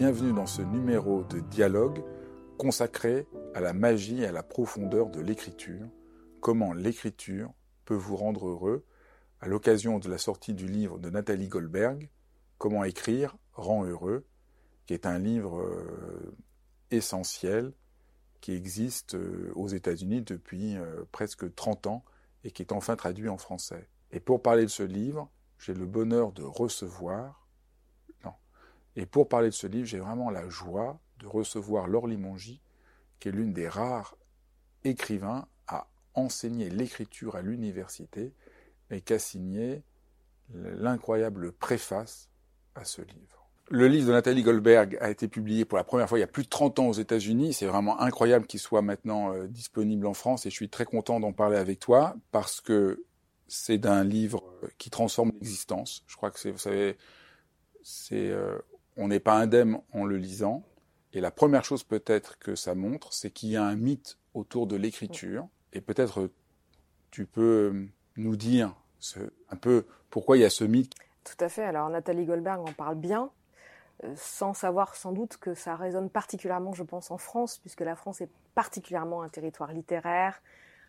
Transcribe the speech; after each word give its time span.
Bienvenue 0.00 0.32
dans 0.32 0.46
ce 0.46 0.62
numéro 0.62 1.24
de 1.24 1.40
dialogue 1.40 2.02
consacré 2.56 3.26
à 3.54 3.60
la 3.60 3.74
magie 3.74 4.22
et 4.22 4.26
à 4.26 4.32
la 4.32 4.42
profondeur 4.42 5.10
de 5.10 5.20
l'écriture, 5.20 5.86
comment 6.40 6.72
l'écriture 6.72 7.52
peut 7.84 7.96
vous 7.96 8.16
rendre 8.16 8.48
heureux 8.48 8.86
à 9.42 9.46
l'occasion 9.46 9.98
de 9.98 10.08
la 10.08 10.16
sortie 10.16 10.54
du 10.54 10.66
livre 10.66 10.98
de 10.98 11.10
Nathalie 11.10 11.48
Goldberg, 11.48 12.08
Comment 12.56 12.84
écrire 12.84 13.36
rend 13.52 13.84
heureux, 13.84 14.24
qui 14.86 14.94
est 14.94 15.04
un 15.04 15.18
livre 15.18 15.60
euh, 15.60 16.34
essentiel 16.90 17.74
qui 18.40 18.52
existe 18.52 19.16
euh, 19.16 19.52
aux 19.54 19.68
États-Unis 19.68 20.22
depuis 20.22 20.78
euh, 20.78 21.04
presque 21.12 21.54
30 21.54 21.88
ans 21.88 22.04
et 22.42 22.52
qui 22.52 22.62
est 22.62 22.72
enfin 22.72 22.96
traduit 22.96 23.28
en 23.28 23.36
français. 23.36 23.86
Et 24.12 24.20
pour 24.20 24.40
parler 24.40 24.62
de 24.62 24.70
ce 24.70 24.82
livre, 24.82 25.30
j'ai 25.58 25.74
le 25.74 25.84
bonheur 25.84 26.32
de 26.32 26.42
recevoir 26.42 27.39
et 29.00 29.06
pour 29.06 29.30
parler 29.30 29.48
de 29.48 29.54
ce 29.54 29.66
livre, 29.66 29.86
j'ai 29.86 29.98
vraiment 29.98 30.28
la 30.28 30.46
joie 30.50 31.00
de 31.20 31.26
recevoir 31.26 31.88
Laure 31.88 32.06
Limongi, 32.06 32.60
qui 33.18 33.30
est 33.30 33.32
l'une 33.32 33.54
des 33.54 33.66
rares 33.66 34.14
écrivains 34.84 35.46
à 35.66 35.86
enseigner 36.12 36.68
l'écriture 36.68 37.34
à 37.34 37.40
l'université 37.40 38.34
et 38.90 39.00
qui 39.00 39.14
a 39.14 39.18
signé 39.18 39.82
l'incroyable 40.52 41.52
préface 41.52 42.28
à 42.74 42.84
ce 42.84 43.00
livre. 43.00 43.48
Le 43.70 43.88
livre 43.88 44.08
de 44.08 44.12
Nathalie 44.12 44.42
Goldberg 44.42 44.98
a 45.00 45.08
été 45.08 45.28
publié 45.28 45.64
pour 45.64 45.78
la 45.78 45.84
première 45.84 46.06
fois 46.06 46.18
il 46.18 46.20
y 46.20 46.24
a 46.24 46.26
plus 46.26 46.42
de 46.42 46.50
30 46.50 46.78
ans 46.80 46.88
aux 46.88 46.92
États-Unis. 46.92 47.54
C'est 47.54 47.66
vraiment 47.66 48.02
incroyable 48.02 48.46
qu'il 48.46 48.60
soit 48.60 48.82
maintenant 48.82 49.32
euh, 49.32 49.46
disponible 49.46 50.06
en 50.06 50.14
France 50.14 50.44
et 50.44 50.50
je 50.50 50.54
suis 50.54 50.68
très 50.68 50.84
content 50.84 51.20
d'en 51.20 51.32
parler 51.32 51.56
avec 51.56 51.78
toi 51.80 52.16
parce 52.32 52.60
que 52.60 53.02
c'est 53.48 53.78
d'un 53.78 54.04
livre 54.04 54.44
qui 54.76 54.90
transforme 54.90 55.32
l'existence. 55.40 56.04
Je 56.06 56.16
crois 56.16 56.30
que 56.30 56.38
c'est, 56.38 56.50
vous 56.50 56.58
savez, 56.58 56.98
c'est 57.82 58.28
euh, 58.28 58.58
on 59.00 59.08
n'est 59.08 59.18
pas 59.18 59.34
indemne 59.34 59.80
en 59.92 60.04
le 60.04 60.16
lisant. 60.18 60.62
Et 61.12 61.20
la 61.20 61.30
première 61.30 61.64
chose 61.64 61.82
peut-être 61.82 62.38
que 62.38 62.54
ça 62.54 62.74
montre, 62.74 63.12
c'est 63.12 63.30
qu'il 63.30 63.48
y 63.48 63.56
a 63.56 63.64
un 63.64 63.74
mythe 63.74 64.18
autour 64.34 64.66
de 64.66 64.76
l'écriture. 64.76 65.48
Et 65.72 65.80
peut-être 65.80 66.30
tu 67.10 67.26
peux 67.26 67.86
nous 68.16 68.36
dire 68.36 68.76
un 69.48 69.56
peu 69.56 69.86
pourquoi 70.10 70.36
il 70.36 70.40
y 70.40 70.44
a 70.44 70.50
ce 70.50 70.64
mythe. 70.64 70.94
Tout 71.24 71.42
à 71.44 71.48
fait. 71.48 71.64
Alors 71.64 71.88
Nathalie 71.88 72.26
Goldberg 72.26 72.60
en 72.60 72.72
parle 72.72 72.96
bien, 72.96 73.30
euh, 74.04 74.12
sans 74.16 74.52
savoir 74.52 74.94
sans 74.94 75.12
doute 75.12 75.38
que 75.38 75.54
ça 75.54 75.76
résonne 75.76 76.10
particulièrement, 76.10 76.74
je 76.74 76.82
pense, 76.82 77.10
en 77.10 77.18
France, 77.18 77.58
puisque 77.58 77.80
la 77.80 77.96
France 77.96 78.20
est 78.20 78.30
particulièrement 78.54 79.22
un 79.22 79.28
territoire 79.28 79.72
littéraire, 79.72 80.42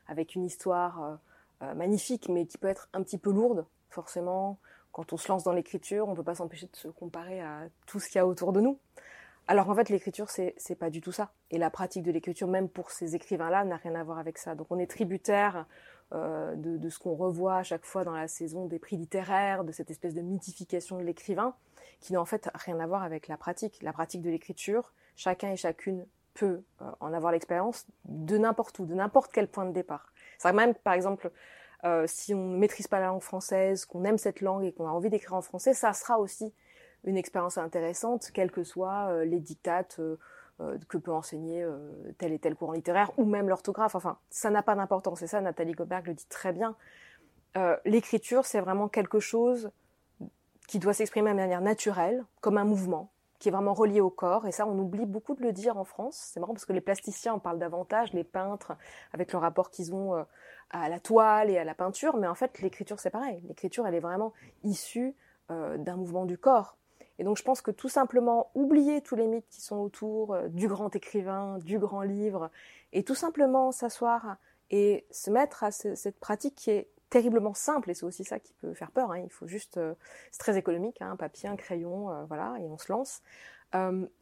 avec 0.08 0.36
une 0.36 0.44
histoire 0.44 1.04
euh, 1.04 1.16
euh, 1.64 1.74
magnifique, 1.76 2.28
mais 2.30 2.46
qui 2.46 2.58
peut 2.58 2.68
être 2.68 2.90
un 2.94 3.02
petit 3.04 3.18
peu 3.18 3.32
lourde, 3.32 3.66
forcément, 3.90 4.58
quand 4.92 5.14
on 5.14 5.18
se 5.18 5.28
lance 5.28 5.44
dans 5.44 5.54
l'écriture, 5.54 6.08
on 6.08 6.12
ne 6.12 6.16
peut 6.16 6.24
pas 6.24 6.36
s'empêcher 6.36 6.68
de 6.68 6.76
se 6.76 6.88
comparer 6.88 7.42
à 7.42 7.64
tout 7.86 8.00
ce 8.00 8.08
qu'il 8.08 8.18
y 8.18 8.20
a 8.20 8.28
autour 8.28 8.54
de 8.54 8.62
nous. 8.62 8.78
Alors 9.48 9.70
en 9.70 9.76
fait, 9.76 9.90
l'écriture, 9.90 10.30
c'est, 10.30 10.54
c'est 10.58 10.76
pas 10.76 10.90
du 10.90 11.02
tout 11.02 11.12
ça. 11.12 11.32
Et 11.50 11.58
la 11.58 11.70
pratique 11.70 12.04
de 12.04 12.12
l'écriture, 12.12 12.48
même 12.48 12.70
pour 12.70 12.92
ces 12.92 13.16
écrivains-là, 13.16 13.66
n'a 13.66 13.78
rien 13.78 13.96
à 13.96 14.04
voir 14.04 14.20
avec 14.20 14.38
ça. 14.38 14.56
Donc 14.56 14.68
on 14.70 14.80
est 14.80 14.88
tributaire 14.88 15.66
euh, 16.14 16.56
de, 16.56 16.78
de, 16.78 16.90
ce 16.90 17.00
qu'on 17.00 17.16
revoit 17.16 17.58
à 17.58 17.64
chaque 17.64 17.86
fois 17.86 18.04
dans 18.04 18.14
la 18.14 18.28
saison 18.28 18.66
des 18.66 18.80
prix 18.80 18.98
littéraires, 18.98 19.64
de 19.64 19.72
cette 19.72 19.90
espèce 19.90 20.14
de 20.14 20.22
mythification 20.22 20.98
de 20.98 21.04
l'écrivain, 21.04 21.56
qui 22.00 22.14
n'a 22.14 22.22
en 22.22 22.26
fait 22.26 22.50
rien 22.54 22.80
à 22.80 22.88
voir 22.88 23.04
avec 23.04 23.28
la 23.28 23.38
pratique. 23.38 23.82
La 23.82 23.94
pratique 23.94 24.22
de 24.22 24.30
l'écriture, 24.30 24.94
chacun 25.16 25.52
et 25.52 25.58
chacune 25.58 26.06
peut 26.34 26.64
euh, 26.82 26.92
en 27.00 27.14
avoir 27.14 27.32
l'expérience 27.32 27.86
de 28.06 28.38
n'importe 28.38 28.80
où, 28.80 28.86
de 28.86 28.94
n'importe 28.94 29.32
quel 29.34 29.48
point 29.48 29.66
de 29.66 29.74
départ. 29.74 30.12
C'est 30.38 30.54
même, 30.54 30.76
par 30.76 30.94
exemple, 30.94 31.32
euh, 31.84 32.06
si 32.08 32.34
on 32.34 32.50
ne 32.50 32.58
maîtrise 32.58 32.88
pas 32.88 33.00
la 33.00 33.08
langue 33.08 33.22
française, 33.22 33.86
qu'on 33.86 34.04
aime 34.04 34.18
cette 34.18 34.42
langue 34.42 34.64
et 34.64 34.72
qu'on 34.72 34.88
a 34.88 34.92
envie 34.92 35.10
d'écrire 35.10 35.34
en 35.34 35.42
français, 35.42 35.74
ça 35.74 35.94
sera 35.94 36.20
aussi 36.20 36.54
une 37.04 37.18
expérience 37.18 37.58
intéressante, 37.58 38.30
quelles 38.34 38.52
que 38.52 38.64
soient 38.64 39.08
euh, 39.10 39.26
les 39.26 39.40
dictates 39.40 40.00
euh, 40.00 40.18
que 40.88 40.98
peut 40.98 41.12
enseigner 41.12 41.66
tel 42.20 42.34
et 42.34 42.38
tel 42.38 42.56
courant 42.56 42.74
littéraire, 42.74 43.12
ou 43.18 43.26
même 43.26 43.50
l'orthographe. 43.50 43.96
Enfin, 43.96 44.20
ça 44.30 44.52
n'a 44.52 44.62
pas 44.62 44.76
d'importance. 44.76 45.24
Et 45.24 45.28
ça, 45.28 45.42
Nathalie 45.42 45.72
Goberg 45.72 46.06
le 46.06 46.14
dit 46.14 46.28
très 46.30 46.54
bien. 46.54 46.76
L'écriture, 47.84 48.46
c'est 48.46 48.60
vraiment 48.60 48.88
quelque 48.88 49.20
chose 49.20 49.72
qui 50.68 50.78
doit 50.78 50.94
s'exprimer 50.94 51.32
de 51.32 51.36
manière 51.36 51.62
naturelle, 51.62 52.24
comme 52.42 52.60
un 52.60 52.64
mouvement, 52.64 53.10
qui 53.42 53.50
est 53.50 53.52
vraiment 53.52 53.74
relié 53.74 54.00
au 54.00 54.10
corps. 54.10 54.48
Et 54.48 54.52
ça, 54.52 54.66
on 54.66 54.78
oublie 54.80 55.06
beaucoup 55.06 55.36
de 55.36 55.42
le 55.42 55.52
dire 55.52 55.78
en 55.78 55.84
France. 55.84 56.32
C'est 56.34 56.40
marrant 56.40 56.54
parce 56.54 56.66
que 56.66 56.74
les 56.74 56.82
plasticiens 56.82 57.34
en 57.34 57.40
parlent 57.40 57.60
davantage, 57.60 58.14
les 58.14 58.24
peintres, 58.24 58.74
avec 59.12 59.34
le 59.34 59.40
rapport 59.40 59.70
qu'ils 59.70 59.94
ont 59.94 60.26
à 60.72 60.90
la 60.90 61.00
toile 61.00 61.50
et 61.50 61.58
à 61.58 61.64
la 61.64 61.76
peinture, 61.76 62.18
mais 62.18 62.28
en 62.28 62.36
fait 62.36 62.62
l'écriture 62.62 63.00
c'est 63.00 63.10
pareil. 63.10 63.44
L'écriture 63.48 63.86
elle 63.86 63.96
est 63.96 64.00
vraiment 64.00 64.34
issue 64.64 65.16
euh, 65.52 65.78
d'un 65.78 65.98
mouvement 65.98 66.26
du 66.26 66.38
corps. 66.38 66.78
Et 67.20 67.24
donc 67.24 67.38
je 67.38 67.44
pense 67.44 67.62
que 67.62 67.72
tout 67.72 67.90
simplement 67.90 68.50
oublier 68.56 69.02
tous 69.02 69.16
les 69.16 69.28
mythes 69.28 69.48
qui 69.50 69.62
sont 69.62 69.78
autour 69.78 70.34
euh, 70.34 70.48
du 70.48 70.68
grand 70.68 70.96
écrivain, 70.96 71.58
du 71.60 71.78
grand 71.78 72.02
livre, 72.02 72.50
et 72.94 73.04
tout 73.04 73.16
simplement 73.16 73.72
s'asseoir 73.72 74.38
et 74.70 75.06
se 75.12 75.30
mettre 75.30 75.66
à 75.66 75.72
cette 75.72 76.20
pratique 76.20 76.56
qui 76.56 76.72
est 76.72 76.90
terriblement 77.12 77.54
simple, 77.54 77.92
et 77.92 77.94
c'est 77.94 78.06
aussi 78.06 78.24
ça 78.24 78.40
qui 78.40 78.54
peut 78.54 78.74
faire 78.74 78.90
peur. 78.90 79.12
Hein. 79.12 79.20
Il 79.20 79.30
faut 79.30 79.46
juste, 79.46 79.78
euh, 79.78 79.94
c'est 80.32 80.40
très 80.40 80.58
économique, 80.58 81.00
hein, 81.02 81.12
un 81.12 81.16
papier, 81.16 81.48
un 81.48 81.56
crayon, 81.56 82.26
voilà, 82.28 82.56
et 82.60 82.68
on 82.68 82.80
se 82.80 82.92
lance. 82.92 83.22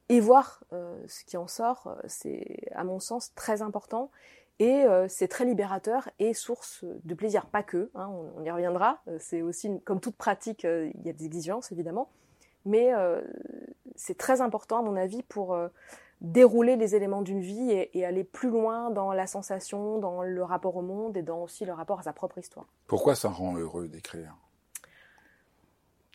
et 0.09 0.19
voir 0.19 0.63
ce 0.71 1.23
qui 1.23 1.37
en 1.37 1.47
sort, 1.47 1.95
c'est 2.07 2.67
à 2.73 2.83
mon 2.83 2.99
sens 2.99 3.33
très 3.35 3.61
important. 3.61 4.11
Et 4.59 4.83
euh, 4.83 5.07
c'est 5.07 5.29
très 5.29 5.45
libérateur 5.45 6.09
et 6.19 6.33
source 6.33 6.83
de 6.83 7.13
plaisir, 7.13 7.45
pas 7.45 7.63
que, 7.63 7.89
hein, 7.95 8.09
on, 8.35 8.43
y 8.43 8.51
reviendra, 8.51 9.01
euh, 9.07 9.17
c'est 9.17 9.41
aussi, 9.41 9.69
comme 9.85 10.01
toute 10.01 10.17
pratique, 10.17 10.65
euh, 10.65 10.91
il 10.95 11.07
y 11.07 11.09
a 11.09 11.13
des 11.13 11.25
exigences 11.25 11.71
évidemment, 11.71 12.09
mais 12.65 12.91
c'est 13.95 14.17
très 14.17 14.41
important 14.41 14.79
à 14.79 14.81
mon 14.81 14.97
avis 14.97 15.23
pour 15.23 15.57
dérouler 16.21 16.75
les 16.75 16.95
éléments 16.95 17.21
d'une 17.21 17.41
vie 17.41 17.71
et, 17.71 17.97
et, 17.97 18.05
aller 18.05 18.23
plus 18.23 18.49
loin 18.49 18.89
dans 18.89 19.13
la 19.13 19.25
sensation, 19.25 19.99
dans 19.99 20.21
le 20.21 20.43
rapport 20.43 20.75
au 20.75 20.81
monde 20.81 21.15
et 21.15 21.21
dans 21.21 21.41
aussi 21.43 21.65
le 21.65 21.73
rapport 21.73 21.99
à 21.99 22.03
sa 22.03 22.13
propre 22.13 22.37
histoire. 22.37 22.65
Pourquoi 22.87 23.15
ça 23.15 23.29
rend 23.29 23.55
heureux 23.57 23.87
d'écrire? 23.87 24.35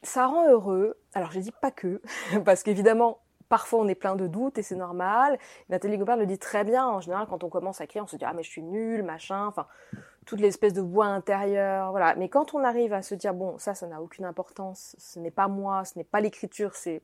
Ça 0.02 0.26
rend 0.26 0.48
heureux. 0.50 0.98
Alors 1.14 1.32
je 1.32 1.40
dis 1.40 1.52
pas 1.62 1.70
que, 1.70 2.02
parce 2.44 2.62
qu'évidemment 2.62 3.20
Parfois, 3.48 3.80
on 3.80 3.88
est 3.88 3.94
plein 3.94 4.16
de 4.16 4.26
doutes 4.26 4.58
et 4.58 4.62
c'est 4.62 4.74
normal. 4.74 5.38
Nathalie 5.68 5.98
Gobert 5.98 6.16
le 6.16 6.26
dit 6.26 6.38
très 6.38 6.64
bien. 6.64 6.86
En 6.86 7.00
général, 7.00 7.26
quand 7.28 7.44
on 7.44 7.48
commence 7.48 7.80
à 7.80 7.84
écrire, 7.84 8.02
on 8.02 8.06
se 8.06 8.16
dit 8.16 8.24
ah 8.24 8.32
mais 8.32 8.42
je 8.42 8.50
suis 8.50 8.62
nul, 8.62 9.02
machin. 9.02 9.46
Enfin, 9.46 9.66
toute 10.24 10.40
l'espèce 10.40 10.72
de 10.72 10.80
bois 10.80 11.06
intérieur, 11.06 11.90
voilà. 11.90 12.14
Mais 12.16 12.28
quand 12.28 12.54
on 12.54 12.64
arrive 12.64 12.92
à 12.92 13.02
se 13.02 13.14
dire 13.14 13.34
bon, 13.34 13.58
ça, 13.58 13.74
ça 13.74 13.86
n'a 13.86 14.00
aucune 14.00 14.24
importance. 14.24 14.96
Ce 14.98 15.18
n'est 15.18 15.30
pas 15.30 15.48
moi, 15.48 15.84
ce 15.84 15.98
n'est 15.98 16.04
pas 16.04 16.20
l'écriture, 16.20 16.74
c'est 16.74 17.02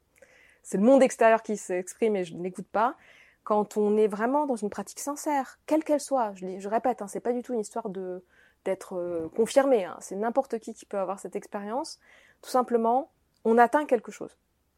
c'est 0.62 0.78
le 0.78 0.84
monde 0.84 1.02
extérieur 1.02 1.42
qui 1.42 1.56
s'exprime 1.56 2.16
et 2.16 2.24
je 2.24 2.34
n'écoute 2.34 2.68
pas. 2.70 2.96
Quand 3.44 3.76
on 3.76 3.96
est 3.96 4.06
vraiment 4.06 4.46
dans 4.46 4.56
une 4.56 4.70
pratique 4.70 5.00
sincère, 5.00 5.58
quelle 5.66 5.82
qu'elle 5.82 6.00
soit, 6.00 6.32
je, 6.34 6.68
répète, 6.68 7.02
hein, 7.02 7.08
c'est 7.08 7.20
pas 7.20 7.32
du 7.32 7.42
tout 7.42 7.54
une 7.54 7.60
histoire 7.60 7.88
d'être 7.88 8.96
euh, 8.96 9.28
confirmé. 9.34 9.84
Hein. 9.84 9.96
C'est 10.00 10.16
n'importe 10.16 10.58
qui 10.58 10.74
qui 10.74 10.84
peut 10.84 10.98
avoir 10.98 11.18
cette 11.18 11.36
expérience. 11.36 11.98
Tout 12.42 12.50
simplement, 12.50 13.10
on 13.44 13.58
atteint 13.58 13.86
quelque 13.86 14.12
chose. 14.12 14.36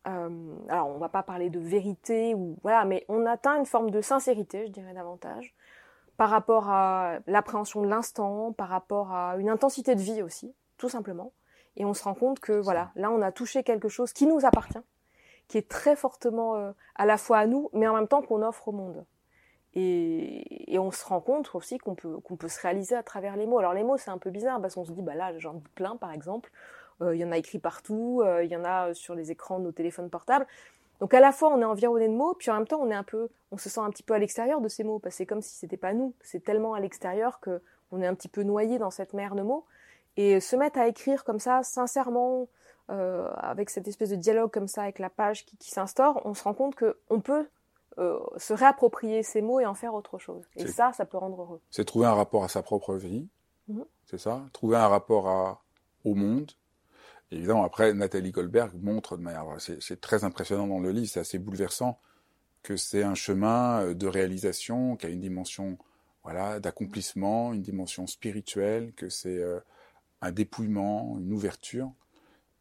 Euh, 0.08 0.56
alors 0.68 0.88
on 0.88 0.98
va 0.98 1.08
pas 1.08 1.22
parler 1.22 1.48
de 1.48 1.60
vérité 1.60 2.34
ou 2.34 2.56
voilà, 2.62 2.84
mais 2.84 3.04
on 3.08 3.24
atteint 3.24 3.56
une 3.56 3.66
forme 3.66 3.90
de 3.90 4.00
sincérité, 4.00 4.66
je 4.66 4.72
dirais 4.72 4.94
davantage, 4.94 5.54
par 6.16 6.28
rapport 6.30 6.70
à 6.70 7.18
l'appréhension 7.26 7.82
de 7.82 7.88
l'instant, 7.88 8.52
par 8.52 8.68
rapport 8.68 9.12
à 9.12 9.36
une 9.36 9.48
intensité 9.48 9.94
de 9.94 10.00
vie 10.00 10.22
aussi, 10.22 10.54
tout 10.76 10.88
simplement. 10.88 11.32
Et 11.76 11.84
on 11.84 11.94
se 11.94 12.02
rend 12.02 12.14
compte 12.14 12.40
que 12.40 12.52
voilà, 12.52 12.90
là 12.96 13.10
on 13.10 13.22
a 13.22 13.30
touché 13.30 13.62
quelque 13.62 13.88
chose 13.88 14.12
qui 14.12 14.26
nous 14.26 14.44
appartient, 14.44 14.82
qui 15.52 15.58
est 15.58 15.68
très 15.68 15.96
fortement 15.96 16.56
euh, 16.56 16.72
à 16.94 17.04
la 17.04 17.18
fois 17.18 17.36
à 17.36 17.46
nous, 17.46 17.68
mais 17.74 17.86
en 17.86 17.92
même 17.92 18.08
temps 18.08 18.22
qu'on 18.22 18.40
offre 18.40 18.68
au 18.68 18.72
monde. 18.72 19.04
Et, 19.74 20.78
on 20.78 20.90
se 20.90 21.04
rend 21.04 21.20
compte 21.20 21.54
aussi 21.54 21.76
qu'on 21.76 21.94
peut, 21.94 22.18
peut 22.38 22.48
se 22.48 22.58
réaliser 22.62 22.94
à 22.96 23.02
travers 23.02 23.36
les 23.36 23.44
mots. 23.44 23.58
Alors 23.58 23.74
les 23.74 23.82
mots, 23.82 23.98
c'est 23.98 24.10
un 24.10 24.16
peu 24.16 24.30
bizarre 24.30 24.62
parce 24.62 24.76
qu'on 24.76 24.86
se 24.86 24.92
dit, 24.92 25.02
bah 25.02 25.14
là, 25.14 25.38
j'en 25.38 25.52
dis 25.52 25.68
plein, 25.74 25.96
par 25.96 26.10
exemple. 26.10 26.50
Euh, 27.02 27.14
il 27.14 27.20
y 27.20 27.24
en 27.24 27.32
a 27.32 27.36
écrit 27.36 27.58
partout, 27.58 28.24
il 28.42 28.48
y 28.48 28.56
en 28.56 28.64
a 28.64 28.94
sur 28.94 29.14
les 29.14 29.30
écrans 29.30 29.58
de 29.58 29.64
nos 29.64 29.72
téléphones 29.72 30.08
portables. 30.08 30.46
Donc 31.00 31.12
à 31.12 31.20
la 31.20 31.32
fois, 31.32 31.50
on 31.50 31.60
est 31.60 31.66
environné 31.66 32.08
de 32.08 32.14
mots, 32.14 32.32
puis 32.32 32.50
en 32.50 32.54
même 32.54 32.66
temps, 32.66 32.80
on 32.80 32.90
est 32.90 32.94
un 32.94 33.02
peu, 33.02 33.28
on 33.50 33.58
se 33.58 33.68
sent 33.68 33.80
un 33.80 33.90
petit 33.90 34.02
peu 34.02 34.14
à 34.14 34.18
l'extérieur 34.18 34.62
de 34.62 34.68
ces 34.68 34.84
mots, 34.84 35.00
parce 35.00 35.14
que 35.14 35.18
c'est 35.18 35.26
comme 35.26 35.42
si 35.42 35.54
c'était 35.54 35.76
pas 35.76 35.92
nous. 35.92 36.14
C'est 36.22 36.42
tellement 36.42 36.72
à 36.72 36.80
l'extérieur 36.80 37.40
que 37.40 37.60
on 37.90 38.00
est 38.00 38.06
un 38.06 38.14
petit 38.14 38.28
peu 38.28 38.42
noyé 38.42 38.78
dans 38.78 38.90
cette 38.90 39.12
mer 39.12 39.34
de 39.34 39.42
mots. 39.42 39.66
Et 40.16 40.40
se 40.40 40.56
mettre 40.56 40.78
à 40.78 40.88
écrire 40.88 41.24
comme 41.24 41.40
ça, 41.40 41.62
sincèrement, 41.62 42.48
euh, 42.90 43.28
avec 43.36 43.70
cette 43.70 43.86
espèce 43.86 44.10
de 44.10 44.16
dialogue 44.16 44.50
comme 44.50 44.66
ça, 44.66 44.82
avec 44.82 44.98
la 44.98 45.08
page 45.08 45.44
qui, 45.46 45.70
s'instaure, 45.70 46.20
on 46.24 46.34
se 46.34 46.42
rend 46.42 46.52
compte 46.52 46.74
qu'on 46.74 47.20
peut 47.20 47.48
euh, 47.98 48.18
se 48.36 48.52
réapproprier 48.52 49.22
ces 49.22 49.40
mots 49.40 49.60
et 49.60 49.66
en 49.66 49.74
faire 49.74 49.94
autre 49.94 50.18
chose. 50.18 50.44
Et 50.56 50.66
ça, 50.66 50.92
ça 50.92 51.06
peut 51.06 51.16
rendre 51.16 51.40
heureux. 51.40 51.60
C'est 51.70 51.84
trouver 51.84 52.06
un 52.06 52.14
rapport 52.14 52.42
à 52.42 52.48
sa 52.48 52.62
propre 52.62 52.96
vie, 52.96 53.28
mhm. 53.68 53.84
c'est 54.06 54.18
ça? 54.18 54.44
Trouver 54.52 54.76
un 54.78 54.88
rapport 54.88 55.28
à, 55.28 55.62
au 56.04 56.14
monde. 56.14 56.50
évidemment, 57.30 57.64
après, 57.64 57.94
Nathalie 57.94 58.32
Goldberg 58.32 58.72
montre 58.74 59.16
de 59.16 59.22
manière, 59.22 59.46
c'est 59.58 60.00
très 60.00 60.24
impressionnant 60.24 60.66
dans 60.66 60.80
le 60.80 60.90
livre, 60.90 61.08
c'est 61.08 61.20
assez 61.20 61.38
bouleversant, 61.38 62.00
que 62.64 62.76
c'est 62.76 63.04
un 63.04 63.14
chemin 63.14 63.82
euh, 63.82 63.94
de 63.94 64.08
réalisation 64.08 64.96
qui 64.96 65.06
a 65.06 65.08
une 65.08 65.20
dimension 65.20 65.78
voilà, 66.24 66.58
d'accomplissement, 66.58 67.52
une 67.52 67.62
dimension 67.62 68.06
spirituelle, 68.06 68.92
que 68.94 69.08
c'est 69.08 69.42
un 70.20 70.30
dépouillement, 70.30 71.18
une 71.18 71.32
ouverture. 71.32 71.92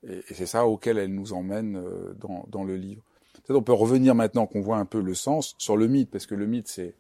Et, 0.08 0.22
c'est 0.34 0.46
ça 0.46 0.66
auquel 0.66 0.98
elle 0.98 1.14
nous 1.14 1.34
emmène 1.34 1.78
euh, 1.78 2.14
dans, 2.14 2.46
dans 2.48 2.64
le 2.64 2.76
livre. 2.76 3.04
Peut-être 3.44 3.58
on 3.58 3.64
peut 3.64 3.74
revenir 3.74 4.16
maintenant 4.16 4.48
qu'on 4.48 4.62
voit 4.62 4.78
un 4.78 4.86
peu 4.86 5.02
le 5.02 5.14
sens 5.14 5.56
sur 5.58 5.78
le 5.78 5.88
mythe, 5.88 6.10
parce 6.12 6.26
que 6.26 6.36
le 6.36 6.46
mythe, 6.46 6.68
c'est 6.68 6.96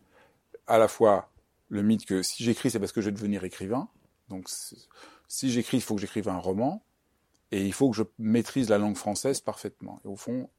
à 0.68 0.78
la 0.78 0.88
fois 0.88 1.30
le 1.70 1.84
mythe 1.84 2.06
que 2.06 2.22
si 2.22 2.44
j'écris, 2.44 2.72
c'est 2.72 2.80
parce 2.80 2.92
que 2.92 3.02
je 3.02 3.08
vais 3.08 3.12
devenir 3.12 3.44
écrivain. 3.44 3.90
Donc 4.30 4.50
si 5.28 5.52
j'écris, 5.52 5.78
il 5.78 5.82
faut 5.82 5.96
que 5.96 6.02
j'écrive 6.02 6.30
un 6.30 6.38
roman, 6.38 6.84
et 7.52 7.66
il 7.66 7.74
faut 7.74 7.90
que 7.90 7.98
je 7.98 8.04
maîtrise 8.18 8.70
la 8.70 8.78
langue 8.78 8.96
française 8.96 9.42
parfaitement. 9.42 10.00
Et 10.06 10.08
au 10.08 10.16
fond, 10.16 10.50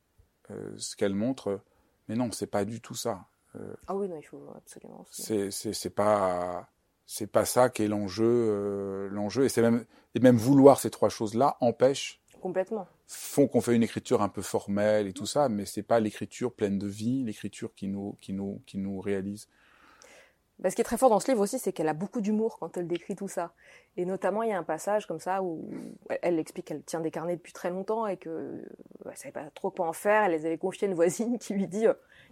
euh, 0.50 0.74
ce 0.76 0.94
qu'elle 0.96 1.14
montre, 1.14 1.60
mais 2.08 2.16
non, 2.16 2.30
c'est 2.32 2.46
pas 2.46 2.64
du 2.64 2.80
tout 2.80 2.94
ça. 2.94 3.26
Euh, 3.54 3.74
ah 3.86 3.94
oui, 3.94 4.08
non, 4.08 4.16
il 4.18 4.26
faut 4.26 4.52
absolument. 4.54 5.06
C'est 5.10 5.94
pas 5.94 6.68
c'est 7.06 7.26
pas 7.26 7.44
ça 7.44 7.68
qui 7.68 7.82
est 7.82 7.88
l'enjeu. 7.88 9.08
l'enjeu, 9.08 9.44
et 9.44 9.48
c'est 9.48 9.62
même 9.62 9.84
et 10.14 10.20
même 10.20 10.36
vouloir 10.36 10.78
ces 10.80 10.90
trois 10.90 11.08
choses-là 11.08 11.56
empêche 11.60 12.21
Complètement. 12.42 12.88
Font 13.06 13.46
qu'on 13.46 13.60
fait 13.60 13.76
une 13.76 13.84
écriture 13.84 14.20
un 14.20 14.28
peu 14.28 14.42
formelle 14.42 15.06
et 15.06 15.12
tout 15.12 15.26
ça, 15.26 15.48
mais 15.48 15.64
c'est 15.64 15.84
pas 15.84 16.00
l'écriture 16.00 16.52
pleine 16.52 16.76
de 16.76 16.88
vie, 16.88 17.22
l'écriture 17.22 17.72
qui 17.72 17.86
nous, 17.86 18.16
qui 18.20 18.32
nous, 18.32 18.60
qui 18.66 18.78
nous 18.78 19.00
réalise. 19.00 19.46
Bah, 20.58 20.68
ce 20.68 20.74
qui 20.74 20.80
est 20.80 20.84
très 20.84 20.96
fort 20.96 21.08
dans 21.08 21.20
ce 21.20 21.28
livre 21.30 21.40
aussi, 21.40 21.60
c'est 21.60 21.72
qu'elle 21.72 21.86
a 21.88 21.94
beaucoup 21.94 22.20
d'humour 22.20 22.58
quand 22.58 22.76
elle 22.76 22.88
décrit 22.88 23.14
tout 23.14 23.28
ça. 23.28 23.52
Et 23.96 24.04
notamment, 24.04 24.42
il 24.42 24.50
y 24.50 24.52
a 24.52 24.58
un 24.58 24.64
passage 24.64 25.06
comme 25.06 25.20
ça 25.20 25.40
où 25.40 25.70
elle 26.20 26.40
explique 26.40 26.66
qu'elle 26.66 26.82
tient 26.82 27.00
des 27.00 27.12
carnets 27.12 27.36
depuis 27.36 27.52
très 27.52 27.70
longtemps 27.70 28.08
et 28.08 28.16
qu'elle 28.16 28.68
ne 29.04 29.14
savait 29.14 29.30
pas 29.30 29.44
trop 29.54 29.70
quoi 29.70 29.86
en 29.86 29.92
faire. 29.92 30.24
Elle 30.24 30.32
les 30.32 30.44
avait 30.44 30.58
confiés 30.58 30.88
à 30.88 30.90
une 30.90 30.96
voisine 30.96 31.38
qui 31.38 31.54
lui 31.54 31.68
dit 31.68 31.86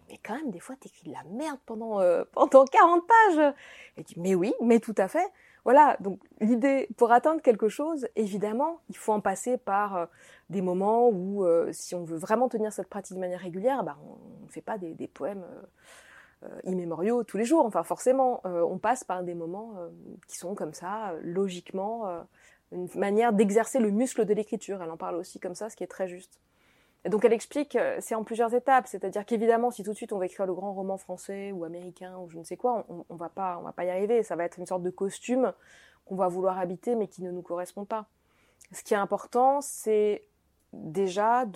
Mais 0.09 0.19
quand 0.25 0.35
même, 0.35 0.51
des 0.51 0.61
fois, 0.61 0.75
t'écris 0.75 1.09
de 1.09 1.12
la 1.12 1.23
merde 1.31 1.59
pendant, 1.67 2.01
euh, 2.01 2.25
pendant 2.33 2.65
40 2.65 3.05
pages. 3.07 3.55
Elle 3.97 4.03
dit 4.03 4.15
Mais 4.17 4.35
oui, 4.35 4.53
mais 4.61 4.81
tout 4.81 4.95
à 4.97 5.07
fait. 5.07 5.29
Voilà, 5.65 5.97
donc 6.01 6.21
l'idée, 6.41 6.89
pour 6.97 7.12
atteindre 7.12 7.43
quelque 7.43 7.69
chose, 7.69 8.09
évidemment, 8.17 8.81
il 8.89 8.97
faut 8.97 9.12
en 9.12 9.21
passer 9.21 9.59
par 9.59 9.97
euh, 9.97 10.07
des 10.49 10.62
moments 10.62 11.09
où, 11.09 11.45
euh, 11.45 11.71
si 11.73 11.95
on 11.95 12.05
veut 12.05 12.17
vraiment 12.17 12.49
tenir 12.49 12.73
cette 12.73 12.89
pratique 12.89 13.17
de 13.17 13.21
manière 13.21 13.41
régulière, 13.41 13.85
bah, 13.85 13.99
on 14.03 14.47
ne 14.47 14.51
fait 14.51 14.62
pas 14.62 14.79
des, 14.79 15.09
poèmes 15.09 15.45
euh, 16.45 16.49
immémoriaux 16.65 17.25
tous 17.25 17.37
les 17.37 17.45
jours. 17.45 17.67
Enfin, 17.67 17.83
forcément, 17.83 18.41
on 18.45 18.79
passe 18.79 19.05
par 19.05 19.23
des 19.23 19.35
moments 19.35 19.75
qui 20.27 20.39
sont 20.39 20.55
comme 20.55 20.73
ça, 20.73 21.15
logiquement, 21.23 22.25
une 22.73 22.89
manière 22.95 23.33
d'exercer 23.33 23.79
le 23.79 23.91
muscle 23.91 24.25
de 24.25 24.33
l'écriture. 24.33 24.83
Elle 24.83 24.91
en 24.91 24.97
parle 24.97 25.17
aussi 25.17 25.41
comme 25.41 25.55
ça, 25.55 25.69
ce 25.69 25.77
qui 25.77 25.85
est 25.85 25.89
très 25.89 26.09
juste. 26.09 26.41
Donc 27.06 27.25
elle 27.25 27.32
explique, 27.32 27.76
euh, 27.76 27.97
c'est 28.00 28.14
en 28.14 28.25
plusieurs 28.25 28.55
étapes, 28.55 28.87
c'est-à-dire 28.87 29.25
qu'évidemment, 29.25 29.70
si 29.70 29.82
tout 29.82 29.93
de 29.93 29.97
suite 29.97 30.12
on 30.12 30.19
va 30.19 30.26
écrire 30.26 30.47
le 30.47 30.52
grand 30.52 30.75
roman 30.75 30.99
français 30.99 31.50
ou 31.50 31.64
américain 31.64 32.19
ou 32.19 32.29
je 32.29 32.38
ne 32.38 32.44
sais 32.44 32.58
quoi, 32.58 32.85
on, 32.91 33.06
on 33.08 33.17
va 33.17 33.31
pas, 33.31 33.58
on 33.58 33.62
va 33.62 33.73
pas 33.73 33.85
y 33.85 33.91
arriver. 33.91 34.23
Ça 34.23 34.37
va 34.37 34.44
être 34.44 34.58
une 34.58 34.67
sorte 34.67 34.82
de 34.82 34.91
costume 34.91 35.52
qu'on 36.05 36.17
va 36.17 36.29
vouloir 36.29 36.58
habiter 36.58 36.94
mais 36.97 37.08
qui 37.08 37.23
ne 37.23 37.31
nous 37.31 37.43
correspond 37.43 37.87
pas. 37.87 38.06
Ce 38.73 38.82
qui 38.82 38.94
est 38.94 38.99
important, 38.99 39.61
c'est 39.61 40.25
déjà 40.73 41.47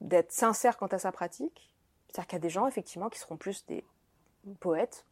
d'être 0.00 0.32
sincère 0.32 0.76
quant 0.76 0.86
à 0.86 0.98
sa 0.98 1.12
pratique. 1.12 1.72
C'est-à-dire 2.08 2.26
qu'il 2.26 2.36
y 2.36 2.40
a 2.40 2.42
des 2.42 2.50
gens 2.50 2.66
effectivement 2.66 3.08
qui 3.08 3.18
seront 3.18 3.36
plus 3.36 3.64
des 3.66 3.84
poètes 4.60 5.04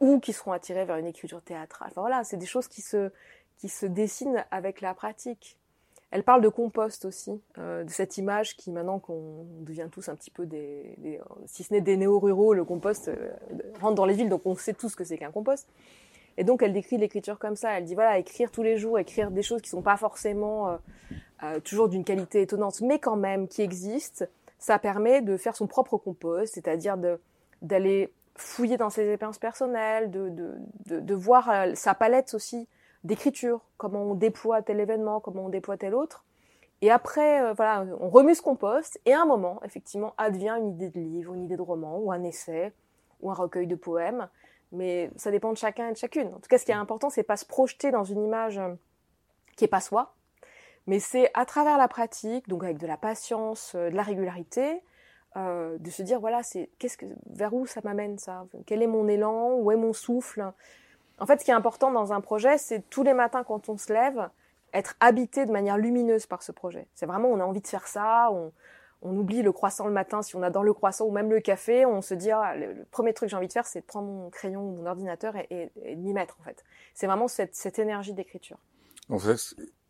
ou 0.00 0.20
qui 0.20 0.32
seront 0.32 0.52
attirés 0.52 0.84
vers 0.84 0.96
une 0.96 1.06
écriture 1.06 1.42
théâtrale. 1.42 1.88
Enfin 1.90 2.00
voilà, 2.02 2.24
c'est 2.24 2.36
des 2.36 2.46
choses 2.46 2.68
qui 2.68 2.82
se 2.82 3.10
qui 3.58 3.68
se 3.70 3.86
dessinent 3.86 4.44
avec 4.50 4.82
la 4.82 4.92
pratique. 4.92 5.58
Elle 6.12 6.22
parle 6.22 6.40
de 6.40 6.48
compost 6.48 7.04
aussi, 7.04 7.40
euh, 7.58 7.82
de 7.82 7.90
cette 7.90 8.16
image 8.16 8.56
qui, 8.56 8.70
maintenant 8.70 9.00
qu'on 9.00 9.44
devient 9.60 9.88
tous 9.90 10.08
un 10.08 10.14
petit 10.14 10.30
peu 10.30 10.46
des, 10.46 10.96
si 11.46 11.64
ce 11.64 11.74
n'est 11.74 11.80
des 11.80 11.96
néo-ruraux, 11.96 12.54
le 12.54 12.64
compost 12.64 13.08
euh, 13.08 13.30
rentre 13.80 13.96
dans 13.96 14.04
les 14.04 14.14
villes, 14.14 14.28
donc 14.28 14.42
on 14.44 14.54
sait 14.54 14.72
tous 14.72 14.90
ce 14.90 14.96
que 14.96 15.04
c'est 15.04 15.18
qu'un 15.18 15.32
compost. 15.32 15.68
Et 16.36 16.44
donc 16.44 16.62
elle 16.62 16.72
décrit 16.72 16.96
l'écriture 16.96 17.38
comme 17.38 17.56
ça. 17.56 17.76
Elle 17.76 17.84
dit 17.84 17.94
voilà, 17.94 18.18
écrire 18.18 18.50
tous 18.50 18.62
les 18.62 18.76
jours, 18.76 18.98
écrire 18.98 19.30
des 19.30 19.42
choses 19.42 19.62
qui 19.62 19.70
sont 19.70 19.82
pas 19.82 19.96
forcément 19.96 20.78
euh, 21.42 21.60
toujours 21.60 21.88
d'une 21.88 22.04
qualité 22.04 22.42
étonnante, 22.42 22.80
mais 22.82 22.98
quand 22.98 23.16
même 23.16 23.48
qui 23.48 23.62
existent, 23.62 24.26
ça 24.58 24.78
permet 24.78 25.22
de 25.22 25.36
faire 25.36 25.56
son 25.56 25.66
propre 25.66 25.96
compost, 25.96 26.54
c'est-à-dire 26.54 26.96
d'aller 27.62 28.12
fouiller 28.36 28.76
dans 28.76 28.90
ses 28.90 29.08
expériences 29.08 29.38
personnelles, 29.38 30.10
de, 30.10 31.14
voir 31.14 31.50
sa 31.74 31.94
palette 31.94 32.34
aussi 32.34 32.68
d'écriture, 33.06 33.60
comment 33.76 34.02
on 34.02 34.14
déploie 34.14 34.62
tel 34.62 34.80
événement, 34.80 35.20
comment 35.20 35.46
on 35.46 35.48
déploie 35.48 35.76
tel 35.76 35.94
autre. 35.94 36.24
Et 36.82 36.90
après, 36.90 37.42
euh, 37.42 37.52
voilà, 37.54 37.86
on 38.00 38.08
remue 38.08 38.34
ce 38.34 38.42
compost, 38.42 39.00
et 39.06 39.14
à 39.14 39.22
un 39.22 39.24
moment, 39.24 39.60
effectivement, 39.64 40.12
advient 40.18 40.54
une 40.58 40.68
idée 40.68 40.90
de 40.90 41.00
livre, 41.00 41.32
une 41.32 41.44
idée 41.44 41.56
de 41.56 41.62
roman, 41.62 41.98
ou 41.98 42.12
un 42.12 42.22
essai, 42.22 42.72
ou 43.22 43.30
un 43.30 43.34
recueil 43.34 43.66
de 43.66 43.76
poèmes. 43.76 44.28
Mais 44.72 45.10
ça 45.16 45.30
dépend 45.30 45.52
de 45.52 45.56
chacun 45.56 45.88
et 45.88 45.92
de 45.92 45.96
chacune. 45.96 46.28
En 46.28 46.38
tout 46.38 46.48
cas, 46.50 46.58
ce 46.58 46.64
qui 46.64 46.72
est 46.72 46.74
important, 46.74 47.08
c'est 47.08 47.22
pas 47.22 47.36
se 47.36 47.46
projeter 47.46 47.90
dans 47.90 48.04
une 48.04 48.22
image 48.22 48.58
euh, 48.58 48.74
qui 49.56 49.64
est 49.64 49.68
pas 49.68 49.80
soi, 49.80 50.14
mais 50.86 51.00
c'est 51.00 51.30
à 51.34 51.46
travers 51.46 51.78
la 51.78 51.88
pratique, 51.88 52.46
donc 52.48 52.62
avec 52.62 52.76
de 52.78 52.86
la 52.86 52.96
patience, 52.96 53.74
euh, 53.74 53.88
de 53.88 53.96
la 53.96 54.02
régularité, 54.02 54.82
de 55.36 55.90
se 55.90 56.00
dire 56.00 56.18
voilà, 56.18 56.42
c'est 56.42 56.70
qu'est-ce 56.78 56.96
que, 56.96 57.04
vers 57.26 57.52
où 57.52 57.66
ça 57.66 57.82
m'amène 57.84 58.16
ça? 58.16 58.46
Quel 58.64 58.80
est 58.82 58.86
mon 58.86 59.06
élan? 59.06 59.52
Où 59.56 59.70
est 59.70 59.76
mon 59.76 59.92
souffle? 59.92 60.50
En 61.18 61.26
fait, 61.26 61.40
ce 61.40 61.44
qui 61.44 61.50
est 61.50 61.54
important 61.54 61.90
dans 61.90 62.12
un 62.12 62.20
projet, 62.20 62.58
c'est 62.58 62.88
tous 62.90 63.02
les 63.02 63.14
matins 63.14 63.44
quand 63.44 63.68
on 63.68 63.78
se 63.78 63.92
lève, 63.92 64.28
être 64.74 64.94
habité 65.00 65.46
de 65.46 65.52
manière 65.52 65.78
lumineuse 65.78 66.26
par 66.26 66.42
ce 66.42 66.52
projet. 66.52 66.86
C'est 66.94 67.06
vraiment, 67.06 67.28
on 67.28 67.40
a 67.40 67.44
envie 67.44 67.62
de 67.62 67.66
faire 67.66 67.86
ça, 67.86 68.30
on, 68.32 68.52
oublie 69.02 69.42
le 69.42 69.52
croissant 69.52 69.86
le 69.86 69.92
matin 69.92 70.20
si 70.20 70.34
on 70.34 70.42
adore 70.42 70.64
le 70.64 70.74
croissant 70.74 71.04
ou 71.04 71.12
même 71.12 71.30
le 71.30 71.40
café, 71.40 71.86
on 71.86 72.02
se 72.02 72.12
dit, 72.12 72.32
ah, 72.32 72.56
le, 72.56 72.84
premier 72.90 73.14
truc 73.14 73.28
que 73.28 73.30
j'ai 73.30 73.36
envie 73.36 73.46
de 73.46 73.52
faire, 73.52 73.66
c'est 73.66 73.80
de 73.80 73.84
prendre 73.84 74.08
mon 74.08 74.30
crayon 74.30 74.62
ou 74.62 74.74
mon 74.74 74.86
ordinateur 74.86 75.36
et, 75.36 75.70
de 75.76 75.94
m'y 75.94 76.12
mettre, 76.12 76.36
en 76.40 76.42
fait. 76.42 76.64
C'est 76.92 77.06
vraiment 77.06 77.28
cette, 77.28 77.78
énergie 77.78 78.14
d'écriture. 78.14 78.58
Fait, 79.18 79.36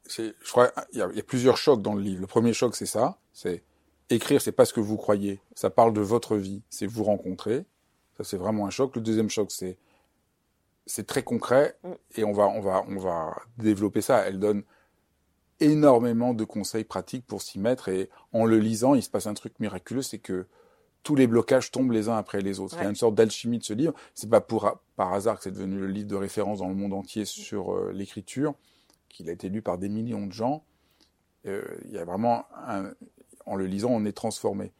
je 0.08 0.50
crois, 0.50 0.70
il 0.92 0.98
y, 0.98 1.02
a, 1.02 1.22
plusieurs 1.22 1.56
chocs 1.56 1.80
dans 1.80 1.94
le 1.94 2.02
livre. 2.02 2.20
Le 2.20 2.26
premier 2.26 2.52
choc, 2.52 2.76
c'est 2.76 2.86
ça, 2.86 3.16
c'est 3.32 3.62
écrire, 4.10 4.42
c'est 4.42 4.52
pas 4.52 4.66
ce 4.66 4.74
que 4.74 4.80
vous 4.80 4.98
croyez. 4.98 5.40
Ça 5.54 5.70
parle 5.70 5.94
de 5.94 6.02
votre 6.02 6.36
vie, 6.36 6.62
c'est 6.68 6.86
vous 6.86 7.04
rencontrer. 7.04 7.64
Ça, 8.18 8.24
c'est 8.24 8.36
vraiment 8.36 8.66
un 8.66 8.70
choc. 8.70 8.94
Le 8.96 9.00
deuxième 9.00 9.30
choc, 9.30 9.50
c'est 9.50 9.78
c'est 10.86 11.06
très 11.06 11.22
concret 11.22 11.76
mm. 11.82 11.90
et 12.16 12.24
on 12.24 12.32
va, 12.32 12.48
on, 12.48 12.60
va, 12.60 12.84
on 12.88 12.98
va 12.98 13.36
développer 13.58 14.00
ça. 14.00 14.26
Elle 14.26 14.38
donne 14.38 14.62
énormément 15.60 16.34
de 16.34 16.44
conseils 16.44 16.84
pratiques 16.84 17.26
pour 17.26 17.42
s'y 17.42 17.58
mettre 17.58 17.88
et 17.88 18.10
en 18.32 18.44
le 18.44 18.58
lisant, 18.58 18.94
il 18.94 19.02
se 19.02 19.10
passe 19.10 19.26
un 19.26 19.34
truc 19.34 19.58
miraculeux, 19.58 20.02
c'est 20.02 20.18
que 20.18 20.46
tous 21.02 21.14
les 21.14 21.26
blocages 21.26 21.70
tombent 21.70 21.92
les 21.92 22.08
uns 22.08 22.16
après 22.16 22.40
les 22.40 22.58
autres. 22.58 22.76
Il 22.78 22.82
y 22.82 22.86
a 22.86 22.88
une 22.88 22.96
sorte 22.96 23.14
d'alchimie 23.14 23.58
de 23.58 23.64
ce 23.64 23.72
livre. 23.72 23.94
C'est 24.14 24.28
pas 24.28 24.40
pour, 24.40 24.80
par 24.96 25.12
hasard 25.12 25.36
que 25.36 25.44
c'est 25.44 25.52
devenu 25.52 25.78
le 25.78 25.86
livre 25.86 26.08
de 26.08 26.16
référence 26.16 26.58
dans 26.58 26.68
le 26.68 26.74
monde 26.74 26.92
entier 26.92 27.24
sur 27.24 27.74
euh, 27.74 27.92
l'écriture, 27.92 28.54
qu'il 29.08 29.28
a 29.30 29.32
été 29.32 29.48
lu 29.48 29.62
par 29.62 29.78
des 29.78 29.88
millions 29.88 30.26
de 30.26 30.32
gens. 30.32 30.64
Euh, 31.46 31.62
il 31.84 31.92
y 31.92 31.98
a 31.98 32.04
vraiment 32.04 32.44
en 33.46 33.54
le 33.54 33.66
lisant, 33.66 33.90
on 33.92 34.04
est 34.04 34.12
transformé. 34.12 34.72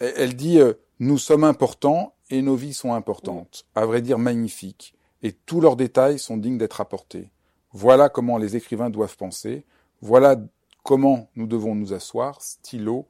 Elle, 0.00 0.34
dit 0.34 0.58
euh, 0.58 0.74
nous 0.98 1.16
sommes 1.16 1.44
importants 1.44 2.14
et 2.28 2.42
nos 2.42 2.56
vies 2.56 2.74
sont 2.74 2.92
importantes. 2.92 3.64
À 3.76 3.86
vrai 3.86 4.02
dire, 4.02 4.18
magnifiques 4.18 4.96
et 5.22 5.32
tous 5.32 5.60
leurs 5.60 5.76
détails 5.76 6.18
sont 6.18 6.36
dignes 6.36 6.58
d'être 6.58 6.80
apportés. 6.80 7.30
Voilà 7.72 8.08
comment 8.08 8.38
les 8.38 8.56
écrivains 8.56 8.90
doivent 8.90 9.16
penser, 9.16 9.64
voilà 10.00 10.36
comment 10.82 11.28
nous 11.36 11.46
devons 11.46 11.74
nous 11.74 11.92
asseoir, 11.92 12.40
stylo 12.40 13.06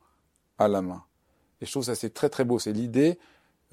à 0.59 0.69
la 0.69 0.83
main. 0.83 1.05
Et 1.61 1.67
je 1.67 1.71
trouve 1.71 1.85
ça 1.85 1.95
c'est 1.95 2.15
très 2.15 2.29
très 2.29 2.45
beau, 2.45 2.59
c'est 2.59 2.73
l'idée, 2.73 3.19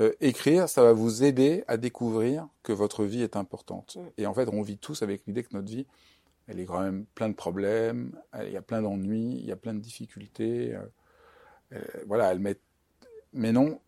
euh, 0.01 0.12
écrire, 0.20 0.68
ça 0.68 0.84
va 0.84 0.92
vous 0.92 1.24
aider 1.24 1.63
à 1.68 1.77
découvrir 1.77 2.48
que 2.63 2.74
votre 2.74 3.06
vie 3.06 3.22
est 3.22 3.38
importante. 3.38 3.96
Mm. 3.96 4.10
Et 4.18 4.25
en 4.27 4.34
fait, 4.34 4.50
on 4.51 4.62
vit 4.62 4.77
tous 4.77 5.01
avec 5.01 5.25
l'idée 5.25 5.44
que 5.44 5.54
notre 5.54 5.68
vie, 5.70 5.86
elle 6.48 6.60
est 6.60 6.65
quand 6.65 6.82
même 6.82 7.06
plein 7.15 7.30
de 7.30 7.34
problèmes, 7.34 8.12
il 8.44 8.51
y 8.51 8.58
a 8.58 8.62
plein 8.62 8.82
d'ennuis, 8.82 9.38
il 9.39 9.46
y 9.46 9.51
a 9.51 9.56
plein 9.56 9.74
de 9.74 9.80
difficultés. 9.80 10.75
Euh, 10.75 10.82
euh, 11.74 11.82
voilà, 12.08 12.32
elle 12.32 12.39
met... 12.39 12.58
Mais 13.34 13.51
non, 13.51 13.80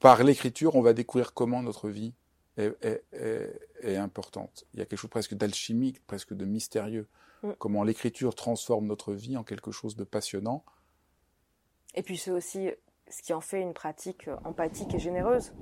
par 0.00 0.22
l'écriture, 0.22 0.74
on 0.74 0.82
va 0.82 0.92
découvrir 0.92 1.32
comment 1.32 1.62
notre 1.62 1.88
vie 1.88 2.12
est, 2.60 2.84
est, 2.84 3.04
est, 3.12 3.60
est, 3.82 3.96
importante. 3.96 4.66
Il 4.74 4.80
y 4.80 4.82
a 4.82 4.86
quelque 4.86 4.98
chose 4.98 5.10
presque 5.10 5.34
d'alchimique, 5.34 6.04
presque 6.06 6.34
de 6.34 6.44
mystérieux. 6.44 7.08
Mm. 7.42 7.50
Comment 7.58 7.84
l'écriture 7.84 8.34
transforme 8.34 8.86
notre 8.86 9.14
vie 9.14 9.36
en 9.36 9.44
quelque 9.44 9.70
chose 9.70 9.96
de 9.96 10.04
passionnant. 10.04 10.64
Et 11.94 12.02
puis 12.02 12.16
c'est 12.16 12.30
aussi 12.30 12.70
ce 13.08 13.22
qui 13.22 13.32
en 13.32 13.40
fait 13.40 13.60
une 13.60 13.74
pratique 13.74 14.28
empathique 14.44 14.94
et 14.94 14.98
généreuse. 14.98 15.52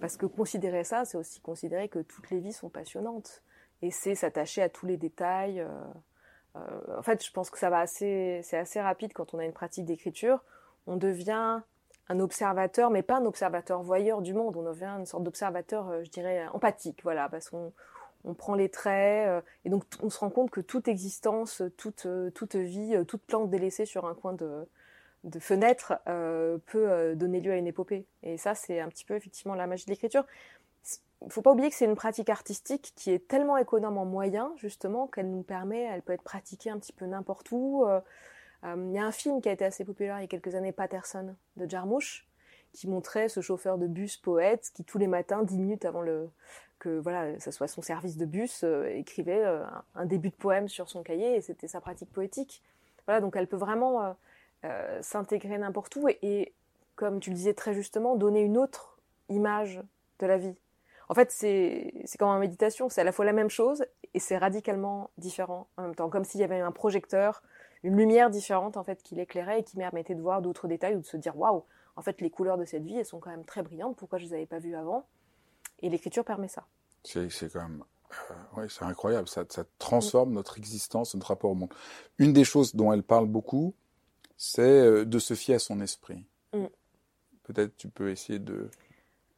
Parce 0.00 0.16
que 0.16 0.26
considérer 0.26 0.84
ça, 0.84 1.04
c'est 1.04 1.16
aussi 1.18 1.40
considérer 1.40 1.88
que 1.88 1.98
toutes 1.98 2.30
les 2.30 2.38
vies 2.38 2.52
sont 2.52 2.68
passionnantes. 2.68 3.42
Et 3.82 3.90
c'est 3.90 4.14
s'attacher 4.14 4.62
à 4.62 4.68
tous 4.68 4.86
les 4.86 4.96
détails. 4.96 5.60
Euh, 5.60 5.68
euh, 6.56 6.98
en 6.98 7.02
fait, 7.02 7.24
je 7.24 7.30
pense 7.32 7.50
que 7.50 7.58
ça 7.58 7.70
va 7.70 7.80
assez, 7.80 8.40
c'est 8.42 8.58
assez 8.58 8.80
rapide 8.80 9.12
quand 9.12 9.34
on 9.34 9.38
a 9.38 9.44
une 9.44 9.52
pratique 9.52 9.84
d'écriture. 9.84 10.44
On 10.86 10.96
devient 10.96 11.60
un 12.08 12.20
observateur, 12.20 12.90
mais 12.90 13.02
pas 13.02 13.16
un 13.16 13.24
observateur 13.26 13.82
voyeur 13.82 14.22
du 14.22 14.34
monde. 14.34 14.56
On 14.56 14.62
devient 14.62 14.96
une 14.98 15.06
sorte 15.06 15.24
d'observateur, 15.24 15.88
euh, 15.88 16.04
je 16.04 16.10
dirais, 16.10 16.46
empathique, 16.52 17.00
voilà, 17.02 17.28
parce 17.28 17.50
qu'on 17.50 17.72
on 18.24 18.34
prend 18.34 18.54
les 18.54 18.68
traits, 18.68 19.44
et 19.64 19.70
donc 19.70 19.84
on 20.02 20.10
se 20.10 20.18
rend 20.18 20.28
compte 20.28 20.50
que 20.50 20.60
toute 20.60 20.88
existence, 20.88 21.62
toute, 21.76 22.08
toute 22.34 22.56
vie, 22.56 23.00
toute 23.06 23.22
plante 23.22 23.48
délaissée 23.48 23.86
sur 23.86 24.06
un 24.06 24.14
coin 24.14 24.32
de, 24.32 24.66
fenêtre 25.38 25.94
euh, 26.08 26.58
peut 26.66 26.90
euh, 26.90 27.14
donner 27.14 27.40
lieu 27.40 27.52
à 27.52 27.56
une 27.56 27.66
épopée. 27.66 28.06
Et 28.22 28.38
ça, 28.38 28.54
c'est 28.54 28.80
un 28.80 28.88
petit 28.88 29.04
peu 29.04 29.14
effectivement 29.14 29.54
la 29.54 29.66
magie 29.66 29.84
de 29.84 29.90
l'écriture. 29.90 30.24
Il 31.24 31.32
faut 31.32 31.42
pas 31.42 31.52
oublier 31.52 31.68
que 31.68 31.74
c'est 31.74 31.84
une 31.84 31.96
pratique 31.96 32.30
artistique 32.30 32.92
qui 32.94 33.10
est 33.10 33.26
tellement 33.26 33.56
économe 33.56 33.98
en 33.98 34.04
moyens, 34.04 34.50
justement, 34.56 35.08
qu'elle 35.08 35.30
nous 35.30 35.42
permet, 35.42 35.82
elle 35.82 36.02
peut 36.02 36.12
être 36.12 36.22
pratiquée 36.22 36.70
un 36.70 36.78
petit 36.78 36.92
peu 36.92 37.06
n'importe 37.06 37.50
où. 37.50 37.84
Euh, 37.86 38.00
il 38.64 38.92
y 38.92 38.98
a 38.98 39.04
un 39.04 39.12
film 39.12 39.40
qui 39.40 39.48
a 39.48 39.52
été 39.52 39.64
assez 39.64 39.84
populaire 39.84 40.18
il 40.18 40.22
y 40.22 40.24
a 40.24 40.28
quelques 40.28 40.54
années, 40.54 40.72
Patterson, 40.72 41.34
de 41.56 41.70
Jarmusch, 41.70 42.26
qui 42.72 42.88
montrait 42.88 43.28
ce 43.28 43.40
chauffeur 43.40 43.78
de 43.78 43.86
bus 43.86 44.16
poète 44.16 44.70
qui, 44.74 44.84
tous 44.84 44.98
les 44.98 45.06
matins, 45.06 45.42
dix 45.42 45.58
minutes 45.58 45.84
avant 45.84 46.02
le, 46.02 46.28
que 46.78 46.98
voilà, 46.98 47.38
ça 47.40 47.52
soit 47.52 47.68
son 47.68 47.82
service 47.82 48.16
de 48.16 48.24
bus, 48.24 48.64
écrivait 48.90 49.44
un, 49.94 50.06
début 50.06 50.30
de 50.30 50.34
poème 50.34 50.68
sur 50.68 50.88
son 50.88 51.02
cahier 51.02 51.36
et 51.36 51.40
c'était 51.40 51.68
sa 51.68 51.80
pratique 51.80 52.12
poétique. 52.12 52.62
Voilà, 53.06 53.20
donc 53.20 53.36
elle 53.36 53.46
peut 53.46 53.56
vraiment 53.56 54.14
euh, 54.64 54.98
s'intégrer 55.02 55.56
n'importe 55.56 55.94
où 55.94 56.08
et, 56.08 56.52
comme 56.96 57.20
tu 57.20 57.30
le 57.30 57.36
disais 57.36 57.54
très 57.54 57.74
justement, 57.74 58.16
donner 58.16 58.40
une 58.40 58.58
autre 58.58 58.98
image 59.28 59.80
de 60.18 60.26
la 60.26 60.36
vie. 60.36 60.56
En 61.08 61.14
fait, 61.14 61.30
c'est 61.30 61.92
comme 62.18 62.28
en 62.28 62.38
méditation, 62.40 62.88
c'est 62.88 63.00
à 63.00 63.04
la 63.04 63.12
fois 63.12 63.24
la 63.24 63.32
même 63.32 63.50
chose 63.50 63.86
et 64.14 64.18
c'est 64.18 64.36
radicalement 64.36 65.10
différent 65.16 65.68
en 65.76 65.82
même 65.82 65.94
temps, 65.94 66.10
comme 66.10 66.24
s'il 66.24 66.40
y 66.40 66.44
avait 66.44 66.58
un 66.58 66.72
projecteur, 66.72 67.42
une 67.82 67.96
lumière 67.96 68.30
différente 68.30 68.76
en 68.76 68.84
fait 68.84 69.02
qui 69.02 69.14
l'éclairait 69.14 69.60
et 69.60 69.64
qui 69.64 69.76
permettait 69.76 70.14
de 70.14 70.20
voir 70.20 70.42
d'autres 70.42 70.68
détails 70.68 70.96
ou 70.96 71.00
de 71.00 71.06
se 71.06 71.16
dire 71.16 71.36
waouh, 71.36 71.64
en 71.96 72.02
fait 72.02 72.20
les 72.20 72.30
couleurs 72.30 72.58
de 72.58 72.64
cette 72.64 72.84
vie 72.84 72.96
elles 72.96 73.06
sont 73.06 73.20
quand 73.20 73.30
même 73.30 73.44
très 73.44 73.62
brillantes, 73.62 73.96
pourquoi 73.96 74.18
je 74.18 74.24
les 74.24 74.34
avais 74.34 74.46
pas 74.46 74.58
vues 74.58 74.74
avant? 74.74 75.06
Et 75.80 75.88
l'écriture 75.88 76.24
permet 76.24 76.48
ça. 76.48 76.66
C'est 77.04 77.28
quand 77.52 77.62
même 77.62 77.84
euh, 78.56 78.68
c'est 78.68 78.84
incroyable, 78.84 79.28
ça, 79.28 79.44
ça 79.48 79.64
transforme 79.78 80.32
notre 80.32 80.58
existence, 80.58 81.14
notre 81.14 81.28
rapport 81.28 81.50
au 81.50 81.54
monde. 81.54 81.72
Une 82.18 82.32
des 82.32 82.44
choses 82.44 82.74
dont 82.74 82.92
elle 82.92 83.02
parle 83.02 83.26
beaucoup, 83.26 83.74
c'est 84.36 84.62
euh, 84.62 85.04
de 85.04 85.18
se 85.18 85.34
fier 85.34 85.56
à 85.56 85.58
son 85.58 85.80
esprit. 85.80 86.24
Mm. 86.54 86.64
Peut-être 87.44 87.76
tu 87.76 87.88
peux 87.88 88.10
essayer 88.10 88.38
de 88.38 88.70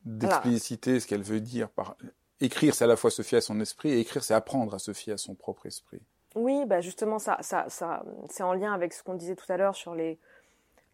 d'expliciter 0.04 0.98
ce 0.98 1.06
qu'elle 1.06 1.22
veut 1.22 1.40
dire 1.40 1.68
par 1.68 1.96
écrire, 2.40 2.74
c'est 2.74 2.84
à 2.84 2.86
la 2.86 2.96
fois 2.96 3.10
se 3.10 3.20
fier 3.20 3.38
à 3.38 3.42
son 3.42 3.60
esprit, 3.60 3.90
et 3.90 4.00
écrire, 4.00 4.24
c'est 4.24 4.34
apprendre 4.34 4.74
à 4.74 4.78
se 4.78 4.94
fier 4.94 5.12
à 5.14 5.18
son 5.18 5.34
propre 5.34 5.66
esprit. 5.66 6.00
Oui, 6.36 6.64
bah 6.66 6.80
justement, 6.80 7.18
ça, 7.18 7.38
ça, 7.40 7.68
ça 7.68 8.04
c'est 8.28 8.42
en 8.42 8.52
lien 8.52 8.72
avec 8.72 8.92
ce 8.92 9.02
qu'on 9.02 9.14
disait 9.14 9.36
tout 9.36 9.50
à 9.52 9.56
l'heure 9.56 9.74
sur 9.74 9.94
le 9.94 10.16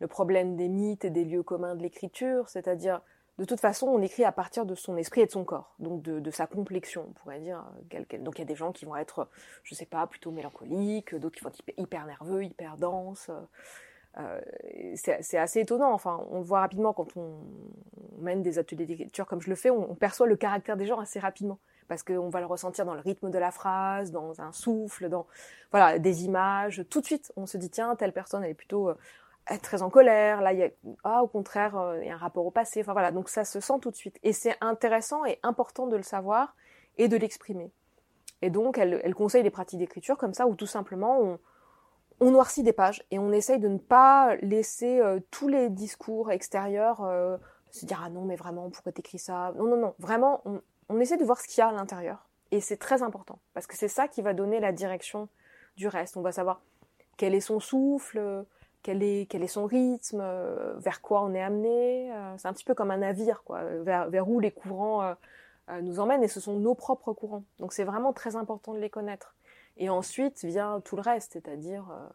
problème 0.08 0.56
des 0.56 0.68
mythes 0.68 1.04
et 1.04 1.10
des 1.10 1.24
lieux 1.24 1.42
communs 1.42 1.74
de 1.74 1.82
l'écriture, 1.82 2.48
c'est-à-dire, 2.48 3.02
de 3.38 3.44
toute 3.44 3.60
façon, 3.60 3.86
on 3.86 4.00
écrit 4.00 4.24
à 4.24 4.32
partir 4.32 4.64
de 4.64 4.74
son 4.74 4.96
esprit 4.96 5.20
et 5.20 5.26
de 5.26 5.30
son 5.30 5.44
corps, 5.44 5.74
donc 5.78 6.00
de, 6.02 6.30
sa 6.30 6.46
complexion, 6.46 7.06
on 7.08 7.12
pourrait 7.12 7.40
dire. 7.40 7.62
Donc 8.20 8.38
il 8.38 8.38
y 8.38 8.42
a 8.42 8.46
des 8.46 8.54
gens 8.54 8.72
qui 8.72 8.86
vont 8.86 8.96
être, 8.96 9.28
je 9.62 9.74
sais 9.74 9.84
pas, 9.84 10.06
plutôt 10.06 10.30
mélancoliques, 10.30 11.14
d'autres 11.14 11.36
qui 11.36 11.44
vont 11.44 11.50
être 11.50 11.62
hyper 11.76 12.06
nerveux, 12.06 12.44
hyper 12.44 12.78
denses. 12.78 13.30
Euh, 14.18 14.40
c'est 14.94 15.36
assez 15.36 15.60
étonnant. 15.60 15.92
Enfin, 15.92 16.24
on 16.30 16.40
voit 16.40 16.60
rapidement 16.60 16.94
quand 16.94 17.14
on, 17.16 17.36
mène 18.18 18.42
des 18.42 18.58
ateliers 18.58 18.86
d'écriture 18.86 19.26
comme 19.26 19.42
je 19.42 19.50
le 19.50 19.56
fais, 19.56 19.68
on, 19.68 19.94
perçoit 19.94 20.26
le 20.26 20.36
caractère 20.36 20.78
des 20.78 20.86
gens 20.86 20.98
assez 20.98 21.18
rapidement 21.18 21.58
parce 21.88 22.02
qu'on 22.02 22.28
va 22.28 22.40
le 22.40 22.46
ressentir 22.46 22.84
dans 22.84 22.94
le 22.94 23.00
rythme 23.00 23.30
de 23.30 23.38
la 23.38 23.50
phrase, 23.50 24.10
dans 24.10 24.40
un 24.40 24.52
souffle, 24.52 25.08
dans 25.08 25.26
voilà 25.70 25.98
des 25.98 26.24
images. 26.24 26.84
Tout 26.90 27.00
de 27.00 27.06
suite, 27.06 27.32
on 27.36 27.46
se 27.46 27.56
dit 27.56 27.70
tiens 27.70 27.94
telle 27.96 28.12
personne 28.12 28.44
elle 28.44 28.50
est 28.50 28.54
plutôt 28.54 28.88
euh, 28.90 28.94
très 29.62 29.82
en 29.82 29.90
colère. 29.90 30.40
Là, 30.42 30.52
il 30.52 30.58
y 30.58 30.64
a 30.64 30.70
ah 31.04 31.22
au 31.22 31.26
contraire 31.26 31.76
euh, 31.76 31.98
il 32.02 32.08
y 32.08 32.10
a 32.10 32.14
un 32.14 32.18
rapport 32.18 32.46
au 32.46 32.50
passé. 32.50 32.80
Enfin 32.80 32.92
voilà, 32.92 33.10
donc 33.10 33.28
ça 33.28 33.44
se 33.44 33.60
sent 33.60 33.74
tout 33.80 33.90
de 33.90 33.96
suite 33.96 34.18
et 34.22 34.32
c'est 34.32 34.56
intéressant 34.60 35.24
et 35.24 35.38
important 35.42 35.86
de 35.86 35.96
le 35.96 36.02
savoir 36.02 36.54
et 36.98 37.08
de 37.08 37.16
l'exprimer. 37.16 37.70
Et 38.42 38.50
donc 38.50 38.78
elle, 38.78 39.00
elle 39.02 39.14
conseille 39.14 39.42
des 39.42 39.50
pratiques 39.50 39.78
d'écriture 39.78 40.16
comme 40.16 40.34
ça 40.34 40.46
où 40.46 40.54
tout 40.54 40.66
simplement 40.66 41.20
on 41.20 41.38
on 42.18 42.30
noircit 42.30 42.62
des 42.62 42.72
pages 42.72 43.04
et 43.10 43.18
on 43.18 43.30
essaye 43.30 43.58
de 43.58 43.68
ne 43.68 43.76
pas 43.76 44.36
laisser 44.36 45.00
euh, 45.00 45.20
tous 45.30 45.48
les 45.48 45.68
discours 45.68 46.30
extérieurs 46.30 47.02
se 47.70 47.86
dire 47.86 48.02
ah 48.04 48.10
non 48.10 48.24
mais 48.24 48.36
vraiment 48.36 48.70
pourquoi 48.70 48.92
t'écris 48.92 49.18
ça? 49.18 49.52
Non 49.56 49.64
non 49.64 49.76
non 49.76 49.94
vraiment 49.98 50.40
on, 50.44 50.60
essaie 51.00 51.16
de 51.16 51.24
voir 51.24 51.40
ce 51.40 51.46
qu'il 51.46 51.58
y 51.58 51.60
a 51.62 51.68
à 51.68 51.72
l'intérieur. 51.72 52.28
Et 52.52 52.60
c'est 52.60 52.76
très 52.76 53.02
important 53.02 53.38
parce 53.54 53.66
que 53.66 53.76
c'est 53.76 53.88
ça 53.88 54.08
qui 54.08 54.22
va 54.22 54.34
donner 54.34 54.60
la 54.60 54.72
direction 54.72 55.28
du 55.76 55.88
reste. 55.88 56.16
On 56.16 56.22
va 56.22 56.32
savoir 56.32 56.60
quel 57.16 57.34
est 57.34 57.40
son 57.40 57.60
souffle 57.60 58.44
quel 58.82 59.02
est 59.02 59.48
son 59.48 59.66
rythme 59.66 60.20
euh, 60.22 60.74
vers 60.76 61.02
quoi 61.02 61.22
on 61.22 61.34
est 61.34 61.42
amené 61.42 62.12
c'est 62.38 62.46
un 62.46 62.52
petit 62.52 62.64
peu 62.64 62.72
comme 62.72 62.92
un 62.92 62.98
navire 62.98 63.42
quoi 63.42 63.64
vers, 63.64 64.08
vers 64.08 64.28
où 64.28 64.38
les 64.38 64.52
courants 64.52 65.16
nous 65.82 65.98
emmènent 65.98 66.22
et 66.22 66.28
ce 66.28 66.38
sont 66.38 66.54
nos 66.60 66.76
propres 66.76 67.12
courants. 67.12 67.42
Donc 67.58 67.72
c'est 67.72 67.82
vraiment 67.82 68.12
très 68.12 68.36
important 68.36 68.74
de 68.74 68.78
les 68.78 68.90
connaître. 68.90 69.34
Et 69.76 69.90
ensuite 69.90 70.44
vient 70.44 70.80
tout 70.80 70.96
le 70.96 71.02
reste, 71.02 71.32
c'est-à-dire 71.34 71.90
euh, 71.90 71.94
euh, 71.94 72.08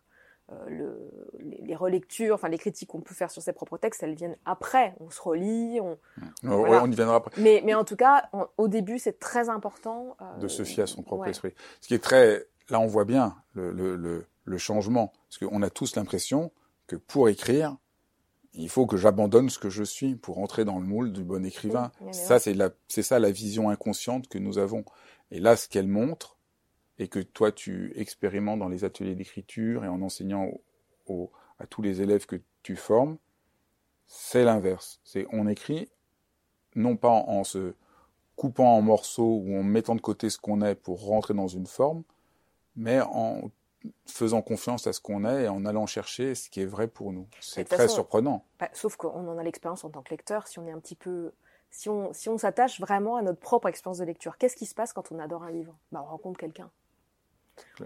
le, 0.67 1.10
les, 1.39 1.75
relectures, 1.75 2.36
enfin 2.36 2.50
les 2.50 2.58
critiques 2.58 2.89
qu'on 2.89 3.01
peut 3.01 3.13
faire 3.13 3.31
sur 3.31 3.41
ses 3.41 3.53
propres 3.53 3.77
textes, 3.77 4.03
elles 4.03 4.15
viennent 4.15 4.38
après. 4.46 4.96
On 5.00 5.10
se 5.10 5.22
relit, 5.22 5.79
on. 5.79 5.98
on 6.43 6.91
y 6.91 6.96
viendra 6.96 7.15
après. 7.15 7.39
Mais, 7.41 7.62
mais 7.65 7.74
en 7.74 7.84
tout 7.84 7.96
cas, 7.96 8.29
au 8.58 8.67
début, 8.67 9.00
c'est 9.00 9.20
très 9.20 9.50
important. 9.50 10.15
Euh, 10.22 10.39
de 10.39 10.48
se 10.48 10.63
fier 10.63 10.84
à 10.84 10.88
son 10.88 11.03
propre 11.03 11.27
esprit. 11.27 11.53
Ce 11.81 11.88
qui 11.88 11.93
est 11.93 12.03
très. 12.03 12.46
Là, 12.70 12.79
on 12.79 12.88
voit 12.88 13.05
bien 13.05 13.36
le, 13.53 13.72
le, 13.72 14.25
le, 14.46 14.58
changement. 14.58 15.12
Parce 15.29 15.39
qu'on 15.39 15.62
a 15.62 15.70
tous 15.70 15.96
l'impression 15.96 16.51
que 16.88 16.96
pour 16.96 17.27
écrire, 17.27 17.75
il 18.53 18.70
faut 18.70 18.86
que 18.86 18.98
j'abandonne 18.98 19.50
ce 19.50 19.60
que 19.60 19.70
je 19.70 19.84
suis 19.84 20.15
pour 20.15 20.39
entrer 20.39 20.63
dans 20.65 20.79
le 20.79 20.86
moule 20.86 21.12
du 21.12 21.24
bon 21.24 21.46
écrivain. 21.46 21.91
ça, 22.12 22.39
c'est 22.39 23.01
ça 23.01 23.20
la 23.20 23.31
vision 23.31 23.70
inconsciente 23.70 24.27
que 24.27 24.38
nous 24.38 24.58
avons. 24.58 24.86
Et 25.31 25.39
là, 25.39 25.55
ce 25.55 25.67
qu'elle 25.67 25.88
montre, 25.88 26.38
et 27.01 27.08
que 27.08 27.20
toi 27.20 27.51
tu 27.51 27.91
expérimentes 27.96 28.60
dans 28.60 28.70
les 28.70 28.84
ateliers 28.84 29.15
d'écriture 29.15 29.84
et 29.84 29.88
en 29.88 30.03
enseignant 30.03 30.51
à 31.60 31.65
tous 31.65 31.81
les 31.81 32.01
élèves 32.01 32.27
que 32.27 32.39
tu 32.62 32.75
formes, 32.75 33.17
c'est 34.05 34.43
l'inverse. 34.43 35.00
C'est 35.03 35.25
on 35.31 35.48
écrit 35.48 35.89
non 36.75 36.96
pas 36.96 37.10
en, 37.10 37.43
se 37.43 37.74
coupant 38.36 38.77
en 38.77 38.81
morceaux 38.81 39.41
ou 39.43 39.58
en 39.58 39.63
mettant 39.63 39.96
de 39.96 40.01
côté 40.01 40.29
ce 40.29 40.38
qu'on 40.38 40.62
est 40.62 40.75
pour 40.75 41.03
rentrer 41.03 41.34
dans 41.34 41.48
une 41.48 41.65
forme, 41.65 42.03
mais 42.75 43.01
en 43.01 43.50
faisant 44.05 44.43
confiance 44.43 44.86
à 44.86 44.93
ce 44.93 45.01
qu'on 45.01 45.25
est 45.25 45.46
et 45.46 45.48
en 45.50 45.65
allant 45.65 45.88
chercher 45.88 46.36
ce 46.36 46.51
qui 46.51 46.62
est 46.62 46.65
vrai 46.67 46.88
pour 46.88 47.12
nous. 47.12 47.27
C'est 47.39 47.67
très 47.67 47.88
surprenant. 47.88 48.46
Bah, 48.60 48.70
sauf 48.74 48.96
qu'on 48.96 49.27
en 49.27 49.38
a 49.39 49.43
l'expérience 49.43 49.84
en 49.84 49.89
tant 49.89 50.03
que 50.03 50.12
lecteur, 50.12 50.48
si 50.48 50.60
on 50.60 50.67
est 50.67 50.72
un 50.72 50.79
petit 50.79 50.96
peu 50.96 51.31
si 51.72 51.89
on 51.89 52.13
si 52.13 52.29
on 52.29 52.38
s'attache 52.38 52.79
vraiment 52.79 53.15
à 53.15 53.24
notre 53.24 53.39
propre 53.39 53.70
expérience 53.70 53.98
de 53.98 54.05
lecture, 54.05 54.38
qu'est-ce 54.38 54.55
qui 54.55 54.67
se 54.67 54.75
passe 54.75 54.93
quand 54.93 55.12
on 55.12 55.17
adore 55.17 55.43
un 55.43 55.51
livre? 55.51 55.75
Bah, 55.91 56.03
On 56.05 56.12
rencontre 56.12 56.39
quelqu'un 56.39 56.70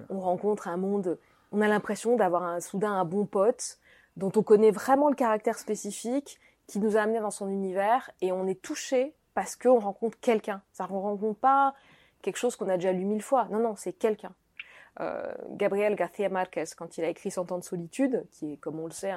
on 0.10 0.19
rencontre 0.19 0.67
un 0.67 0.77
monde, 0.77 1.17
on 1.51 1.62
a 1.62 1.67
l'impression 1.67 2.15
d'avoir 2.15 2.43
un, 2.43 2.60
soudain 2.60 2.91
un 2.91 3.05
bon 3.05 3.25
pote 3.25 3.79
dont 4.17 4.31
on 4.36 4.43
connaît 4.43 4.72
vraiment 4.72 5.10
le 5.10 5.15
caractère 5.15 5.57
spécifique, 5.57 6.39
qui 6.67 6.79
nous 6.79 6.98
a 6.98 7.01
amené 7.01 7.19
dans 7.19 7.31
son 7.31 7.50
univers, 7.50 8.10
et 8.22 8.31
on 8.31 8.48
est 8.48 8.62
touché 8.62 9.13
parce 9.34 9.55
qu'on 9.55 9.79
rencontre 9.79 10.17
quelqu'un. 10.19 10.62
Ça 10.72 10.86
ne 10.86 10.89
rencontre 10.89 11.39
pas 11.39 11.75
quelque 12.22 12.38
chose 12.38 12.55
qu'on 12.55 12.69
a 12.69 12.77
déjà 12.77 12.91
lu 12.91 13.05
mille 13.05 13.22
fois. 13.22 13.48
Non, 13.51 13.60
non, 13.60 13.75
c'est 13.75 13.93
quelqu'un. 13.93 14.34
Euh, 15.01 15.31
Gabriel 15.51 15.95
García 15.95 16.29
Márquez, 16.29 16.63
quand 16.77 16.98
il 16.98 17.03
a 17.03 17.10
écrit 17.10 17.29
Cent 17.29 17.51
ans 17.51 17.60
de 17.60 17.63
solitude, 17.63 18.25
qui 18.31 18.53
est, 18.53 18.57
comme 18.57 18.79
on 18.79 18.86
le 18.86 18.93
sait, 18.93 19.13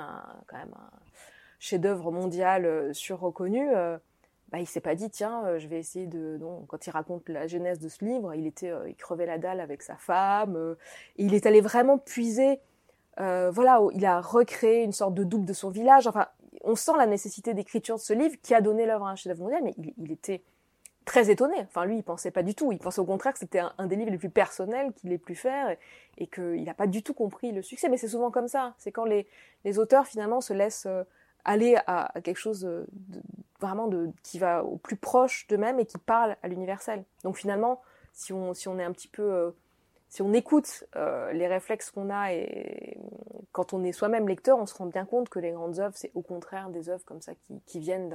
quand 0.47 0.57
même 0.57 0.75
un 0.75 0.91
chef-d'œuvre 1.59 2.11
mondial 2.11 2.67
euh, 2.67 2.93
sur 2.93 3.21
reconnu, 3.21 3.69
euh, 3.75 3.97
bah, 4.51 4.61
il 4.61 4.67
s'est 4.67 4.81
pas 4.81 4.95
dit 4.95 5.11
tiens 5.11 5.45
euh, 5.45 5.59
je 5.59 5.69
vais 5.69 5.79
essayer 5.79 6.07
de 6.07 6.39
non 6.41 6.65
quand 6.69 6.87
il 6.87 6.91
raconte 6.91 7.29
la 7.29 7.47
genèse 7.47 7.79
de 7.81 7.89
ce 7.89 8.03
livre 8.05 8.35
il 8.35 8.47
était 8.47 8.71
euh, 8.71 8.89
il 8.89 8.95
crevait 8.95 9.27
la 9.27 9.37
dalle 9.37 9.61
avec 9.61 9.83
sa 9.83 9.97
femme 9.97 10.57
euh, 10.57 10.75
il 11.17 11.35
est 11.35 11.45
allé 11.45 11.61
vraiment 11.61 11.99
puiser 11.99 12.61
voilà 13.19 13.81
il 13.95 14.07
a 14.07 14.21
recréé 14.21 14.85
une 14.85 14.93
sorte 14.93 15.13
de 15.13 15.25
double 15.25 15.45
de 15.45 15.53
son 15.53 15.71
village. 15.71 16.07
Enfin 16.07 16.29
on 16.63 16.77
sent 16.77 16.93
la 16.97 17.07
nécessité 17.07 17.53
d'écriture 17.53 17.97
de 17.97 18.01
ce 18.01 18.13
livre 18.13 18.37
qui 18.43 18.55
a 18.55 18.61
donné 18.61 18.87
l'œuvre 18.87 19.07
à 19.07 19.11
un 19.11 19.17
chef-d'œuvre 19.17 19.43
mondial 19.43 19.61
mais 19.65 19.75
il, 19.97 20.13
était 20.13 20.41
très 21.05 21.29
étonné. 21.29 21.57
Enfin 21.63 21.85
lui 21.85 21.97
il 21.97 22.05
pensait 22.05 22.31
pas 22.31 22.45
du 22.45 22.55
tout. 22.55 22.71
Il 22.71 22.79
pensait 22.79 23.01
au 23.01 23.05
contraire 23.05 23.33
que 23.33 23.41
c'était 23.41 23.61
un, 23.77 23.87
des 23.89 23.97
livres 23.97 24.13
les 24.13 24.19
plus 24.19 24.31
personnels 24.31 24.93
qu'il 24.93 25.13
ait 25.13 25.19
pu 25.19 25.35
faire 25.35 25.77
et, 26.17 26.29
qu'il 26.29 26.63
n'a 26.63 26.75
pas 26.75 26.87
du 26.87 27.03
tout 27.03 27.13
compris 27.13 27.51
le 27.51 27.61
succès. 27.61 27.89
Mais 27.89 27.97
c'est 27.97 28.07
souvent 28.07 28.31
comme 28.31 28.47
ça. 28.47 28.75
C'est 28.79 28.93
quand 28.93 29.05
les 29.05 29.27
les 29.65 29.81
auteurs 29.81 30.07
finalement 30.07 30.41
se 30.41 30.53
laissent 30.53 30.87
aller 31.45 31.77
à, 31.87 32.13
quelque 32.23 32.39
chose 32.39 32.61
de, 32.61 32.87
vraiment 33.61 33.87
de, 33.87 34.11
qui 34.23 34.39
va 34.39 34.65
au 34.65 34.77
plus 34.77 34.97
proche 34.97 35.47
d'eux-mêmes 35.49 35.81
et 35.81 35.87
qui 35.87 35.99
parle 35.99 36.37
à 36.43 36.49
l'universel. 36.49 37.05
Donc 37.25 37.37
finalement, 37.37 37.81
si 38.13 38.33
on, 38.33 38.55
si 38.55 38.69
on 38.69 38.79
est 38.79 38.85
un 38.85 38.93
petit 38.93 39.09
peu, 39.09 39.23
euh, 39.23 39.51
si 40.09 40.23
on 40.23 40.33
écoute 40.33 40.85
euh, 40.97 41.33
les 41.33 41.47
réflexes 41.47 41.91
qu'on 41.91 42.11
a 42.11 42.33
et 42.33 42.99
quand 43.53 43.73
on 43.73 43.85
est 43.85 43.93
soi-même 43.93 44.29
lecteur, 44.29 44.59
on 44.59 44.67
se 44.67 44.75
rend 44.75 44.87
bien 44.87 45.05
compte 45.05 45.29
que 45.29 45.39
les 45.39 45.53
grandes 45.53 45.79
œuvres, 45.79 45.97
c'est 45.97 46.13
au 46.15 46.23
contraire 46.23 46.71
des 46.71 46.89
œuvres 46.89 47.05
comme 47.05 47.21
ça 47.21 47.35
qui, 47.35 47.61
qui 47.67 47.79
viennent 47.79 48.15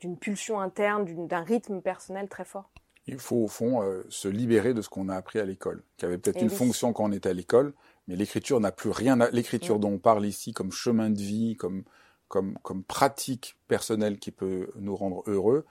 d'une 0.00 0.16
pulsion 0.16 0.60
interne, 0.60 1.26
d'un 1.26 1.42
rythme 1.42 1.80
personnel 1.80 2.28
très 2.28 2.44
fort. 2.44 2.70
Il 3.06 3.18
faut 3.18 3.36
au 3.36 3.48
fond 3.48 3.82
euh, 3.82 4.04
se 4.08 4.28
libérer 4.28 4.74
de 4.74 4.82
ce 4.82 4.88
qu'on 4.88 5.08
a 5.08 5.16
appris 5.16 5.38
à 5.38 5.44
l'école, 5.44 5.82
qui 5.96 6.04
avait 6.04 6.18
peut-être 6.18 6.42
une 6.42 6.50
fonction 6.50 6.92
quand 6.92 7.04
on 7.04 7.12
était 7.12 7.30
à 7.30 7.32
l'école, 7.32 7.72
mais 8.06 8.16
l'écriture 8.16 8.60
n'a 8.60 8.72
plus 8.72 8.90
rien. 8.90 9.20
À... 9.20 9.30
L'écriture 9.30 9.78
dont 9.78 9.92
on 9.92 9.98
parle 9.98 10.26
ici 10.26 10.52
comme 10.52 10.70
chemin 10.70 11.10
de 11.10 11.18
vie, 11.18 11.56
comme 11.56 11.84
comme, 12.30 12.56
comme 12.62 12.84
pratique 12.84 13.58
personnelle 13.68 14.18
qui 14.18 14.30
peut 14.30 14.70
nous 14.76 14.96
rendre 14.96 15.22
heureux, 15.26 15.66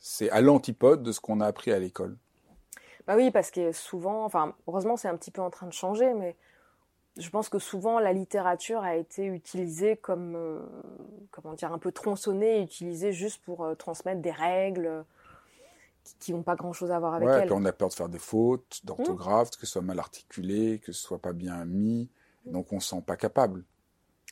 c'est 0.00 0.30
à 0.30 0.40
l'antipode 0.40 1.02
de 1.02 1.12
ce 1.12 1.20
qu'on 1.20 1.40
a 1.40 1.46
appris 1.46 1.70
à 1.70 1.78
l'école. 1.78 2.16
Bah 3.06 3.14
oui, 3.14 3.30
parce 3.30 3.50
que 3.50 3.72
souvent, 3.72 4.24
enfin, 4.24 4.54
heureusement, 4.66 4.96
c'est 4.96 5.08
un 5.08 5.16
petit 5.16 5.30
peu 5.30 5.42
en 5.42 5.50
train 5.50 5.66
de 5.66 5.72
changer, 5.72 6.14
mais 6.14 6.34
je 7.18 7.28
pense 7.28 7.50
que 7.50 7.58
souvent 7.58 7.98
la 8.00 8.14
littérature 8.14 8.80
a 8.82 8.96
été 8.96 9.26
utilisée 9.26 9.96
comme, 9.96 10.34
euh, 10.34 10.60
comment 11.30 11.52
dire, 11.52 11.72
un 11.72 11.78
peu 11.78 11.92
tronçonnée, 11.92 12.62
utilisée 12.62 13.12
juste 13.12 13.42
pour 13.44 13.64
euh, 13.64 13.74
transmettre 13.74 14.22
des 14.22 14.30
règles 14.30 15.04
qui 16.20 16.32
n'ont 16.32 16.42
pas 16.42 16.56
grand-chose 16.56 16.90
à 16.90 16.98
voir 16.98 17.14
avec 17.14 17.28
ouais, 17.28 17.34
elle. 17.34 17.46
Puis 17.46 17.54
on 17.54 17.66
a 17.66 17.72
peur 17.72 17.88
de 17.88 17.94
faire 17.94 18.08
des 18.08 18.18
fautes 18.18 18.80
d'orthographe, 18.84 19.50
que 19.50 19.66
ce 19.66 19.72
soit 19.72 19.82
mal 19.82 19.98
articulé, 19.98 20.78
que 20.78 20.92
ce 20.92 21.02
soit 21.02 21.18
pas 21.18 21.34
bien 21.34 21.66
mis, 21.66 22.08
donc 22.46 22.72
on 22.72 22.80
se 22.80 22.88
sent 22.88 23.02
pas 23.06 23.16
capable. 23.16 23.62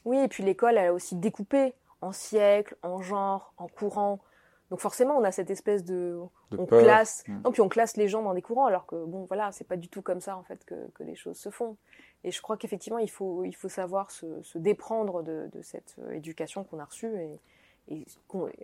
Oui, 0.06 0.18
et 0.18 0.28
puis 0.28 0.42
l'école, 0.42 0.78
elle 0.78 0.86
a 0.86 0.92
aussi 0.94 1.16
découpé 1.16 1.74
en 2.00 2.12
siècles, 2.12 2.76
en 2.82 3.02
genres, 3.02 3.52
en 3.58 3.66
courants. 3.66 4.20
Donc 4.70 4.80
forcément, 4.80 5.16
on 5.18 5.24
a 5.24 5.32
cette 5.32 5.50
espèce 5.50 5.84
de, 5.84 6.18
on 6.56 6.64
classe, 6.64 7.24
hmm. 7.28 7.42
non, 7.44 7.52
puis 7.52 7.60
on 7.60 7.68
classe 7.68 7.96
les 7.96 8.08
gens 8.08 8.22
dans 8.22 8.32
des 8.32 8.42
courants, 8.42 8.66
alors 8.66 8.86
que 8.86 9.04
bon, 9.04 9.24
voilà, 9.24 9.52
c'est 9.52 9.66
pas 9.66 9.76
du 9.76 9.88
tout 9.88 10.02
comme 10.02 10.20
ça 10.20 10.36
en 10.36 10.42
fait 10.42 10.64
que, 10.64 10.74
que 10.94 11.02
les 11.02 11.14
choses 11.14 11.36
se 11.36 11.50
font. 11.50 11.76
Et 12.24 12.30
je 12.30 12.40
crois 12.40 12.56
qu'effectivement, 12.56 12.98
il 12.98 13.10
faut, 13.10 13.44
il 13.44 13.54
faut 13.54 13.68
savoir 13.68 14.10
se, 14.10 14.42
se 14.42 14.58
déprendre 14.58 15.22
de, 15.22 15.48
de, 15.52 15.62
cette 15.62 15.96
euh, 16.00 16.12
éducation 16.12 16.64
qu'on 16.64 16.78
a 16.78 16.84
reçue 16.84 17.12
et, 17.20 17.38
et 17.88 18.06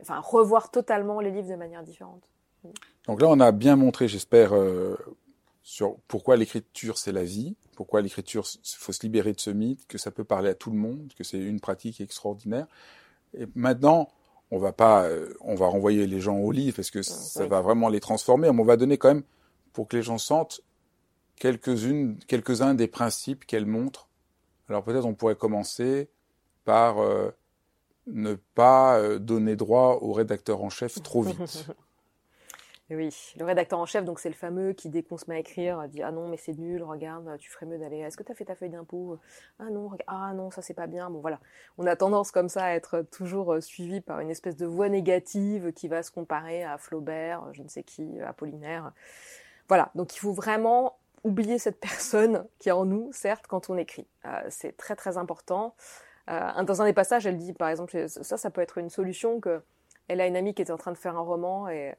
enfin 0.00 0.18
revoir 0.20 0.70
totalement 0.70 1.20
les 1.20 1.30
livres 1.30 1.48
de 1.48 1.56
manière 1.56 1.82
différente. 1.82 2.22
Donc 3.06 3.20
là, 3.20 3.28
on 3.28 3.40
a 3.40 3.50
bien 3.52 3.76
montré, 3.76 4.08
j'espère, 4.08 4.54
euh, 4.54 4.96
sur 5.62 5.96
pourquoi 6.08 6.36
l'écriture 6.36 6.98
c'est 6.98 7.12
la 7.12 7.24
vie, 7.24 7.56
pourquoi 7.76 8.02
l'écriture 8.02 8.46
faut 8.64 8.92
se 8.92 9.02
libérer 9.02 9.32
de 9.32 9.40
ce 9.40 9.50
mythe, 9.50 9.86
que 9.86 9.98
ça 9.98 10.10
peut 10.10 10.24
parler 10.24 10.50
à 10.50 10.54
tout 10.54 10.70
le 10.70 10.76
monde, 10.76 11.12
que 11.16 11.24
c'est 11.24 11.38
une 11.38 11.60
pratique 11.60 12.00
extraordinaire. 12.00 12.66
Et 13.36 13.46
maintenant, 13.54 14.10
on 14.50 14.58
va 14.58 14.72
pas, 14.72 15.04
euh, 15.04 15.32
on 15.40 15.54
va 15.54 15.66
renvoyer 15.66 16.06
les 16.06 16.20
gens 16.20 16.36
au 16.36 16.52
livre 16.52 16.76
parce 16.76 16.90
que 16.90 17.02
ça 17.02 17.46
va 17.46 17.60
vraiment 17.60 17.88
les 17.88 18.00
transformer, 18.00 18.52
mais 18.52 18.60
on 18.60 18.64
va 18.64 18.76
donner 18.76 18.98
quand 18.98 19.08
même 19.08 19.24
pour 19.72 19.88
que 19.88 19.96
les 19.96 20.02
gens 20.02 20.18
sentent 20.18 20.60
quelques-unes, 21.36 22.18
quelques-uns 22.26 22.74
des 22.74 22.88
principes 22.88 23.46
qu'elle 23.46 23.66
montre. 23.66 24.08
Alors 24.68 24.84
peut-être 24.84 25.06
on 25.06 25.14
pourrait 25.14 25.36
commencer 25.36 26.10
par 26.64 27.00
euh, 27.00 27.30
ne 28.06 28.34
pas 28.34 28.98
euh, 28.98 29.18
donner 29.18 29.56
droit 29.56 29.98
au 30.02 30.12
rédacteur 30.12 30.62
en 30.62 30.70
chef 30.70 31.02
trop 31.02 31.22
vite. 31.22 31.66
Oui, 32.94 33.34
le 33.38 33.44
rédacteur 33.44 33.78
en 33.78 33.86
chef, 33.86 34.04
donc 34.04 34.18
c'est 34.18 34.28
le 34.28 34.34
fameux 34.34 34.72
qui, 34.72 34.90
dès 34.90 35.02
qu'on 35.02 35.16
se 35.16 35.24
met 35.28 35.36
à 35.36 35.38
écrire, 35.38 35.88
dit 35.88 36.02
Ah 36.02 36.12
non, 36.12 36.28
mais 36.28 36.36
c'est 36.36 36.58
nul, 36.58 36.82
regarde, 36.82 37.38
tu 37.38 37.50
ferais 37.50 37.64
mieux 37.64 37.78
d'aller. 37.78 37.98
Est-ce 37.98 38.16
que 38.16 38.22
tu 38.22 38.32
as 38.32 38.34
fait 38.34 38.44
ta 38.44 38.54
feuille 38.54 38.70
d'impôt? 38.70 39.18
Ah 39.58 39.70
non, 39.70 39.90
ah 40.06 40.32
non, 40.34 40.50
ça 40.50 40.60
c'est 40.60 40.74
pas 40.74 40.86
bien. 40.86 41.08
Bon 41.08 41.20
voilà, 41.20 41.40
on 41.78 41.86
a 41.86 41.96
tendance 41.96 42.30
comme 42.30 42.48
ça 42.48 42.64
à 42.64 42.70
être 42.72 43.02
toujours 43.10 43.54
euh, 43.54 43.60
suivi 43.60 44.00
par 44.00 44.20
une 44.20 44.30
espèce 44.30 44.56
de 44.56 44.66
voix 44.66 44.88
négative 44.88 45.72
qui 45.72 45.88
va 45.88 46.02
se 46.02 46.10
comparer 46.10 46.64
à 46.64 46.76
Flaubert, 46.76 47.42
je 47.52 47.62
ne 47.62 47.68
sais 47.68 47.82
qui, 47.82 48.20
Apollinaire. 48.20 48.92
Voilà, 49.68 49.90
donc 49.94 50.14
il 50.14 50.18
faut 50.18 50.32
vraiment 50.32 50.96
oublier 51.24 51.58
cette 51.58 51.80
personne 51.80 52.46
qui 52.58 52.68
est 52.68 52.72
en 52.72 52.84
nous, 52.84 53.10
certes, 53.12 53.46
quand 53.46 53.70
on 53.70 53.76
écrit. 53.76 54.06
Euh, 54.26 54.30
c'est 54.50 54.76
très 54.76 54.96
très 54.96 55.16
important. 55.16 55.74
Euh, 56.30 56.62
dans 56.64 56.82
un 56.82 56.84
des 56.84 56.92
passages, 56.92 57.26
elle 57.26 57.36
dit, 57.36 57.52
par 57.52 57.68
exemple, 57.68 58.08
ça, 58.08 58.36
ça 58.36 58.50
peut 58.50 58.60
être 58.60 58.78
une 58.78 58.90
solution 58.90 59.40
que 59.40 59.62
elle 60.08 60.20
a 60.20 60.26
une 60.26 60.36
amie 60.36 60.52
qui 60.52 60.62
était 60.62 60.72
en 60.72 60.78
train 60.78 60.92
de 60.92 60.98
faire 60.98 61.16
un 61.16 61.22
roman 61.22 61.68
et 61.68 61.94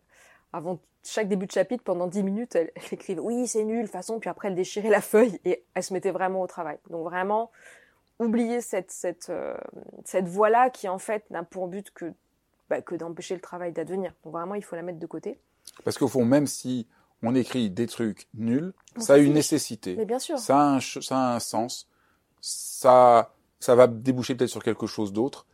avant 0.54 0.80
chaque 1.04 1.28
début 1.28 1.48
de 1.48 1.52
chapitre, 1.52 1.84
pendant 1.84 2.08
dix 2.08 2.24
minutes, 2.24 2.56
elle, 2.56 2.72
écrivait 2.92 3.20
oui, 3.20 3.48
c'est 3.48 3.63
nul, 3.63 3.88
façon, 3.88 4.20
puis 4.20 4.30
après 4.30 4.48
elle 4.48 4.56
déchirait 4.56 4.89
la 4.89 5.02
feuille 5.02 5.39
et 5.44 5.63
elle 5.74 5.84
se 5.84 5.94
mettait 5.94 6.12
vraiment 6.12 6.42
au 6.42 6.48
travail. 6.48 6.78
Donc 6.89 7.04
vraiment, 7.04 7.52
oublier 8.20 8.62
cette, 8.62 8.92
cette, 8.92 9.30
euh, 9.30 9.56
cette 10.06 10.28
voie-là 10.28 10.70
qui 10.70 10.88
en 10.88 11.00
fait 11.00 11.30
n'a 11.30 11.44
pour 11.44 11.68
but 11.68 11.92
que, 11.92 12.13
bah, 12.70 12.82
que 12.82 12.96
d'empêcher 12.96 13.36
le 13.36 13.42
travail 13.42 13.74
d'advenir. 13.74 14.13
Donc 14.24 14.34
vraiment, 14.34 14.56
il 14.56 14.63
faut 14.63 14.76
la 14.76 14.82
mettre 14.84 15.00
de 15.00 15.06
côté. 15.06 15.39
Parce 15.84 15.98
qu'au 15.98 16.08
fond, 16.08 16.26
même 16.26 16.48
si 16.48 16.88
on 17.22 17.36
écrit 17.36 17.70
des 17.70 17.88
trucs 17.88 18.28
nuls, 18.34 18.74
ça 18.98 19.13
a 19.13 19.18
une 19.18 19.34
nécessité. 19.34 19.96
Mais 19.96 20.06
bien 20.06 20.20
sûr. 20.20 20.38
Ça 20.38 20.60
a 20.60 20.76
un, 20.76 20.80
ça 20.80 21.18
a 21.18 21.36
un 21.36 21.39
sens. 21.39 21.89
Ça, 22.42 23.34
ça 23.60 23.76
va 23.76 23.88
déboucher 23.88 24.36
peut-être 24.36 24.50
sur 24.50 24.63
quelque 24.63 24.88
chose 24.88 25.13
d'autre. 25.13 25.46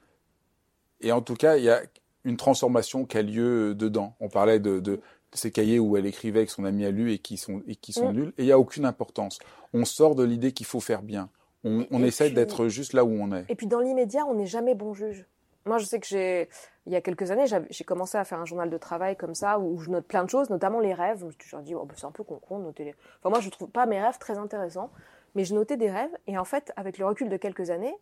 Et 1.02 1.12
en 1.12 1.22
tout 1.22 1.36
cas, 1.36 1.58
il 1.58 1.64
y 1.64 1.70
a 1.70 1.82
une 2.24 2.38
transformation 2.38 3.06
qui 3.06 3.18
a 3.18 3.22
lieu 3.22 3.76
dedans. 3.76 4.16
On 4.20 4.30
parlait 4.30 4.60
de, 4.60 4.80
de, 4.80 5.00
ces 5.34 5.52
cahiers 5.52 5.80
où 5.80 5.96
elle 5.96 6.06
écrivait 6.06 6.40
avec 6.40 6.50
son 6.50 6.66
ami 6.66 6.86
à 6.86 6.92
lui 6.92 7.14
et 7.14 7.20
qui 7.20 7.38
sont, 7.38 7.62
et 7.68 7.76
qui 7.76 7.94
sont 7.94 8.12
mm. 8.12 8.16
nuls, 8.16 8.34
et 8.38 8.44
il 8.44 8.46
n'y 8.46 8.52
a 8.52 8.60
aucune 8.60 8.86
importance. 8.86 9.40
On 9.74 9.86
sort 9.86 10.16
de 10.16 10.24
l'idée 10.24 10.52
qu'il 10.52 10.66
faut 10.66 10.80
faire 10.80 11.02
bien. 11.02 11.30
On, 11.64 11.86
on 11.92 12.04
essaie 12.04 12.32
d'être 12.32 12.68
juste 12.68 12.94
là 12.94 13.04
où 13.04 13.12
on 13.12 13.32
est. 13.34 13.46
Et 13.50 13.56
puis 13.56 13.68
dans 13.68 13.80
l'immédiat, 13.80 14.26
on 14.26 14.36
n'est 14.36 14.48
jamais 14.48 14.76
bon 14.76 14.94
juge. 14.94 15.26
Moi, 15.66 15.78
je 15.78 15.86
sais 15.86 16.00
que 16.00 16.08
j'ai, 16.08 16.50
il 16.86 16.94
y 16.94 16.96
a 16.96 17.02
quelques 17.02 17.32
années, 17.32 17.46
j'ai 17.70 17.84
commencé 17.84 18.18
à 18.18 18.24
faire 18.24 18.40
un 18.40 18.46
journal 18.46 18.70
de 18.70 18.78
travail 18.78 19.16
comme 19.16 19.36
ça, 19.36 19.60
où 19.60 19.78
je 19.80 19.90
note 19.90 20.06
plein 20.08 20.24
de 20.24 20.30
choses, 20.30 20.50
notamment 20.50 20.80
les 20.80 20.94
rêves. 20.94 21.20
Je 21.20 21.26
me 21.26 21.32
suis 21.32 21.38
toujours 21.38 21.60
dit, 21.60 21.76
oh, 21.76 21.86
bah, 21.86 21.94
c'est 21.98 22.06
un 22.06 22.12
peu 22.12 22.24
con, 22.24 22.40
con 22.40 22.60
de 22.60 22.64
noter 22.64 22.86
les... 22.86 22.96
Enfin, 23.20 23.30
moi, 23.30 23.40
je 23.42 23.50
trouve 23.50 23.70
pas 23.70 23.86
mes 23.86 24.02
rêves 24.02 24.18
très 24.18 24.38
intéressants, 24.38 24.90
mais 25.36 25.44
je 25.44 25.54
notais 25.54 25.78
des 25.78 25.92
rêves, 25.92 26.16
et 26.28 26.38
en 26.38 26.46
fait, 26.46 26.72
avec 26.76 26.98
le 26.98 27.06
recul 27.06 27.30
de 27.30 27.38
quelques 27.38 27.70
années, 27.70 27.94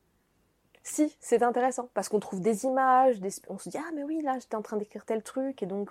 si, 0.87 1.15
c'est 1.19 1.43
intéressant 1.43 1.89
parce 1.93 2.07
qu'on 2.07 2.19
trouve 2.19 2.39
des 2.39 2.63
images, 2.63 3.19
on 3.49 3.57
se 3.57 3.67
dit 3.67 3.77
ah 3.77 3.91
mais 3.93 4.03
oui 4.03 4.21
là 4.21 4.39
j'étais 4.39 4.55
en 4.55 4.61
train 4.61 4.77
d'écrire 4.77 5.03
tel 5.03 5.21
truc 5.21 5.61
et 5.61 5.65
donc 5.65 5.89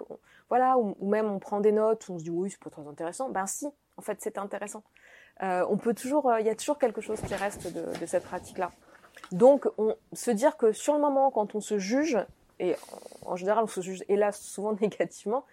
voilà 0.49 0.79
ou, 0.79 0.97
même 1.07 1.31
on 1.31 1.39
prend 1.39 1.61
des 1.61 1.73
notes, 1.73 2.09
on 2.09 2.19
se 2.19 2.25
dit 2.25 2.31
oui 2.31 2.51
c'est 2.51 2.63
pas 2.63 2.71
très 2.71 2.87
intéressant. 2.87 3.29
Ben 3.29 3.47
si, 3.47 3.67
en 3.99 4.03
fait 4.03 4.17
c'est 4.21 4.39
intéressant. 4.39 4.83
Euh, 5.43 5.67
on 5.69 5.77
peut 5.77 5.93
toujours, 5.93 6.31
euh, 6.31 6.41
il 6.41 6.47
y 6.47 6.49
a 6.49 6.55
toujours 6.55 6.79
quelque 6.79 7.03
chose 7.03 7.21
qui 7.21 7.35
reste 7.35 7.71
de, 7.73 8.07
cette 8.07 8.25
pratique-là. 8.25 8.73
Donc 9.33 9.69
on 9.77 9.95
se 10.15 10.31
dire 10.31 10.57
que 10.57 10.73
sur 10.73 10.95
le 10.95 11.01
moment 11.01 11.31
quand 11.31 11.55
on 11.55 11.61
se 11.61 11.79
juge 11.79 12.19
et 12.59 12.75
en, 13.27 13.37
général 13.37 13.65
on 13.65 13.69
se 13.69 13.83
juge 13.83 14.03
hélas 14.09 14.41
souvent 14.41 14.73
négativement, 14.81 15.45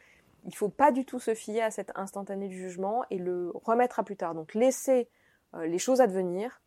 il 0.46 0.56
faut 0.56 0.70
pas 0.70 0.92
du 0.94 1.04
tout 1.04 1.20
se 1.20 1.34
fier 1.34 1.62
à 1.62 1.70
cet 1.70 1.92
instantané 1.96 2.48
du 2.48 2.58
jugement 2.58 3.04
et 3.10 3.18
le 3.18 3.52
remettre 3.66 4.00
à 4.00 4.04
plus 4.04 4.16
tard. 4.16 4.36
Donc 4.36 4.54
laisser 4.54 5.10
euh, 5.54 5.68
les 5.68 5.80
choses 5.80 6.00
advenir 6.00 6.62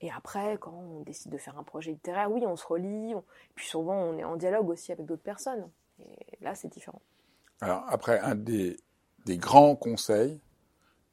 et 0.00 0.10
après, 0.10 0.58
quand 0.60 0.72
on 0.72 1.00
décide 1.00 1.32
de 1.32 1.38
faire 1.38 1.58
un 1.58 1.62
projet 1.62 1.92
littéraire, 1.92 2.30
oui, 2.30 2.44
on 2.46 2.56
se 2.56 2.66
relie, 2.66 3.14
puis 3.54 3.66
souvent 3.66 3.96
on 3.96 4.18
est 4.18 4.24
en 4.24 4.36
dialogue 4.36 4.68
aussi 4.68 4.92
avec 4.92 5.06
d'autres 5.06 5.22
personnes. 5.22 5.68
Et 6.00 6.44
là, 6.44 6.54
c'est 6.54 6.68
différent. 6.68 7.00
Alors 7.60 7.84
après, 7.88 8.20
un 8.20 8.34
des, 8.34 8.76
des 9.24 9.38
grands 9.38 9.74
conseils, 9.74 10.38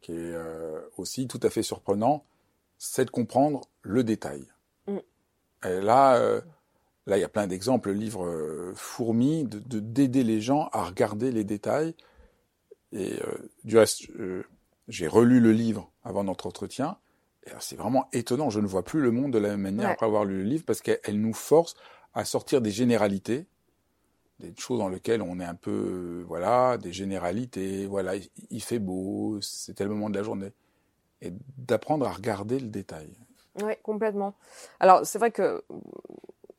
qui 0.02 0.12
est 0.12 0.34
euh, 0.34 0.82
aussi 0.98 1.28
tout 1.28 1.40
à 1.44 1.50
fait 1.50 1.64
surprenant, 1.64 2.26
c'est 2.78 3.06
de 3.06 3.10
comprendre 3.10 3.62
le 3.82 4.04
détail. 4.04 4.46
Mm. 4.88 4.98
Et 5.66 5.80
là, 5.80 6.18
euh, 6.18 6.42
là, 7.06 7.18
il 7.18 7.22
y 7.22 7.24
a 7.24 7.30
plein 7.30 7.48
d'exemples, 7.48 7.90
le 7.90 7.96
livre 7.96 8.26
euh, 8.26 8.74
fourmi, 8.76 9.46
de 9.46 9.80
d'aider 9.80 10.24
les 10.24 10.42
gens 10.42 10.68
à 10.74 10.84
regarder 10.84 11.32
les 11.32 11.46
détails. 11.46 11.96
Et 12.92 13.20
du 13.64 13.80
reste, 13.80 14.04
j'ai 14.88 15.08
relu 15.08 15.40
le 15.40 15.52
livre 15.52 15.90
avant 16.04 16.24
notre 16.24 16.46
entretien 16.46 17.00
c'est 17.60 17.76
vraiment 17.76 18.08
étonnant. 18.14 18.50
Je 18.50 18.60
ne 18.60 18.68
vois 18.68 18.84
plus 18.84 19.02
le 19.02 19.12
monde 19.12 19.32
de 19.32 19.40
la 19.40 19.50
même 19.50 19.62
manière 19.62 19.90
après 19.90 20.06
avoir 20.06 20.26
lu 20.26 20.38
le 20.38 20.44
livre 20.44 20.64
parce 20.66 20.82
qu'elle 20.82 21.20
nous 21.20 21.34
force 21.34 21.76
à 22.14 22.26
sortir 22.26 22.62
des 22.62 22.72
généralités, 22.72 23.48
des 24.40 24.54
choses 24.58 24.80
dans 24.80 24.90
lesquelles 24.90 25.22
on 25.22 25.40
est 25.40 25.46
un 25.46 25.56
peu, 25.56 26.24
voilà, 26.28 26.78
des 26.78 26.94
généralités. 26.94 27.86
Voilà, 27.86 28.14
il 28.50 28.64
fait 28.64 28.80
beau, 28.80 29.40
c'est 29.42 29.74
tel 29.74 29.90
moment 29.90 30.10
de 30.10 30.18
la 30.18 30.24
journée, 30.24 30.54
et 31.22 31.34
d'apprendre 31.58 32.08
à 32.08 32.12
regarder 32.12 32.60
le 32.60 32.68
détail. 32.68 33.10
Oui, 33.62 33.74
complètement. 33.84 34.36
Alors 34.80 35.06
c'est 35.06 35.20
vrai 35.20 35.32
que 35.32 35.64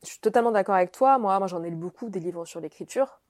je 0.02 0.08
suis 0.08 0.20
totalement 0.20 0.52
d'accord 0.52 0.74
avec 0.74 0.92
toi. 0.92 1.18
Moi, 1.18 1.38
moi 1.38 1.48
j'en 1.48 1.62
ai 1.62 1.70
lu 1.70 1.76
beaucoup 1.76 2.08
des 2.08 2.20
livres 2.20 2.44
sur 2.44 2.60
l'écriture. 2.60 3.20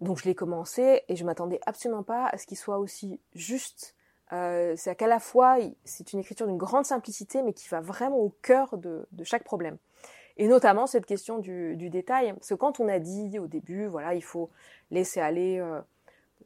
Donc 0.00 0.18
je 0.18 0.24
l'ai 0.24 0.34
commencé 0.34 1.02
et 1.08 1.16
je 1.16 1.24
m'attendais 1.24 1.60
absolument 1.66 2.02
pas 2.02 2.26
à 2.26 2.38
ce 2.38 2.46
qu'il 2.46 2.56
soit 2.56 2.78
aussi 2.78 3.20
juste 3.34 3.94
euh, 4.32 4.74
c'est 4.76 4.94
qu'à 4.94 5.06
la 5.06 5.18
fois, 5.18 5.58
c'est 5.84 6.12
une 6.12 6.20
écriture 6.20 6.46
d'une 6.46 6.56
grande 6.56 6.84
simplicité, 6.84 7.42
mais 7.42 7.52
qui 7.52 7.68
va 7.68 7.80
vraiment 7.80 8.18
au 8.18 8.32
cœur 8.42 8.76
de, 8.76 9.06
chaque 9.24 9.44
problème. 9.44 9.76
Et 10.36 10.46
notamment 10.46 10.86
cette 10.86 11.06
question 11.06 11.38
du, 11.38 11.90
détail, 11.90 12.32
parce 12.32 12.48
que 12.48 12.54
quand 12.54 12.80
on 12.80 12.88
a 12.88 12.98
dit 12.98 13.38
au 13.38 13.46
début, 13.46 13.86
voilà, 13.86 14.14
il 14.14 14.22
faut 14.22 14.50
laisser 14.90 15.20
aller 15.20 15.58
euh, 15.58 15.80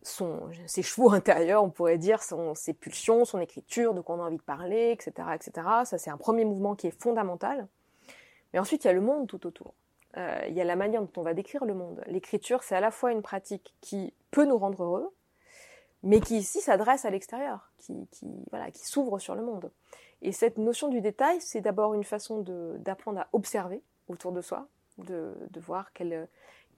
son, 0.02 0.40
ses 0.66 0.82
chevaux 0.82 1.10
intérieurs, 1.12 1.62
on 1.62 1.70
pourrait 1.70 1.98
dire, 1.98 2.22
son, 2.22 2.54
ses 2.54 2.72
pulsions, 2.72 3.24
son 3.24 3.38
écriture, 3.38 3.94
de 3.94 4.00
quoi 4.00 4.16
on 4.16 4.20
a 4.20 4.26
envie 4.26 4.38
de 4.38 4.42
parler, 4.42 4.90
etc., 4.90 5.28
etc. 5.34 5.66
Ça, 5.84 5.98
c'est 5.98 6.10
un 6.10 6.16
premier 6.16 6.44
mouvement 6.44 6.74
qui 6.74 6.86
est 6.86 7.02
fondamental. 7.02 7.68
Mais 8.52 8.58
ensuite, 8.58 8.84
il 8.84 8.86
y 8.86 8.90
a 8.90 8.94
le 8.94 9.00
monde 9.00 9.26
tout 9.26 9.46
autour. 9.46 9.74
euh, 10.16 10.40
il 10.48 10.54
y 10.54 10.60
a 10.60 10.64
la 10.64 10.76
manière 10.76 11.02
dont 11.02 11.10
on 11.16 11.22
va 11.22 11.34
décrire 11.34 11.64
le 11.64 11.74
monde. 11.74 12.02
L'écriture, 12.06 12.62
c'est 12.62 12.76
à 12.76 12.80
la 12.80 12.90
fois 12.90 13.12
une 13.12 13.22
pratique 13.22 13.74
qui 13.80 14.14
peut 14.30 14.44
nous 14.44 14.56
rendre 14.56 14.82
heureux, 14.82 15.12
mais 16.04 16.20
qui 16.20 16.36
ici 16.36 16.60
s'adresse 16.60 17.04
à 17.04 17.10
l'extérieur, 17.10 17.72
qui, 17.78 18.06
qui, 18.12 18.26
voilà, 18.50 18.70
qui 18.70 18.86
s'ouvre 18.86 19.18
sur 19.18 19.34
le 19.34 19.42
monde. 19.42 19.70
Et 20.22 20.32
cette 20.32 20.58
notion 20.58 20.88
du 20.88 21.00
détail, 21.00 21.40
c'est 21.40 21.60
d'abord 21.60 21.94
une 21.94 22.04
façon 22.04 22.44
d'apprendre 22.78 23.20
à 23.20 23.28
observer 23.32 23.82
autour 24.08 24.32
de 24.32 24.40
soi, 24.40 24.68
de, 24.98 25.32
de 25.50 25.60
voir 25.60 25.92
quel, 25.94 26.28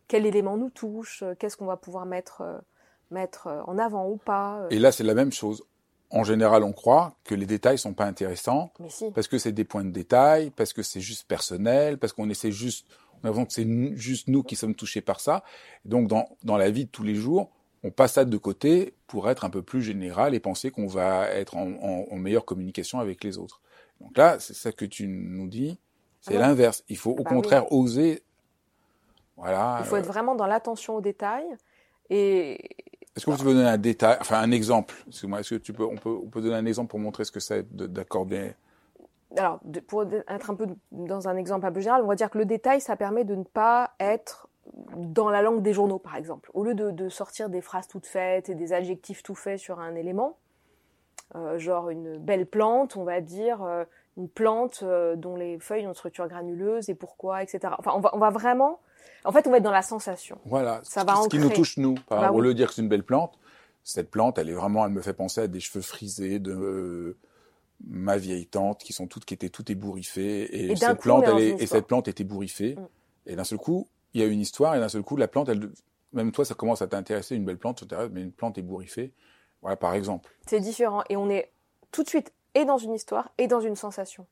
quel 0.08 0.26
élément 0.26 0.56
nous 0.56 0.70
touche, 0.70 1.24
qu'est-ce 1.38 1.56
qu'on 1.56 1.66
va 1.66 1.76
pouvoir 1.76 2.06
mettre, 2.06 2.62
mettre 3.10 3.48
en 3.66 3.78
avant 3.78 4.08
ou 4.08 4.16
pas. 4.16 4.66
Et 4.70 4.78
là, 4.78 4.92
c'est 4.92 5.04
la 5.04 5.14
même 5.14 5.32
chose. 5.32 5.64
En 6.10 6.22
général, 6.22 6.62
on 6.62 6.72
croit 6.72 7.16
que 7.24 7.34
les 7.34 7.46
détails 7.46 7.78
sont 7.78 7.94
pas 7.94 8.04
intéressants 8.04 8.70
Mais 8.78 8.88
si. 8.88 9.10
parce 9.10 9.26
que 9.26 9.38
c'est 9.38 9.50
des 9.50 9.64
points 9.64 9.84
de 9.84 9.90
détail, 9.90 10.50
parce 10.50 10.72
que 10.72 10.82
c'est 10.82 11.00
juste 11.00 11.26
personnel, 11.26 11.98
parce 11.98 12.12
qu'on 12.12 12.30
essaie 12.30 12.52
juste, 12.52 12.86
on 13.14 13.24
a 13.24 13.32
l'impression 13.32 13.46
que 13.46 13.52
c'est 13.52 13.96
juste 13.96 14.28
nous 14.28 14.44
qui 14.44 14.54
sommes 14.54 14.76
touchés 14.76 15.00
par 15.00 15.18
ça. 15.18 15.42
Donc, 15.84 16.06
dans, 16.06 16.28
dans 16.44 16.56
la 16.56 16.70
vie 16.70 16.84
de 16.84 16.90
tous 16.90 17.02
les 17.02 17.16
jours, 17.16 17.50
on 17.84 17.90
passe 17.90 18.14
ça 18.14 18.24
de 18.24 18.36
côté 18.36 18.94
pour 19.06 19.30
être 19.30 19.44
un 19.44 19.50
peu 19.50 19.62
plus 19.62 19.82
général 19.82 20.34
et 20.34 20.40
penser 20.40 20.70
qu'on 20.70 20.86
va 20.86 21.28
être 21.30 21.56
en, 21.56 21.68
en- 21.82 22.06
en 22.10 22.16
meilleure 22.16 22.44
communication 22.44 22.98
avec 23.00 23.22
les 23.24 23.38
autres. 23.38 23.60
Donc 24.00 24.16
là, 24.16 24.38
c'est 24.40 24.54
ça 24.54 24.72
que 24.72 24.84
tu 24.84 25.06
nous 25.08 25.48
dis, 25.48 25.78
c'est 26.20 26.36
Ah 26.36 26.40
l'inverse. 26.40 26.84
Il 26.88 26.96
faut 26.96 27.12
au 27.12 27.22
Bah 27.22 27.30
oui. 27.32 27.36
contraire 27.36 27.72
oser. 27.72 28.22
Voilà. 29.36 29.78
Il 29.80 29.86
faut 29.86 29.96
être 29.96 30.06
vraiment 30.06 30.34
dans 30.34 30.46
l'attention 30.46 30.96
aux 30.96 31.00
détails. 31.00 31.46
Et 32.10 32.58
Est-ce 33.16 33.26
que 33.26 33.30
tu 33.36 33.44
peux 33.44 33.54
donner 33.54 33.68
un 33.68 33.78
détail, 33.78 34.16
enfin 34.20 34.40
un 34.40 34.50
exemple? 34.50 34.94
Excuse-moi, 35.08 35.40
est-ce 35.40 35.54
que 35.54 35.60
tu 35.60 35.72
peux, 35.72 35.84
on 35.84 35.96
peut, 35.96 36.10
on 36.10 36.28
peut 36.28 36.40
donner 36.40 36.56
un 36.56 36.66
exemple 36.66 36.90
pour 36.90 36.98
montrer 36.98 37.24
ce 37.24 37.32
que 37.32 37.40
c'est 37.40 37.74
de- 37.74 37.86
d'accorder? 37.86 38.52
Alors, 39.36 39.60
pour 39.88 40.04
être 40.28 40.50
un 40.50 40.54
peu 40.54 40.66
dans 40.92 41.28
un 41.28 41.36
exemple 41.36 41.66
un 41.66 41.72
peu 41.72 41.80
général, 41.80 42.02
on 42.02 42.06
va 42.06 42.14
dire 42.14 42.30
que 42.30 42.38
le 42.38 42.44
détail, 42.46 42.80
ça 42.80 42.96
permet 42.96 43.24
de 43.24 43.34
ne 43.34 43.42
pas 43.42 43.92
être 43.98 44.48
dans 44.96 45.31
la 45.31 45.42
langue 45.42 45.62
des 45.62 45.72
journaux, 45.72 45.98
par 45.98 46.16
exemple. 46.16 46.50
Au 46.55 46.64
lieu 46.64 46.74
de, 46.74 46.90
de 46.90 47.09
sortir 47.09 47.48
des 47.48 47.61
phrases 47.61 47.88
toutes 47.88 48.07
faites 48.07 48.48
et 48.48 48.55
des 48.55 48.72
adjectifs 48.72 49.22
tout 49.22 49.35
faits 49.35 49.59
sur 49.59 49.81
un 49.81 49.94
élément, 49.94 50.37
euh, 51.35 51.59
genre 51.59 51.90
une 51.90 52.18
belle 52.18 52.46
plante, 52.46 52.96
on 52.96 53.05
va 53.05 53.20
dire 53.20 53.62
euh, 53.62 53.85
une 54.16 54.29
plante 54.29 54.81
euh, 54.83 55.16
dont 55.16 55.37
les 55.37 55.59
feuilles 55.59 55.87
ont 55.87 55.90
une 55.90 55.94
structure 55.94 56.29
granuleuse 56.29 56.88
et 56.88 56.94
pourquoi, 56.94 57.42
etc. 57.42 57.74
Enfin, 57.79 57.92
on 57.94 58.00
va, 58.00 58.11
on 58.14 58.18
va 58.18 58.31
vraiment, 58.31 58.81
en 59.24 59.33
fait, 59.33 59.46
on 59.46 59.50
va 59.50 59.59
être 59.59 59.62
dans 59.62 59.70
la 59.70 59.83
sensation. 59.83 60.38
Voilà, 60.44 60.81
Ça 60.85 61.05
va 61.05 61.16
ce 61.16 61.29
qui 61.29 61.38
nous 61.38 61.50
touche 61.50 61.76
nous. 61.79 61.94
Par 62.09 62.20
Bah 62.20 62.33
Au 62.33 62.40
lieu 62.40 62.50
de 62.50 62.59
dire 62.59 62.68
que 62.68 62.74
c'est 62.74 62.83
une 62.83 62.88
belle 62.88 63.05
plante, 63.05 63.38
cette 63.83 64.11
plante, 64.11 64.38
elle 64.38 64.48
est 64.48 64.55
vraiment, 64.55 64.85
elle 64.85 64.92
me 64.92 65.02
fait 65.02 65.14
penser 65.14 65.42
à 65.42 65.46
des 65.48 65.61
cheveux 65.61 65.83
frisés 65.83 66.38
de 66.38 67.16
ma 67.85 68.16
vieille 68.16 68.46
tante 68.46 68.83
qui 68.83 68.92
sont 68.92 69.07
toutes, 69.07 69.24
qui 69.24 69.35
étaient 69.35 69.50
toutes 69.50 69.68
ébouriffées 69.68 70.70
et, 70.70 70.74
cette 70.76 70.96
coup, 70.96 71.02
plante, 71.02 71.24
est 71.24 71.50
elle 71.50 71.62
et 71.62 71.66
cette 71.66 71.87
plante 71.87 72.09
est 72.09 72.20
ébouriffée 72.20 72.76
Mm. 73.26 73.31
et 73.31 73.37
d'un 73.37 73.44
seul 73.44 73.59
coup, 73.59 73.87
il 74.16 74.20
y 74.20 74.24
a 74.24 74.26
une 74.26 74.40
histoire 74.40 74.74
et 74.74 74.81
d'un 74.81 74.88
seul 74.88 75.02
coup, 75.02 75.16
la 75.16 75.29
plante, 75.29 75.50
elle, 75.50 75.70
même 76.14 76.33
toi, 76.33 76.46
ça 76.46 76.55
commence 76.55 76.81
à 76.81 76.87
t'intéresser 76.87 77.37
une 77.37 77.44
belle 77.44 77.59
plante, 77.59 77.85
mais 78.11 78.22
une 78.22 78.33
plante 78.33 78.57
ébouriffée, 78.57 79.12
voilà 79.61 79.76
par 79.76 79.92
exemple. 79.92 80.31
C'est 80.46 80.61
différent. 80.61 81.05
Et 81.11 81.16
on 81.16 81.29
est 81.29 81.52
tout 81.92 82.02
de 82.02 82.09
suite 82.09 82.33
et 82.55 82.64
dans 82.64 82.79
une 82.79 82.94
histoire 82.94 83.31
et 83.37 83.46
dans 83.46 83.61
une 83.61 83.76
sensation. 83.76 84.26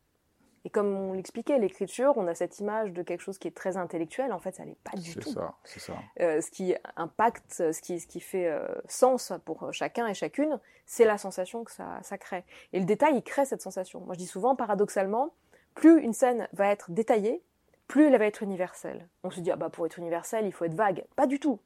Et 0.64 0.70
comme 0.70 0.94
on 0.94 1.12
l'expliquait, 1.12 1.58
l'écriture, 1.58 2.14
on 2.16 2.26
a 2.26 2.34
cette 2.34 2.58
image 2.60 2.94
de 2.94 3.02
quelque 3.02 3.20
chose 3.20 3.36
qui 3.36 3.46
est 3.46 3.54
très 3.54 3.76
intellectuel. 3.76 4.32
En 4.32 4.38
fait, 4.38 4.54
ça 4.54 4.64
l'est 4.64 4.78
pas 4.82 4.96
du 4.96 5.12
C'est 5.12 5.20
tout. 5.20 5.32
ça, 5.32 5.54
c'est 5.64 5.80
ça. 5.80 5.92
Euh, 6.20 6.40
ce 6.40 6.50
qui 6.50 6.74
impacte, 6.96 7.52
ce 7.52 7.80
qui, 7.82 8.00
ce 8.00 8.06
qui 8.06 8.20
fait 8.20 8.46
euh, 8.46 8.66
sens 8.88 9.34
pour 9.44 9.70
chacun 9.74 10.06
et 10.06 10.14
chacune, 10.14 10.58
c'est 10.86 11.04
la 11.04 11.18
sensation 11.18 11.64
que 11.64 11.70
ça, 11.70 11.98
ça 12.02 12.16
crée. 12.16 12.44
Et 12.72 12.78
le 12.78 12.86
détail, 12.86 13.16
il 13.16 13.22
crée 13.22 13.44
cette 13.44 13.60
sensation. 13.60 14.00
Moi, 14.00 14.14
je 14.14 14.20
dis 14.20 14.26
souvent, 14.26 14.56
paradoxalement, 14.56 15.34
plus 15.74 16.00
une 16.00 16.14
scène 16.14 16.48
va 16.54 16.68
être 16.68 16.90
détaillée, 16.90 17.42
plus 17.86 18.06
elle 18.06 18.18
va 18.18 18.26
être 18.26 18.42
universelle. 18.42 19.08
On 19.22 19.30
se 19.30 19.40
dit, 19.40 19.50
ah 19.50 19.56
bah 19.56 19.70
pour 19.70 19.86
être 19.86 19.98
universel, 19.98 20.46
il 20.46 20.52
faut 20.52 20.64
être 20.64 20.74
vague. 20.74 21.04
Pas 21.16 21.26
du 21.26 21.38
tout. 21.38 21.60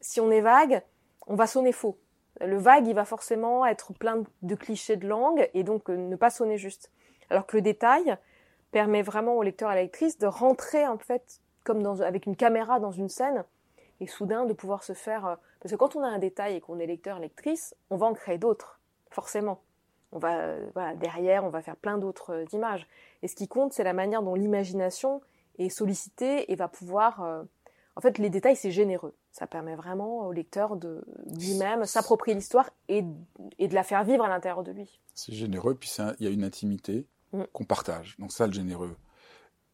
Si 0.00 0.20
on 0.20 0.30
est 0.30 0.40
vague, 0.40 0.82
on 1.26 1.34
va 1.34 1.46
sonner 1.46 1.72
faux. 1.72 1.98
Le 2.40 2.56
vague, 2.56 2.86
il 2.86 2.94
va 2.94 3.04
forcément 3.04 3.64
être 3.64 3.92
plein 3.92 4.24
de 4.42 4.54
clichés 4.54 4.96
de 4.96 5.06
langue 5.06 5.48
et 5.54 5.62
donc 5.62 5.88
euh, 5.88 5.96
ne 5.96 6.16
pas 6.16 6.30
sonner 6.30 6.58
juste. 6.58 6.90
Alors 7.30 7.46
que 7.46 7.56
le 7.56 7.62
détail 7.62 8.16
permet 8.72 9.02
vraiment 9.02 9.36
au 9.36 9.42
lecteur 9.42 9.70
et 9.70 9.72
à 9.72 9.76
la 9.76 9.82
lectrice 9.82 10.18
de 10.18 10.26
rentrer 10.26 10.86
en 10.86 10.98
fait 10.98 11.40
comme 11.62 11.82
dans, 11.82 12.00
avec 12.00 12.26
une 12.26 12.36
caméra 12.36 12.80
dans 12.80 12.90
une 12.90 13.08
scène 13.08 13.44
et 14.00 14.06
soudain 14.06 14.44
de 14.44 14.52
pouvoir 14.52 14.82
se 14.82 14.92
faire 14.92 15.26
euh, 15.26 15.36
parce 15.60 15.72
que 15.72 15.76
quand 15.76 15.96
on 15.96 16.02
a 16.02 16.08
un 16.08 16.18
détail 16.18 16.56
et 16.56 16.60
qu'on 16.60 16.78
est 16.78 16.86
lecteur 16.86 17.18
lectrice, 17.20 17.74
on 17.90 17.96
va 17.96 18.06
en 18.06 18.14
créer 18.14 18.36
d'autres 18.36 18.80
forcément. 19.10 19.62
On 20.12 20.18
va 20.18 20.38
euh, 20.38 20.66
voilà, 20.74 20.94
derrière, 20.94 21.44
on 21.44 21.50
va 21.50 21.62
faire 21.62 21.76
plein 21.76 21.98
d'autres 21.98 22.44
images. 22.52 22.86
Et 23.22 23.28
ce 23.28 23.36
qui 23.36 23.48
compte, 23.48 23.72
c'est 23.72 23.84
la 23.84 23.92
manière 23.92 24.22
dont 24.22 24.34
l'imagination 24.34 25.22
est 25.58 25.68
sollicitée 25.68 26.50
et 26.52 26.56
va 26.56 26.68
pouvoir 26.68 27.22
euh, 27.22 27.42
en 27.96 28.00
fait, 28.00 28.18
les 28.18 28.28
détails, 28.28 28.56
c'est 28.56 28.72
généreux. 28.72 29.14
Ça 29.30 29.46
permet 29.46 29.76
vraiment 29.76 30.26
au 30.26 30.32
lecteur 30.32 30.76
de 30.76 31.04
lui-même 31.38 31.84
s'approprier 31.84 32.34
l'histoire 32.34 32.70
et, 32.88 33.04
et 33.60 33.68
de 33.68 33.74
la 33.74 33.84
faire 33.84 34.02
vivre 34.02 34.24
à 34.24 34.28
l'intérieur 34.28 34.64
de 34.64 34.72
lui. 34.72 35.00
C'est 35.14 35.32
généreux, 35.32 35.76
puis 35.76 35.92
il 36.18 36.26
y 36.26 36.28
a 36.28 36.32
une 36.32 36.42
intimité 36.42 37.06
Mm. 37.34 37.44
qu'on 37.52 37.64
partage. 37.64 38.16
Donc 38.18 38.32
ça, 38.32 38.46
le 38.46 38.52
généreux. 38.52 38.96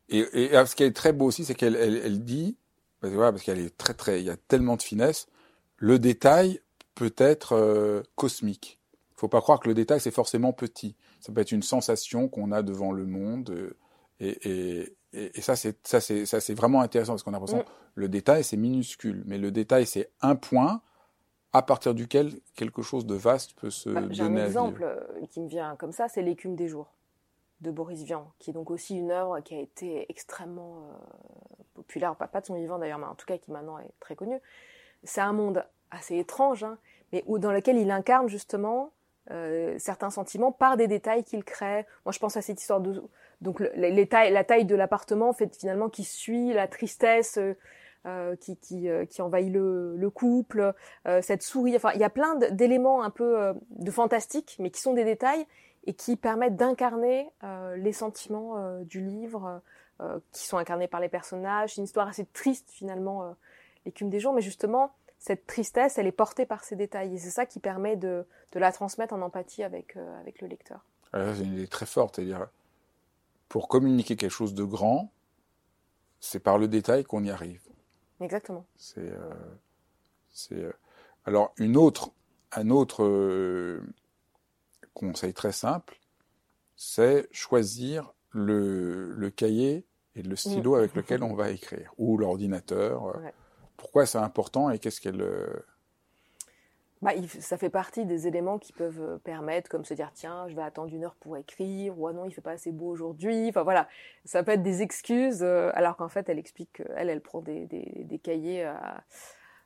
Et, 0.09 0.21
et, 0.33 0.67
ce 0.67 0.75
qui 0.75 0.83
est 0.83 0.97
très 0.97 1.13
beau 1.13 1.27
aussi, 1.27 1.45
c'est 1.45 1.55
qu'elle 1.55 1.77
elle, 1.77 2.01
elle 2.03 2.25
dit, 2.25 2.57
parce, 3.01 3.13
voilà, 3.13 3.33
parce 3.33 3.45
qu'elle 3.45 3.61
est 3.61 3.77
très 3.77 3.95
très, 3.95 4.21
il 4.21 4.27
y 4.27 4.31
a 4.31 4.37
tellement 4.37 4.77
de 4.77 4.83
finesse, 4.83 5.29
le 5.77 5.99
détail 5.99 6.61
peut 6.95 7.15
être 7.19 7.53
euh, 7.53 8.03
cosmique. 8.17 8.81
Faut 9.15 9.29
pas 9.29 9.43
croire 9.43 9.61
que 9.61 9.69
le 9.69 9.75
détail 9.75 10.01
c'est 10.01 10.11
forcément 10.11 10.53
petit. 10.55 10.97
Ça 11.21 11.33
peut 11.33 11.43
être 11.43 11.53
une 11.53 11.63
sensation 11.63 12.29
qu'on 12.29 12.51
a 12.51 12.63
devant 12.63 12.93
le 12.93 13.05
monde. 13.05 13.51
euh, 13.51 13.77
et, 14.21 14.49
et, 14.81 14.97
et, 15.13 15.39
et 15.39 15.41
ça 15.41 15.57
c'est 15.57 15.77
ça 15.87 16.01
c'est 16.01 16.27
ça 16.27 16.41
c'est 16.41 16.55
vraiment 16.55 16.81
intéressant 16.81 17.13
parce 17.13 17.23
qu'on 17.23 17.31
a 17.33 17.35
l'impression 17.39 17.59
Mm. 17.59 17.65
le 17.97 18.09
détail 18.09 18.45
c'est 18.45 18.57
minuscule, 18.57 19.23
mais 19.27 19.39
le 19.39 19.51
détail 19.51 19.87
c'est 19.87 20.11
un 20.23 20.37
point 20.37 20.83
à 21.53 21.63
partir 21.63 21.95
duquel 21.95 22.33
quelque 22.55 22.81
chose 22.83 23.07
de 23.07 23.15
vaste 23.17 23.55
peut 23.55 23.71
se 23.71 23.91
Bah, 23.91 24.03
J'ai 24.11 24.23
un 24.23 24.27
donner 24.29 24.43
à 24.43 24.47
vivre. 24.47 24.61
exemple 24.67 24.83
euh, 24.85 25.27
qui 25.31 25.41
me 25.41 25.49
vient 25.49 25.75
comme 25.77 25.93
ça, 25.93 26.09
c'est 26.09 26.23
L'écume 26.23 26.55
des 26.55 26.69
jours 26.69 26.93
de 27.61 27.71
Boris 27.71 28.03
Vian, 28.05 28.33
qui 28.39 28.51
est 28.51 28.53
donc 28.55 28.71
aussi 28.71 28.97
une 28.97 29.11
œuvre 29.11 29.41
qui 29.41 29.55
a 29.55 29.59
été 29.61 30.07
extrêmement 30.09 30.77
euh, 30.79 30.95
populaire, 31.75 32.15
pas, 32.17 32.29
pas 32.29 32.41
de 32.41 32.47
son 32.47 32.55
vivant 32.55 32.79
d'ailleurs, 32.79 32.99
mais 32.99 33.07
en 33.07 33.15
tout 33.17 33.27
cas 33.27 33.37
qui 33.37 33.51
maintenant 33.51 33.79
est 33.79 33.91
très 33.99 34.15
connue. 34.15 34.39
C'est 35.03 35.21
un 35.21 35.33
monde 35.33 35.65
assez 35.91 36.17
étrange, 36.17 36.63
hein, 36.65 36.79
mais 37.13 37.25
où, 37.27 37.39
dans 37.39 37.53
lequel 37.53 37.77
il 37.79 37.91
incarne 37.91 38.29
justement 38.29 38.93
euh, 39.31 39.75
certains 39.79 40.11
sentiments 40.11 40.53
par 40.53 40.77
des 40.77 40.87
détails 40.89 41.25
qu'il 41.25 41.43
crée. 41.45 41.85
Moi, 42.07 42.13
je 42.13 42.19
pense 42.19 42.37
à 42.37 42.43
cette 42.43 42.61
histoire 42.61 42.81
de 42.81 43.03
donc 43.41 43.61
le- 43.61 43.71
les, 43.75 43.91
les 43.91 44.07
tailles, 44.07 44.33
la 44.33 44.45
taille 44.45 44.65
de 44.65 44.75
l'appartement 44.75 45.33
fait 45.33 45.55
finalement 45.57 45.89
qui 45.89 46.05
suit 46.05 46.53
la 46.53 46.69
tristesse. 46.69 47.39
euh, 47.39 47.55
euh, 48.07 48.35
qui, 48.35 48.57
qui, 48.57 48.89
euh, 48.89 49.05
qui 49.05 49.21
envahit 49.21 49.53
le, 49.53 49.95
le 49.95 50.09
couple, 50.09 50.73
euh, 51.07 51.21
cette 51.21 51.43
souris, 51.43 51.77
enfin 51.77 51.91
il 51.95 52.01
y 52.01 52.05
a 52.05 52.09
plein 52.09 52.35
d'éléments 52.37 53.03
un 53.03 53.11
peu 53.11 53.39
euh, 53.39 53.53
de 53.73 53.91
fantastique, 53.91 54.57
mais 54.59 54.71
qui 54.71 54.81
sont 54.81 54.95
des 54.95 55.05
détails 55.05 55.47
et 55.85 55.93
qui 55.93 56.17
permettent 56.17 56.57
d'incarner 56.57 57.29
euh, 57.45 57.77
les 57.77 57.93
sentiments 57.93 58.81
du 58.85 59.03
livre, 59.03 59.61
qui 60.33 60.47
sont 60.47 60.57
incarnés 60.57 60.89
par 60.89 60.99
les 61.01 61.11
personnages. 61.11 61.75
C'est 61.75 61.83
une 61.83 61.85
histoire 61.85 62.09
assez 62.09 62.25
triste 62.25 62.71
finalement, 62.71 63.37
l'écume 63.85 64.09
des 64.09 64.19
jours, 64.19 64.33
mais 64.33 64.41
justement 64.41 64.95
cette 65.19 65.47
tristesse, 65.47 65.99
elle 65.99 66.07
est 66.07 66.13
portée 66.13 66.47
par 66.47 66.65
ces 66.65 66.77
détails 66.77 67.15
et 67.15 67.19
c'est 67.19 67.29
ça 67.29 67.45
qui 67.45 67.61
permet 67.61 67.97
de, 67.97 68.25
de 68.53 68.59
la 68.59 68.73
transmettre 68.73 69.13
en 69.13 69.21
empathie 69.21 69.63
avec, 69.63 69.99
avec 70.23 70.41
le 70.41 70.49
lecteur. 70.49 70.87
Alors, 71.13 71.35
c'est 71.37 71.43
une 71.45 71.53
idée 71.53 71.69
très 71.69 71.85
forte, 71.85 72.17
c'est-à-dire 72.17 72.49
pour 73.51 73.69
communiquer 73.69 74.17
quelque 74.17 74.31
chose 74.31 74.55
de 74.55 74.65
grand, 74.65 75.13
c'est 76.21 76.41
par 76.41 76.57
le 76.57 76.69
détail 76.69 77.05
qu'on 77.05 77.23
y 77.25 77.31
arrive. 77.31 77.61
Exactement. 78.21 78.65
C'est, 78.77 79.01
euh, 79.01 79.35
c'est. 80.31 80.55
euh, 80.55 80.73
Alors 81.27 81.53
une 81.59 81.77
autre, 81.77 82.13
un 82.53 82.71
autre 82.71 83.03
euh, 83.05 83.83
conseil 84.95 85.35
très 85.35 85.53
simple, 85.53 85.99
c'est 86.77 87.29
choisir 87.33 88.13
le, 88.31 89.13
le 89.15 89.31
cahier 89.31 89.85
et 90.15 90.23
le 90.23 90.37
stylo 90.37 90.73
Mm. 90.75 90.79
avec 90.79 90.95
lequel 90.95 91.23
on 91.23 91.35
va 91.35 91.51
écrire 91.51 91.93
ou 91.99 92.17
l'ordinateur. 92.19 93.17
Ouais. 93.17 93.35
Pourquoi 93.77 94.07
c'est 94.07 94.19
important 94.19 94.71
et 94.71 94.79
qu'est-ce 94.79 95.01
qu'elle 95.01 95.23
euh, 95.23 95.49
Bah, 97.03 97.13
ça 97.41 97.57
fait 97.57 97.71
partie 97.71 98.05
des 98.05 98.27
éléments 98.27 98.59
qui 98.59 98.75
peuvent 98.75 99.01
euh, 99.01 99.17
permettre, 99.17 99.71
comme 99.71 99.87
se 99.87 99.95
dire 99.95 100.11
tiens, 100.13 100.47
je 100.49 100.55
vais 100.55 100.61
attendre 100.61 100.93
une 100.95 101.05
heure 101.05 101.15
pour 101.15 101.39
écrire, 101.39 101.99
ou 101.99 102.07
ah 102.07 102.13
non, 102.13 102.27
il 102.27 102.33
fait 102.33 102.43
pas 102.43 102.51
assez 102.51 102.73
beau 102.73 102.89
aujourd'hui. 102.91 103.49
Enfin 103.49 103.63
voilà, 103.63 103.89
ça 104.27 104.43
peut 104.43 104.53
être 104.53 104.63
des 104.63 104.83
excuses, 104.83 105.43
euh, 105.43 105.71
alors 105.73 105.97
qu'en 105.97 106.11
fait, 106.11 106.29
elle 106.29 106.39
explique 106.39 106.73
qu'elle, 106.75 107.09
elle 107.09 107.23
prend 107.23 107.41
des, 107.41 107.65
des, 107.65 108.05
des 108.05 108.19
cahiers 108.19 108.65
à, 108.65 109.03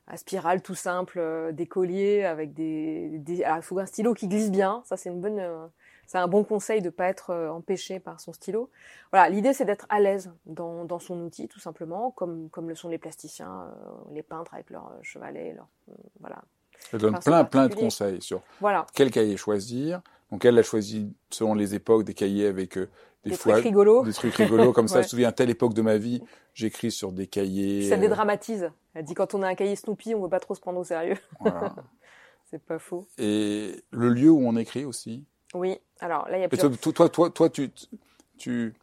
à 0.07 0.15
spirale 0.15 0.61
tout 0.61 0.75
simple, 0.75 1.19
euh, 1.19 1.51
des 1.51 1.67
colliers 1.67 2.23
avec 2.23 2.53
des, 2.53 3.19
des 3.19 3.43
alors, 3.43 3.57
il 3.57 3.63
faut 3.63 3.79
un 3.79 3.85
stylo 3.85 4.13
qui 4.13 4.29
glisse 4.29 4.49
bien. 4.49 4.81
Ça, 4.85 4.95
c'est 4.95 5.09
une 5.09 5.19
bonne, 5.19 5.69
c'est 6.07 6.17
un 6.19 6.29
bon 6.29 6.45
conseil 6.45 6.81
de 6.81 6.89
pas 6.89 7.07
être 7.09 7.33
empêché 7.33 7.99
par 7.99 8.21
son 8.21 8.31
stylo. 8.31 8.69
Voilà, 9.11 9.27
l'idée 9.27 9.51
c'est 9.51 9.65
d'être 9.65 9.87
à 9.89 9.99
l'aise 9.99 10.31
dans, 10.45 10.85
dans 10.85 10.99
son 10.99 11.19
outil, 11.19 11.49
tout 11.49 11.59
simplement, 11.59 12.11
comme 12.11 12.49
comme 12.49 12.69
le 12.69 12.75
sont 12.75 12.87
les 12.87 12.97
plasticiens, 12.97 13.73
les 14.13 14.23
peintres 14.23 14.53
avec 14.53 14.69
leur 14.69 14.89
chevalet, 15.01 15.53
leur 15.53 15.67
voilà. 16.21 16.41
Elle 16.93 16.99
donne 16.99 17.19
plein 17.19 17.43
plein 17.43 17.67
de 17.67 17.75
conseils 17.75 18.21
sur 18.21 18.41
Voilà. 18.61 18.85
quel 18.93 19.11
cahier 19.11 19.37
choisir. 19.37 20.01
Donc 20.31 20.43
elle 20.45 20.57
a 20.57 20.63
choisi 20.63 21.13
selon 21.29 21.53
les 21.55 21.75
époques 21.75 22.03
des 22.03 22.13
cahiers 22.13 22.47
avec 22.47 22.77
euh, 22.77 22.89
des, 23.23 23.31
des 23.31 23.35
fois 23.37 23.53
trucs 23.53 23.65
rigolos. 23.65 24.03
des 24.03 24.13
trucs 24.13 24.35
rigolos 24.35 24.71
comme 24.73 24.87
ça. 24.89 25.01
Je 25.01 25.05
me 25.05 25.09
souviens 25.09 25.29
à 25.29 25.31
telle 25.31 25.49
époque 25.49 25.73
de 25.73 25.81
ma 25.81 25.97
vie, 25.97 26.21
j'écris 26.53 26.91
sur 26.91 27.11
des 27.11 27.27
cahiers. 27.27 27.89
Ça 27.89 27.95
euh, 27.95 27.99
dédramatise. 27.99 28.71
Elle 28.93 29.05
dit 29.05 29.13
quand 29.13 29.33
on 29.33 29.43
a 29.43 29.47
un 29.47 29.55
cahier 29.55 29.75
Snoopy, 29.75 30.15
on 30.15 30.21
veut 30.21 30.29
pas 30.29 30.39
trop 30.39 30.55
se 30.55 30.59
prendre 30.61 30.79
au 30.79 30.83
sérieux. 30.83 31.17
voilà. 31.39 31.75
C'est 32.49 32.61
pas 32.63 32.79
faux. 32.79 33.07
Et 33.17 33.83
le 33.91 34.09
lieu 34.09 34.29
où 34.29 34.47
on 34.47 34.55
écrit 34.55 34.85
aussi. 34.85 35.25
Oui. 35.53 35.77
Alors 35.99 36.27
là, 36.29 36.37
il 36.37 36.41
y 36.41 36.43
a 36.43 36.47
plusieurs. 36.47 36.71
toi, 36.77 36.91
toi, 36.93 37.09
toi, 37.09 37.29
toi, 37.29 37.49
tu, 37.49 37.71
tu, 38.37 38.73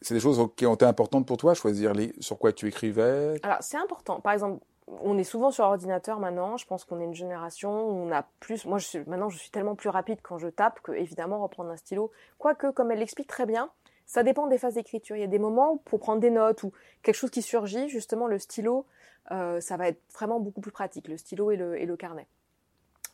c'est 0.00 0.14
des 0.14 0.20
choses 0.20 0.40
qui 0.56 0.66
ont 0.66 0.74
été 0.74 0.84
importantes 0.84 1.26
pour 1.26 1.36
toi, 1.36 1.54
choisir 1.54 1.92
les, 1.94 2.12
sur 2.20 2.38
quoi 2.38 2.52
tu 2.52 2.68
écrivais? 2.68 3.38
Alors 3.42 3.58
c'est 3.60 3.76
important. 3.78 4.20
Par 4.20 4.32
exemple, 4.32 4.62
on 4.88 5.18
est 5.18 5.24
souvent 5.24 5.50
sur 5.50 5.64
ordinateur 5.64 6.20
maintenant. 6.20 6.56
Je 6.56 6.66
pense 6.66 6.84
qu'on 6.84 7.00
est 7.00 7.04
une 7.04 7.14
génération 7.14 7.88
où 7.88 7.92
on 7.92 8.12
a 8.12 8.24
plus. 8.40 8.64
Moi, 8.66 8.78
je 8.78 8.86
suis... 8.86 8.98
maintenant, 9.06 9.28
je 9.28 9.38
suis 9.38 9.50
tellement 9.50 9.74
plus 9.74 9.88
rapide 9.88 10.18
quand 10.22 10.38
je 10.38 10.48
tape 10.48 10.80
que 10.80 10.92
évidemment 10.92 11.42
reprendre 11.42 11.70
un 11.70 11.76
stylo. 11.76 12.12
Quoique, 12.38 12.70
comme 12.70 12.90
elle 12.92 13.00
l'explique 13.00 13.28
très 13.28 13.46
bien, 13.46 13.70
ça 14.06 14.22
dépend 14.22 14.46
des 14.46 14.58
phases 14.58 14.74
d'écriture. 14.74 15.16
Il 15.16 15.20
y 15.20 15.24
a 15.24 15.28
des 15.28 15.38
moments 15.38 15.72
où, 15.72 15.76
pour 15.78 15.98
prendre 15.98 16.20
des 16.20 16.30
notes 16.30 16.62
ou 16.62 16.72
quelque 17.02 17.16
chose 17.16 17.30
qui 17.30 17.42
surgit, 17.42 17.88
justement, 17.88 18.26
le 18.26 18.38
stylo, 18.38 18.86
euh, 19.32 19.60
ça 19.60 19.76
va 19.76 19.88
être 19.88 20.00
vraiment 20.14 20.38
beaucoup 20.38 20.60
plus 20.60 20.70
pratique. 20.70 21.08
Le 21.08 21.16
stylo 21.16 21.50
et 21.50 21.56
le, 21.56 21.80
et 21.80 21.86
le 21.86 21.96
carnet. 21.96 22.28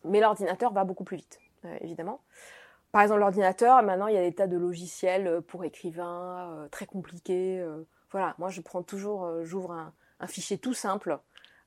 Mais 0.04 0.20
l'ordinateur 0.20 0.72
va 0.72 0.84
beaucoup 0.84 1.04
plus 1.04 1.16
vite, 1.16 1.40
euh, 1.64 1.76
évidemment. 1.80 2.20
Par 2.90 3.00
exemple, 3.00 3.20
l'ordinateur, 3.20 3.82
maintenant, 3.82 4.08
il 4.08 4.14
y 4.14 4.18
a 4.18 4.22
des 4.22 4.34
tas 4.34 4.46
de 4.46 4.58
logiciels 4.58 5.26
euh, 5.26 5.40
pour 5.40 5.64
écrivains, 5.64 6.68
très 6.70 6.84
compliqués. 6.84 7.64
voilà, 8.10 8.34
moi, 8.36 8.50
je 8.50 8.60
prends 8.60 8.82
toujours, 8.82 9.42
j'ouvre 9.44 9.72
un 10.20 10.26
fichier 10.26 10.58
tout 10.58 10.74
simple, 10.74 11.18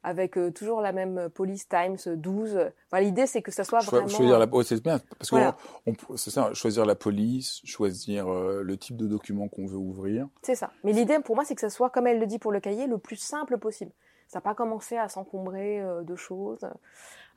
avec 0.05 0.37
euh, 0.37 0.51
toujours 0.51 0.81
la 0.81 0.91
même 0.91 1.29
police 1.33 1.67
times 1.67 1.97
12. 2.15 2.57
Enfin, 2.91 3.01
L'idée, 3.01 3.25
c'est 3.25 3.41
que 3.41 3.51
ça 3.51 3.63
soit 3.63 3.79
vraiment... 3.79 4.07
choisir 4.07 4.37
la, 4.37 4.47
c'est 4.63 4.81
bien, 4.83 4.99
parce 5.17 5.29
que 5.31 5.35
Voilà. 5.35 5.57
on- 5.87 5.93
on- 6.09 6.15
c'est 6.17 6.29
ça, 6.29 6.53
choisir 6.53 6.85
la 6.85 6.93
police, 6.95 7.59
choisir 7.65 8.31
euh, 8.31 8.61
le 8.61 8.77
type 8.77 8.97
de 8.97 9.07
document 9.07 9.47
qu'on 9.47 9.65
veut 9.65 9.77
ouvrir. 9.77 10.27
C'est 10.43 10.55
ça. 10.55 10.71
Mais 10.83 10.93
l'idée, 10.93 11.17
pour 11.19 11.35
moi, 11.35 11.43
c'est 11.43 11.55
que 11.55 11.61
ça 11.61 11.69
soit, 11.71 11.89
comme 11.89 12.05
elle 12.07 12.19
le 12.19 12.27
dit 12.27 12.37
pour 12.39 12.51
le 12.51 12.59
cahier, 12.59 12.85
le 12.87 12.97
plus 12.99 13.15
simple 13.15 13.57
possible. 13.57 13.91
Ça 14.27 14.37
n'a 14.37 14.41
pas 14.41 14.53
commencé 14.53 14.95
à 14.95 15.09
s'encombrer 15.09 15.81
euh, 15.81 16.03
de 16.03 16.15
choses. 16.15 16.63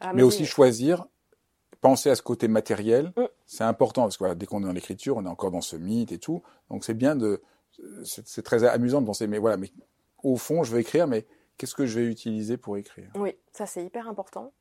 Alors, 0.00 0.14
mais 0.14 0.22
aussi 0.22 0.44
choisir, 0.46 1.07
penser 1.81 2.11
à 2.11 2.14
ce 2.16 2.22
côté 2.22 2.48
matériel, 2.48 3.12
Mm. 3.16 3.24
c'est 3.46 3.64
important 3.64 4.02
parce 4.02 4.16
que 4.16 4.24
voilà, 4.24 4.35
dès 4.35 4.44
qu'on 4.46 4.62
est 4.62 4.66
dans 4.66 4.72
l'écriture, 4.72 5.16
on 5.16 5.24
est 5.24 5.28
encore 5.28 5.50
dans 5.50 5.61
ce 5.62 5.76
mythe 5.76 6.12
et 6.12 6.18
tout. 6.18 6.42
Donc 6.70 6.85
c'est 6.85 6.94
bien 6.94 7.16
de, 7.16 7.40
c'est 8.04 8.42
très 8.42 8.64
amusant 8.64 9.00
de 9.00 9.07
penser, 9.07 9.26
mais 9.26 9.38
voilà, 9.38 9.57
mais 9.57 9.70
au 10.22 10.37
fond, 10.37 10.64
je 10.64 10.72
veux 10.72 10.81
écrire, 10.81 11.07
mais 11.07 11.24
qu'est-ce 11.59 11.75
que 11.75 11.87
je 11.87 12.01
vais 12.01 12.07
utiliser 12.07 12.57
pour 12.57 12.77
écrire? 12.77 13.11
Oui, 13.16 13.37
ça 13.53 13.66
c'est 13.66 13.85
hyper 13.85 14.09
important. 14.09 14.53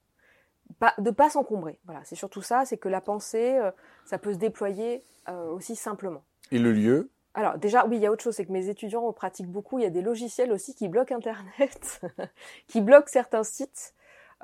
Pas, 0.80 0.94
de 0.98 1.12
pas 1.12 1.30
s'encombrer. 1.30 1.80
Voilà, 1.86 2.02
c'est 2.04 2.16
surtout 2.16 2.42
ça, 2.42 2.66
c'est 2.66 2.78
que 2.78 2.90
la 2.90 3.00
pensée, 3.00 3.58
euh, 3.58 3.72
ça 4.04 4.18
peut 4.18 4.34
se 4.34 4.38
déployer 4.38 5.02
euh, 5.30 5.50
aussi 5.50 5.78
simplement. 5.78 6.24
Et 6.52 6.60
le 6.60 6.74
lieu, 6.74 7.10
Alors 7.36 7.58
déjà, 7.58 7.86
oui, 7.86 7.96
il 7.96 8.02
y 8.02 8.06
a 8.06 8.12
autre 8.12 8.24
chose, 8.24 8.36
c'est 8.36 8.46
que 8.46 8.52
mes 8.52 8.68
étudiants 8.68 9.10
pratiquent 9.14 9.50
beaucoup. 9.50 9.80
Il 9.80 9.84
y 9.84 9.86
a 9.86 9.90
des 9.90 10.02
logiciels 10.02 10.52
aussi 10.52 10.76
qui 10.76 10.90
bloquent 10.90 11.16
Internet, 11.16 12.02
qui 12.68 12.82
bloquent 12.82 13.08
certains 13.08 13.44
sites, 13.44 13.94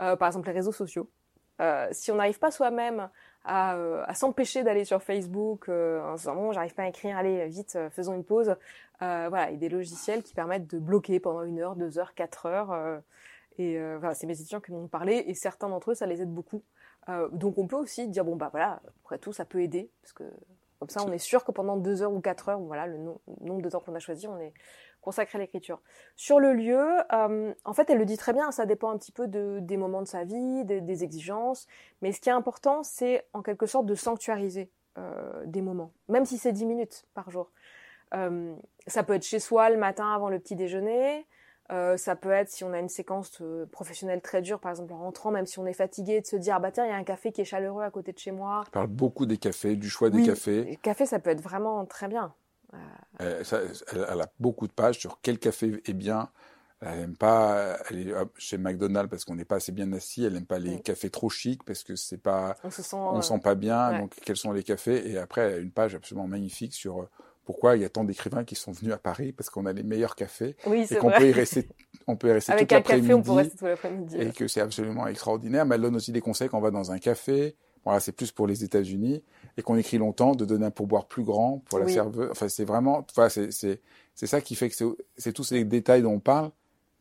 euh, 0.02 0.16
par 0.16 0.30
exemple 0.30 0.48
les 0.48 0.54
réseaux 0.54 0.72
sociaux. 0.72 1.10
Si 1.92 2.12
on 2.12 2.16
n'arrive 2.16 2.40
pas 2.40 2.52
soi-même 2.52 3.10
à, 3.44 3.76
euh, 3.76 4.04
à 4.08 4.14
s'empêcher 4.14 4.64
d'aller 4.64 4.86
sur 4.86 5.02
Facebook 5.02 5.70
euh, 5.70 6.02
en 6.02 6.18
se 6.18 6.24
disant 6.24 6.36
bon, 6.36 6.52
j'arrive 6.52 6.74
pas 6.74 6.84
à 6.84 6.88
écrire, 6.88 7.18
allez 7.18 7.48
vite, 7.48 7.76
euh, 7.76 7.90
faisons 7.90 8.14
une 8.14 8.24
pause. 8.24 8.56
Euh, 9.02 9.26
voilà, 9.30 9.46
a 9.48 9.52
des 9.52 9.70
logiciels 9.70 10.24
qui 10.24 10.34
permettent 10.34 10.68
de 10.68 10.80
bloquer 10.80 11.20
pendant 11.20 11.44
une 11.44 11.60
heure, 11.60 11.76
deux 11.76 12.00
heures, 12.00 12.14
quatre 12.14 12.46
heures. 12.46 12.72
euh, 12.72 13.00
et 13.60 13.78
euh, 13.78 13.98
voilà, 14.00 14.16
c'est 14.16 14.26
mes 14.28 14.40
étudiants 14.40 14.62
qui 14.62 14.72
m'ont 14.72 14.88
parlé 14.88 15.24
et 15.28 15.34
certains 15.36 15.70
d'entre 15.70 15.92
eux, 15.92 15.96
ça 15.96 16.06
les 16.06 16.22
aide 16.22 16.34
beaucoup. 16.34 16.64
Euh, 17.10 17.28
donc 17.30 17.58
on 17.58 17.68
peut 17.68 17.76
aussi 17.76 18.08
dire 18.08 18.24
bon 18.26 18.36
bah 18.36 18.50
voilà, 18.52 18.82
après 19.04 19.18
tout, 19.20 19.34
ça 19.34 19.46
peut 19.46 19.62
aider 19.62 19.92
parce 20.02 20.14
que 20.14 20.24
comme 20.80 20.90
ça, 20.90 21.02
on 21.06 21.12
est 21.14 21.18
sûr 21.18 21.46
que 21.46 21.52
pendant 21.52 21.78
deux 21.78 22.02
heures 22.02 22.12
ou 22.12 22.20
quatre 22.20 22.50
heures, 22.50 22.60
voilà, 22.60 22.88
le 22.88 22.98
no- 22.98 23.22
nombre 23.40 23.62
de 23.62 23.70
temps 23.70 23.80
qu'on 23.80 23.96
a 23.96 24.00
choisi, 24.00 24.28
on 24.28 24.38
est 24.40 24.54
consacré 25.04 25.38
à 25.38 25.42
l'écriture. 25.42 25.82
Sur 26.16 26.40
le 26.40 26.54
lieu, 26.54 26.82
euh, 27.12 27.54
en 27.66 27.74
fait, 27.74 27.90
elle 27.90 28.00
le 28.00 28.06
dit 28.06 28.18
très 28.18 28.34
bien, 28.34 28.52
ça 28.52 28.66
dépend 28.66 28.90
un 28.90 28.98
petit 28.98 29.12
peu 29.12 29.28
de, 29.28 29.60
des 29.62 29.78
moments 29.78 30.02
de 30.02 30.08
sa 30.08 30.24
vie, 30.24 30.66
des, 30.66 30.82
des 30.82 31.04
exigences. 31.04 31.68
Mais 32.02 32.12
ce 32.12 32.22
qui 32.22 32.30
est 32.30 32.34
important, 32.34 32.84
c'est 32.84 33.26
en 33.34 33.42
quelque 33.42 33.66
sorte 33.66 33.86
de 33.86 33.96
sanctuariser 33.96 34.72
euh, 34.98 35.44
des 35.46 35.62
moments, 35.62 35.92
même 36.08 36.26
si 36.26 36.38
c'est 36.38 36.52
dix 36.52 36.66
minutes 36.66 37.06
par 37.14 37.30
jour. 37.30 37.52
Euh, 38.14 38.56
ça 38.88 39.04
peut 39.04 39.14
être 39.14 39.26
chez 39.26 39.40
soi 39.40 39.70
le 39.70 39.78
matin 39.78 40.14
avant 40.14 40.30
le 40.30 40.40
petit 40.40 40.56
déjeuner. 40.56 41.26
Euh, 41.72 41.96
ça 41.98 42.16
peut 42.16 42.32
être 42.32 42.50
si 42.50 42.64
on 42.64 42.74
a 42.74 42.80
une 42.80 42.90
séquence 42.90 43.40
euh, 43.42 43.66
professionnelle 43.66 44.22
très 44.22 44.42
dure, 44.42 44.60
par 44.60 44.70
exemple 44.70 44.94
en 44.94 44.98
rentrant, 44.98 45.32
même 45.32 45.46
si 45.46 45.60
on 45.60 45.66
est 45.66 45.74
fatigué, 45.74 46.20
de 46.22 46.26
se 46.26 46.36
dire 46.36 46.56
ah 46.56 46.60
bah 46.60 46.72
tiens 46.72 46.86
il 46.86 46.90
y 46.90 46.92
a 46.92 46.98
un 46.98 47.06
café 47.06 47.32
qui 47.32 47.42
est 47.42 47.46
chaleureux 47.46 47.84
à 47.84 47.90
côté 47.90 48.12
de 48.12 48.20
chez 48.20 48.32
moi. 48.32 48.64
je 48.66 48.72
parle 48.72 48.88
beaucoup 48.88 49.26
des 49.26 49.38
cafés, 49.38 49.76
du 49.76 49.90
choix 49.90 50.10
des 50.10 50.18
Oui, 50.18 50.26
cafés. 50.26 50.66
Le 50.66 50.76
café 50.76 51.06
ça 51.06 51.20
peut 51.20 51.30
être 51.30 51.42
vraiment 51.42 51.86
très 51.86 52.10
bien. 52.10 52.34
Elle, 53.20 53.46
ça- 53.46 53.62
elle- 53.92 54.06
elle 54.12 54.22
a 54.22 54.32
beaucoup 54.40 54.68
de 54.68 54.74
pages 54.74 55.00
sur 55.00 55.20
quel 55.22 55.40
café 55.40 55.82
est 55.86 55.94
bien. 55.94 56.30
Elle 56.82 57.00
aime 57.00 57.16
pas 57.16 57.76
aller 57.88 58.12
hop, 58.14 58.34
chez 58.38 58.58
McDonald's 58.58 59.10
parce 59.10 59.24
qu'on 59.24 59.36
n'est 59.36 59.46
pas 59.46 59.56
assez 59.56 59.72
bien 59.72 59.92
assis. 59.94 60.26
Elle 60.26 60.36
aime 60.36 60.46
pas 60.46 60.60
les 60.60 60.82
cafés 60.82 61.10
trop 61.10 61.30
chics 61.30 61.64
parce 61.64 61.84
que 61.84 61.96
c'est 61.96 62.18
pas, 62.18 62.58
On 62.64 62.70
se 62.70 62.82
sent. 62.82 62.96
on 62.98 63.20
euh, 63.20 63.22
sent 63.22 63.40
pas 63.40 63.56
bien. 63.56 63.92
ouais. 63.92 64.00
Donc 64.00 64.16
quels 64.26 64.36
sont 64.36 64.52
les 64.52 64.64
cafés? 64.64 65.10
Et 65.10 65.18
après, 65.18 65.42
elle 65.44 65.54
a 65.54 65.58
une 65.58 65.72
page 65.72 65.96
absolument 65.96 66.28
magnifique 66.28 66.74
sur 66.74 67.02
euh, 67.04 67.10
pourquoi 67.46 67.78
il 67.78 67.84
y 67.84 67.86
a 67.86 67.90
tant 67.90 68.04
d'écrivains 68.04 68.44
qui 68.44 68.56
sont 68.56 68.74
venus 68.74 68.94
à 68.94 68.98
Paris? 68.98 69.32
Parce 69.32 69.50
qu'on 69.50 69.66
a 69.66 69.72
les 69.72 69.84
meilleurs 69.84 70.16
cafés 70.18 70.58
Oui, 70.66 70.80
et 70.82 70.86
c'est 70.88 70.98
qu'on 70.98 71.12
peut 71.12 71.28
y 71.30 71.32
rester, 71.32 71.70
on 72.08 72.18
peut 72.18 72.30
y 72.30 72.32
rester 72.34 72.52
Avec 72.54 72.68
toute 72.68 72.78
un 72.78 72.82
café, 72.82 73.14
on 73.14 73.22
peut 73.22 73.30
l'après-midi 73.30 73.38
rester 73.38 73.58
tout 73.58 73.66
l'après-midi. 73.66 74.18
et 74.18 74.32
que 74.32 74.48
c'est 74.50 74.62
absolument 74.62 75.08
extraordinaire. 75.08 75.66
Mais 75.66 75.76
elle 75.76 75.82
donne 75.82 75.96
aussi 75.96 76.12
des 76.12 76.22
conseils 76.22 76.50
quand 76.50 76.58
on 76.58 76.62
va 76.62 76.72
dans 76.72 76.92
un 76.92 76.98
café. 77.00 77.56
Voilà, 77.86 78.00
c'est 78.00 78.14
plus 78.14 78.32
pour 78.32 78.48
les 78.48 78.64
États-Unis 78.64 79.24
et 79.58 79.62
qu'on 79.62 79.76
écrit 79.76 79.98
longtemps, 79.98 80.36
de 80.36 80.46
donner 80.46 80.66
un 80.68 80.72
pourboire 80.72 81.06
plus 81.08 81.24
grand 81.24 81.60
pour 81.66 81.80
la 81.80 81.86
Oui. 81.86 81.94
serveuse. 81.94 82.30
Enfin, 82.32 82.48
c'est 82.50 82.66
vraiment, 82.66 83.06
enfin, 83.12 83.30
c'est 83.30 83.52
c'est 83.52 83.82
c'est 84.16 84.28
ça 84.28 84.42
qui 84.42 84.56
fait 84.56 84.70
que 84.70 84.76
c'est 84.76 84.86
c'est 85.18 85.34
tous 85.34 85.44
ces 85.44 85.64
détails 85.66 86.02
dont 86.02 86.14
on 86.14 86.20
parle 86.20 86.52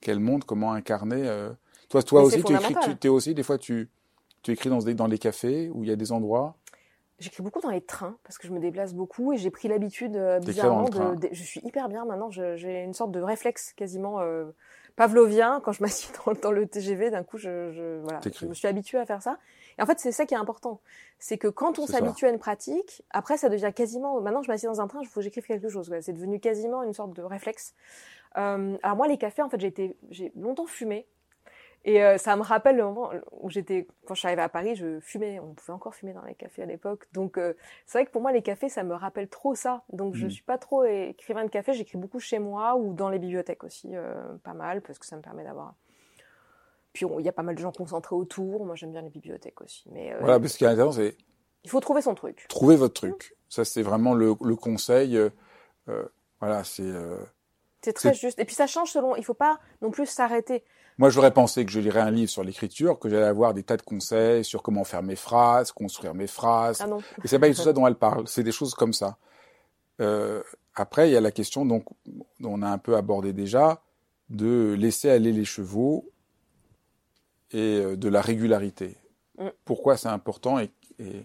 qu'elle 0.00 0.20
montre 0.20 0.46
comment 0.46 0.72
incarner. 0.72 1.28
euh, 1.28 1.50
Toi, 1.88 2.02
toi 2.02 2.22
Mais 2.22 2.24
aussi, 2.24 2.44
tu 2.44 2.54
écris, 2.54 2.78
tu 2.78 2.96
t'es 2.98 3.08
aussi 3.08 3.34
des 3.34 3.42
fois 3.42 3.58
tu 3.58 3.88
tu 4.42 4.52
écris 4.52 4.70
dans 4.70 4.78
des 4.80 4.94
dans 4.94 5.06
les 5.08 5.18
cafés 5.18 5.70
où 5.74 5.84
il 5.84 5.90
y 5.90 5.92
a 5.92 5.96
des 5.96 6.12
endroits. 6.12 6.56
J'écris 7.18 7.42
beaucoup 7.44 7.60
dans 7.60 7.70
les 7.70 7.80
trains 7.82 8.18
parce 8.24 8.36
que 8.36 8.48
je 8.48 8.52
me 8.52 8.58
déplace 8.58 8.94
beaucoup 8.94 9.32
et 9.32 9.36
j'ai 9.36 9.50
pris 9.50 9.68
l'habitude 9.68 10.16
euh, 10.16 10.40
bizarrement 10.40 10.88
de, 10.88 11.14
de- 11.14 11.28
Je 11.30 11.42
suis 11.44 11.60
hyper 11.64 11.88
bien 11.88 12.04
maintenant. 12.04 12.30
J'ai 12.30 12.82
une 12.82 12.94
sorte 12.94 13.12
de 13.12 13.20
réflexe 13.20 13.72
quasiment 13.74 14.20
euh, 14.20 14.46
pavlovien 14.96 15.60
quand 15.62 15.70
je 15.72 15.82
m'assieds 15.82 16.12
dans, 16.26 16.32
dans 16.32 16.50
le 16.50 16.66
TGV. 16.66 17.10
D'un 17.10 17.22
coup, 17.22 17.38
je, 17.38 17.70
je 17.70 18.00
voilà, 18.00 18.26
je 18.40 18.46
me 18.48 18.54
suis 18.54 18.66
habituée 18.66 18.98
à 18.98 19.06
faire 19.06 19.22
ça. 19.22 19.38
Et 19.78 19.82
en 19.82 19.86
fait, 19.86 19.98
c'est 20.00 20.12
ça 20.12 20.26
qui 20.26 20.34
est 20.34 20.38
important, 20.38 20.80
c'est 21.18 21.38
que 21.38 21.48
quand 21.48 21.78
on 21.78 21.86
s'habitue 21.86 22.26
à 22.26 22.30
une 22.30 22.38
pratique, 22.38 23.02
après, 23.10 23.36
ça 23.36 23.48
devient 23.48 23.72
quasiment. 23.74 24.20
Maintenant, 24.20 24.42
je 24.42 24.48
m'assieds 24.48 24.68
dans 24.68 24.80
un 24.80 24.86
train, 24.88 25.00
il 25.00 25.06
faut 25.06 25.20
que 25.20 25.24
j'écrive 25.24 25.46
quelque 25.46 25.68
chose. 25.68 25.92
C'est 26.00 26.12
devenu 26.12 26.40
quasiment 26.40 26.82
une 26.82 26.92
sorte 26.92 27.12
de 27.14 27.22
réflexe. 27.22 27.74
Euh, 28.36 28.76
alors 28.82 28.96
moi, 28.96 29.06
les 29.08 29.18
cafés, 29.18 29.42
en 29.42 29.48
fait, 29.48 29.60
j'ai 29.60 29.68
été, 29.68 29.96
j'ai 30.10 30.32
longtemps 30.36 30.66
fumé. 30.66 31.06
Et 31.84 32.00
euh, 32.04 32.16
ça 32.16 32.36
me 32.36 32.42
rappelle 32.42 32.76
le 32.76 32.84
moment 32.84 33.10
où 33.32 33.50
j'étais, 33.50 33.88
quand 34.06 34.14
je 34.14 34.20
suis 34.20 34.28
arrivée 34.28 34.42
à 34.42 34.48
Paris, 34.48 34.76
je 34.76 35.00
fumais. 35.00 35.40
On 35.40 35.52
pouvait 35.52 35.72
encore 35.72 35.96
fumer 35.96 36.12
dans 36.12 36.22
les 36.22 36.36
cafés 36.36 36.62
à 36.62 36.66
l'époque. 36.66 37.08
Donc, 37.12 37.38
euh, 37.38 37.54
c'est 37.86 37.98
vrai 37.98 38.06
que 38.06 38.12
pour 38.12 38.22
moi, 38.22 38.30
les 38.30 38.40
cafés, 38.42 38.68
ça 38.68 38.84
me 38.84 38.94
rappelle 38.94 39.28
trop 39.28 39.56
ça. 39.56 39.82
Donc, 39.92 40.14
je 40.14 40.26
Mhm. 40.26 40.30
suis 40.30 40.44
pas 40.44 40.58
trop 40.58 40.84
écrivain 40.84 41.44
de 41.44 41.50
café. 41.50 41.72
J'écris 41.72 41.98
beaucoup 41.98 42.20
chez 42.20 42.38
moi 42.38 42.76
ou 42.76 42.92
dans 42.94 43.08
les 43.08 43.18
bibliothèques 43.18 43.64
aussi, 43.64 43.96
euh, 43.96 44.14
pas 44.44 44.54
mal, 44.54 44.80
parce 44.82 45.00
que 45.00 45.06
ça 45.06 45.16
me 45.16 45.22
permet 45.22 45.42
d'avoir. 45.42 45.74
Puis, 46.92 47.06
il 47.18 47.24
y 47.24 47.28
a 47.28 47.32
pas 47.32 47.42
mal 47.42 47.54
de 47.54 47.60
gens 47.60 47.72
concentrés 47.72 48.14
autour. 48.14 48.66
Moi, 48.66 48.74
j'aime 48.74 48.92
bien 48.92 49.02
les 49.02 49.08
bibliothèques 49.10 49.60
aussi. 49.62 49.84
Mais 49.92 50.12
euh, 50.12 50.18
Voilà, 50.20 50.38
parce 50.38 50.56
qu'il 50.56 50.66
y 50.66 50.68
a 50.68 50.72
intéressant, 50.72 50.92
c'est 50.96 51.16
il 51.64 51.70
faut 51.70 51.80
trouver 51.80 52.02
son 52.02 52.14
truc. 52.14 52.46
trouver 52.48 52.76
votre 52.76 52.94
truc. 52.94 53.36
Ça, 53.48 53.64
c'est 53.64 53.82
vraiment 53.82 54.14
le, 54.14 54.34
le 54.42 54.56
conseil. 54.56 55.16
euh, 55.16 55.30
euh, 55.88 56.04
voilà, 56.40 56.64
c'est. 56.64 56.82
euh, 56.82 57.16
C'est 57.82 57.92
très 57.92 58.14
juste. 58.14 58.38
Et 58.38 58.44
puis, 58.44 58.54
ça 58.54 58.66
change 58.66 58.90
selon. 58.90 59.14
Il 59.16 59.24
faut 59.24 59.32
pas 59.34 59.58
non 59.80 59.90
plus 59.90 60.06
s'arrêter. 60.06 60.64
Moi, 60.98 61.08
j'aurais 61.08 61.32
pensé 61.32 61.64
que 61.64 61.70
je 61.72 61.80
lirais 61.80 62.00
un 62.00 62.10
livre 62.10 62.30
sur 62.30 62.44
l'écriture, 62.44 62.98
que 62.98 63.08
j'allais 63.08 63.24
avoir 63.26 63.54
des 63.54 63.62
tas 63.62 63.76
de 63.78 63.82
conseils 63.82 64.44
sur 64.44 64.62
comment 64.62 64.84
faire 64.84 65.02
mes 65.02 65.16
phrases, 65.16 65.72
construire 65.72 66.12
mes 66.14 66.26
phrases. 66.26 66.80
Ah 66.82 66.86
non. 66.86 66.98
Et 67.24 67.28
c'est 67.28 67.38
pas 67.38 67.48
du 67.48 67.54
tout 67.54 67.62
ça 67.62 67.72
dont 67.72 67.86
elle 67.86 67.94
parle. 67.94 68.28
C'est 68.28 68.42
des 68.42 68.52
choses 68.52 68.74
comme 68.74 68.92
ça. 68.92 69.16
Euh, 70.00 70.42
après, 70.74 71.08
il 71.08 71.12
y 71.12 71.16
a 71.16 71.20
la 71.20 71.30
question, 71.30 71.64
donc, 71.64 71.84
dont 72.40 72.52
on 72.54 72.62
a 72.62 72.68
un 72.68 72.78
peu 72.78 72.96
abordé 72.96 73.32
déjà, 73.32 73.82
de 74.30 74.74
laisser 74.78 75.10
aller 75.10 75.32
les 75.32 75.44
chevaux 75.44 76.10
et 77.52 77.80
euh, 77.80 77.96
de 77.96 78.08
la 78.08 78.20
régularité. 78.20 78.96
Mm. 79.38 79.48
Pourquoi 79.64 79.96
c'est 79.96 80.08
important 80.08 80.58
et, 80.58 80.70
et- 80.98 81.24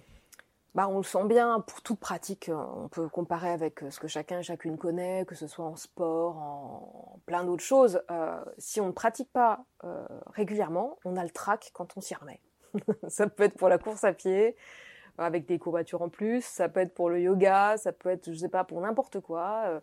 Bah, 0.75 0.87
on 0.89 0.97
le 0.97 1.03
sent 1.03 1.25
bien, 1.25 1.59
pour 1.61 1.81
toute 1.81 1.99
pratique, 1.99 2.49
euh, 2.49 2.55
on 2.75 2.87
peut 2.87 3.07
comparer 3.09 3.49
avec 3.49 3.83
euh, 3.83 3.89
ce 3.89 3.99
que 3.99 4.07
chacun 4.07 4.39
et 4.39 4.43
chacune 4.43 4.77
connaît, 4.77 5.25
que 5.25 5.35
ce 5.35 5.47
soit 5.47 5.65
en 5.65 5.75
sport, 5.75 6.37
en 6.37 7.19
plein 7.25 7.43
d'autres 7.43 7.63
choses. 7.63 8.01
Euh, 8.11 8.39
si 8.57 8.79
on 8.81 8.87
ne 8.87 8.91
pratique 8.91 9.31
pas 9.31 9.65
euh, 9.83 10.05
régulièrement, 10.27 10.97
on 11.05 11.17
a 11.17 11.23
le 11.23 11.29
trac 11.31 11.71
quand 11.73 11.97
on 11.97 12.01
s'y 12.01 12.15
remet. 12.15 12.39
ça 13.07 13.27
peut 13.27 13.43
être 13.43 13.57
pour 13.57 13.69
la 13.69 13.77
course 13.77 14.03
à 14.03 14.13
pied, 14.13 14.55
avec 15.17 15.47
des 15.47 15.57
courbatures 15.57 16.01
en 16.03 16.09
plus, 16.09 16.45
ça 16.45 16.69
peut 16.69 16.81
être 16.81 16.93
pour 16.93 17.09
le 17.09 17.19
yoga, 17.21 17.75
ça 17.77 17.91
peut 17.91 18.09
être, 18.09 18.31
je 18.31 18.37
sais 18.37 18.49
pas, 18.49 18.63
pour 18.63 18.79
n'importe 18.81 19.19
quoi. 19.19 19.63
Euh, 19.65 19.79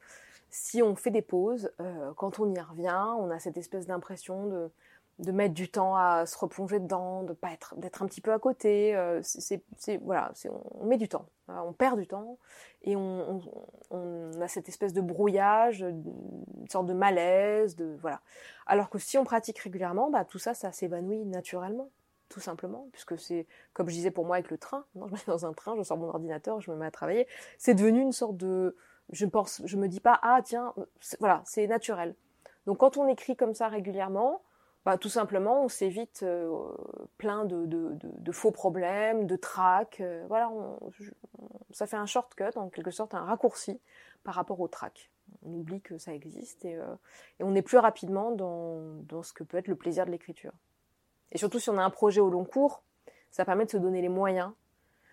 si 0.50 0.80
on 0.80 0.94
fait 0.94 1.10
des 1.10 1.22
pauses, 1.22 1.72
quand 2.16 2.38
on 2.38 2.54
y 2.54 2.60
revient, 2.60 3.04
on 3.18 3.28
a 3.30 3.40
cette 3.40 3.56
espèce 3.56 3.88
d'impression 3.88 4.46
de, 4.46 4.70
de 5.18 5.30
mettre 5.30 5.54
du 5.54 5.68
temps 5.68 5.96
à 5.96 6.26
se 6.26 6.36
replonger 6.36 6.80
dedans, 6.80 7.22
de 7.22 7.32
pas 7.32 7.52
être, 7.52 7.74
d'être 7.76 8.02
un 8.02 8.06
petit 8.06 8.20
peu 8.20 8.32
à 8.32 8.38
côté. 8.38 8.96
Euh, 8.96 9.20
c'est, 9.22 9.62
voilà, 10.02 10.32
on, 10.72 10.86
met 10.86 10.96
du 10.96 11.08
temps, 11.08 11.26
on 11.48 11.72
perd 11.72 11.98
du 11.98 12.06
temps 12.06 12.38
et 12.82 12.96
on, 12.96 13.40
a 14.40 14.48
cette 14.48 14.68
espèce 14.68 14.92
de 14.92 15.00
brouillage, 15.00 15.82
une 15.82 16.68
sorte 16.68 16.86
de 16.86 16.92
malaise, 16.92 17.76
de 17.76 17.96
voilà. 18.00 18.20
Alors 18.66 18.90
que 18.90 18.98
si 18.98 19.16
on 19.16 19.24
pratique 19.24 19.58
régulièrement, 19.58 20.10
bah 20.10 20.24
tout 20.24 20.38
ça, 20.38 20.52
ça 20.52 20.72
s'évanouit 20.72 21.24
naturellement, 21.24 21.90
tout 22.28 22.40
simplement, 22.40 22.88
puisque 22.92 23.18
c'est 23.18 23.46
comme 23.72 23.88
je 23.88 23.94
disais 23.94 24.10
pour 24.10 24.26
moi 24.26 24.36
avec 24.36 24.50
le 24.50 24.58
train. 24.58 24.84
je 24.94 25.00
me 25.00 25.10
mets 25.10 25.18
dans 25.26 25.46
un 25.46 25.52
train, 25.52 25.76
je 25.76 25.82
sors 25.82 25.96
mon 25.96 26.08
ordinateur, 26.08 26.60
je 26.60 26.70
me 26.72 26.76
mets 26.76 26.86
à 26.86 26.90
travailler. 26.90 27.28
C'est 27.56 27.74
devenu 27.74 28.00
une 28.00 28.12
sorte 28.12 28.36
de, 28.36 28.76
je 29.10 29.26
pense, 29.26 29.62
je 29.64 29.76
me 29.76 29.86
dis 29.86 30.00
pas 30.00 30.18
ah 30.22 30.40
tiens, 30.42 30.74
voilà, 31.20 31.42
c'est 31.44 31.66
naturel. 31.68 32.16
Donc 32.66 32.78
quand 32.78 32.96
on 32.96 33.06
écrit 33.06 33.36
comme 33.36 33.54
ça 33.54 33.68
régulièrement, 33.68 34.42
bah, 34.84 34.98
tout 34.98 35.08
simplement, 35.08 35.64
on 35.64 35.68
s'évite 35.68 36.22
euh, 36.24 36.52
plein 37.16 37.46
de, 37.46 38.32
faux 38.32 38.50
problèmes, 38.50 39.26
de 39.26 39.36
trac. 39.36 40.00
Euh, 40.00 40.24
voilà, 40.28 40.50
ça 41.70 41.86
fait 41.86 41.96
un 41.96 42.04
shortcut, 42.04 42.56
en 42.56 42.68
quelque 42.68 42.90
sorte, 42.90 43.14
un 43.14 43.24
raccourci 43.24 43.80
par 44.24 44.34
rapport 44.34 44.60
au 44.60 44.68
trac. 44.68 45.10
On 45.42 45.54
oublie 45.54 45.80
que 45.80 45.96
ça 45.96 46.12
existe 46.12 46.66
et, 46.66 46.76
euh, 46.76 46.84
on 47.40 47.54
est 47.54 47.62
plus 47.62 47.78
rapidement 47.78 48.32
dans, 48.32 49.22
ce 49.22 49.32
que 49.32 49.42
peut 49.42 49.56
être 49.56 49.68
le 49.68 49.76
plaisir 49.76 50.04
de 50.04 50.10
l'écriture. 50.10 50.52
Et 51.32 51.38
surtout, 51.38 51.58
si 51.58 51.70
on 51.70 51.78
a 51.78 51.82
un 51.82 51.90
projet 51.90 52.20
au 52.20 52.28
long 52.28 52.44
cours, 52.44 52.82
ça 53.30 53.46
permet 53.46 53.64
de 53.64 53.70
se 53.70 53.78
donner 53.78 54.02
les 54.02 54.10
moyens. 54.10 54.52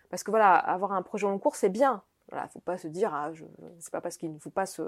Parce 0.09 0.23
que 0.23 0.31
voilà, 0.31 0.53
avoir 0.53 0.91
un 0.91 1.01
projet 1.01 1.25
au 1.25 1.29
long 1.29 1.39
cours, 1.39 1.55
c'est 1.55 1.69
bien. 1.69 2.03
Voilà, 2.31 2.47
faut 2.47 2.59
pas 2.59 2.77
se 2.77 2.87
dire, 2.87 3.13
ah, 3.13 3.31
je, 3.33 3.45
c'est 3.79 3.91
pas 3.91 4.01
parce 4.01 4.17
qu'il 4.17 4.33
ne 4.33 4.39
faut 4.39 4.49
pas 4.49 4.65
se 4.65 4.81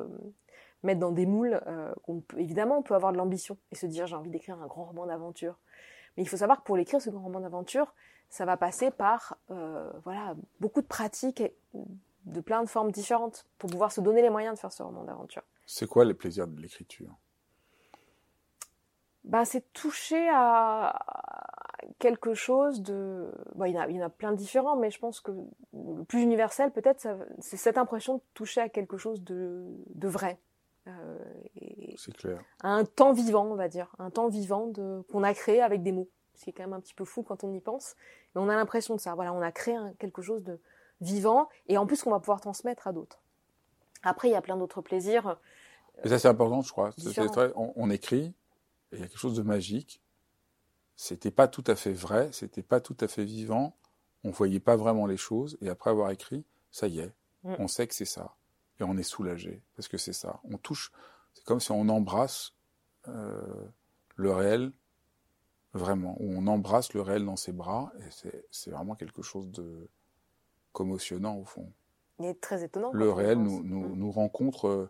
mettre 0.81 0.99
dans 0.99 1.11
des 1.11 1.25
moules. 1.25 1.61
Euh, 1.67 1.93
évidemment, 2.37 2.77
on 2.77 2.81
peut 2.81 2.95
avoir 2.95 3.11
de 3.11 3.17
l'ambition 3.17 3.57
et 3.71 3.75
se 3.75 3.85
dire 3.85 4.07
j'ai 4.07 4.15
envie 4.15 4.29
d'écrire 4.29 4.61
un 4.61 4.67
grand 4.67 4.85
roman 4.85 5.05
d'aventure. 5.05 5.59
Mais 6.15 6.23
il 6.23 6.29
faut 6.29 6.37
savoir 6.37 6.59
que 6.59 6.63
pour 6.63 6.77
l'écrire, 6.77 7.01
ce 7.01 7.09
grand 7.09 7.23
roman 7.23 7.41
d'aventure, 7.41 7.93
ça 8.29 8.45
va 8.45 8.57
passer 8.57 8.91
par 8.91 9.37
euh, 9.51 9.91
voilà, 10.05 10.35
beaucoup 10.59 10.81
de 10.81 10.87
pratiques 10.87 11.41
et 11.41 11.53
de 12.25 12.39
plein 12.39 12.63
de 12.63 12.69
formes 12.69 12.91
différentes 12.91 13.45
pour 13.57 13.69
pouvoir 13.69 13.91
se 13.91 14.01
donner 14.01 14.21
les 14.21 14.29
moyens 14.29 14.55
de 14.55 14.59
faire 14.59 14.71
ce 14.71 14.83
roman 14.83 15.03
d'aventure. 15.03 15.43
C'est 15.65 15.87
quoi 15.87 16.05
les 16.05 16.13
plaisirs 16.13 16.47
de 16.47 16.59
l'écriture? 16.61 17.15
Bah, 19.23 19.45
C'est 19.45 19.71
toucher 19.73 20.29
à 20.31 20.95
quelque 21.99 22.33
chose 22.33 22.81
de... 22.81 23.31
Bon, 23.55 23.65
il, 23.65 23.73
y 23.73 23.77
en 23.77 23.81
a, 23.81 23.87
il 23.89 23.95
y 23.95 24.01
en 24.01 24.05
a 24.05 24.09
plein 24.09 24.31
de 24.31 24.37
différents, 24.37 24.75
mais 24.75 24.91
je 24.91 24.99
pense 24.99 25.19
que 25.19 25.31
le 25.73 26.03
plus 26.03 26.21
universel, 26.21 26.71
peut-être, 26.71 27.07
c'est 27.39 27.57
cette 27.57 27.77
impression 27.77 28.15
de 28.15 28.21
toucher 28.33 28.61
à 28.61 28.69
quelque 28.69 28.97
chose 28.97 29.23
de, 29.23 29.65
de 29.95 30.07
vrai, 30.07 30.39
euh, 30.87 31.17
c'est 31.97 32.15
clair. 32.15 32.43
Un 32.61 32.85
temps 32.85 33.13
vivant, 33.13 33.45
on 33.45 33.55
va 33.55 33.67
dire, 33.67 33.95
un 33.99 34.09
temps 34.09 34.27
vivant 34.27 34.71
qu'on 35.11 35.23
a 35.23 35.33
créé 35.33 35.61
avec 35.61 35.83
des 35.83 35.91
mots. 35.91 36.09
C'est 36.35 36.51
quand 36.51 36.63
même 36.63 36.73
un 36.73 36.79
petit 36.79 36.93
peu 36.93 37.05
fou 37.05 37.23
quand 37.23 37.43
on 37.43 37.53
y 37.53 37.59
pense, 37.59 37.95
mais 38.33 38.41
on 38.41 38.49
a 38.49 38.55
l'impression 38.55 38.95
de 38.95 38.99
ça. 38.99 39.13
Voilà, 39.15 39.33
on 39.33 39.41
a 39.41 39.51
créé 39.51 39.77
quelque 39.99 40.21
chose 40.21 40.43
de 40.43 40.59
vivant 40.99 41.47
et 41.67 41.77
en 41.77 41.85
plus 41.85 42.01
qu'on 42.01 42.11
va 42.11 42.19
pouvoir 42.19 42.41
transmettre 42.41 42.87
à 42.87 42.93
d'autres. 42.93 43.21
Après, 44.01 44.27
il 44.27 44.31
y 44.31 44.35
a 44.35 44.41
plein 44.41 44.57
d'autres 44.57 44.81
plaisirs. 44.81 45.39
Et 46.03 46.09
ça, 46.09 46.19
c'est 46.19 46.27
important, 46.27 46.61
je 46.61 46.71
crois. 46.71 46.89
on, 47.55 47.73
on, 47.75 47.89
écrit, 47.89 48.33
et 48.91 48.95
il 48.95 48.99
y 48.99 49.03
a 49.03 49.07
quelque 49.07 49.19
chose 49.19 49.35
de 49.35 49.43
magique. 49.43 50.01
C'était 50.95 51.31
pas 51.31 51.47
tout 51.47 51.63
à 51.67 51.75
fait 51.75 51.93
vrai, 51.93 52.29
c'était 52.31 52.63
pas 52.63 52.79
tout 52.79 52.97
à 52.99 53.07
fait 53.07 53.25
vivant. 53.25 53.75
On 54.23 54.31
voyait 54.31 54.59
pas 54.59 54.75
vraiment 54.75 55.05
les 55.05 55.17
choses, 55.17 55.57
et 55.61 55.69
après 55.69 55.89
avoir 55.89 56.11
écrit, 56.11 56.45
ça 56.71 56.87
y 56.87 56.99
est, 56.99 57.13
mm. 57.43 57.55
on 57.59 57.67
sait 57.67 57.87
que 57.87 57.95
c'est 57.95 58.05
ça 58.05 58.35
et 58.79 58.83
on 58.83 58.97
est 58.97 59.03
soulagé 59.03 59.61
parce 59.75 59.87
que 59.87 59.97
c'est 59.97 60.13
ça. 60.13 60.39
On 60.43 60.57
touche, 60.57 60.91
c'est 61.33 61.43
comme 61.43 61.59
si 61.59 61.71
on 61.71 61.87
embrasse 61.89 62.53
euh, 63.07 63.67
le 64.15 64.31
réel 64.31 64.71
vraiment, 65.73 66.15
ou 66.19 66.33
on 66.35 66.47
embrasse 66.47 66.93
le 66.93 67.01
réel 67.01 67.25
dans 67.25 67.35
ses 67.35 67.51
bras 67.51 67.91
et 67.99 68.31
c'est 68.51 68.71
vraiment 68.71 68.95
quelque 68.95 69.21
chose 69.21 69.49
de 69.51 69.87
commotionnant 70.71 71.37
au 71.37 71.45
fond. 71.45 71.71
Il 72.19 72.35
très 72.35 72.63
étonnant. 72.63 72.91
Le 72.93 73.11
réel 73.11 73.39
nous, 73.39 73.63
nous, 73.63 73.95
nous, 73.95 74.11
rencontre, 74.11 74.67
euh, 74.67 74.89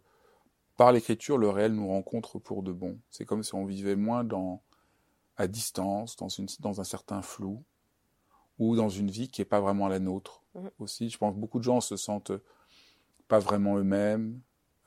par 0.76 0.92
l'écriture, 0.92 1.38
le 1.38 1.50
réel 1.50 1.74
nous 1.74 1.88
rencontre 1.88 2.38
pour 2.38 2.63
de 2.63 2.72
bon. 2.72 3.00
C'est 3.10 3.26
comme 3.26 3.44
si 3.44 3.56
on 3.56 3.66
vivait 3.66 3.96
moins 3.96 4.24
dans, 4.24 4.62
à 5.38 5.48
distance, 5.48 6.15
dans, 6.15 6.30
une, 6.30 6.48
dans 6.60 6.82
un 6.82 6.84
certain 6.84 7.22
flou, 7.22 7.63
ou 8.60 8.76
dans 8.76 8.89
une 8.89 9.10
vie 9.10 9.28
qui 9.28 9.41
n'est 9.41 9.46
pas 9.46 9.60
vraiment 9.60 9.88
la 9.88 10.00
nôtre. 10.00 10.43
Mm-hmm. 10.56 10.69
Aussi, 10.80 11.10
je 11.10 11.17
pense 11.17 11.34
que 11.34 11.39
beaucoup 11.39 11.60
de 11.60 11.63
gens 11.63 11.82
se 11.82 11.98
sentent 11.98 12.34
pas 13.28 13.39
vraiment 13.39 13.78
eux-mêmes, 13.78 14.39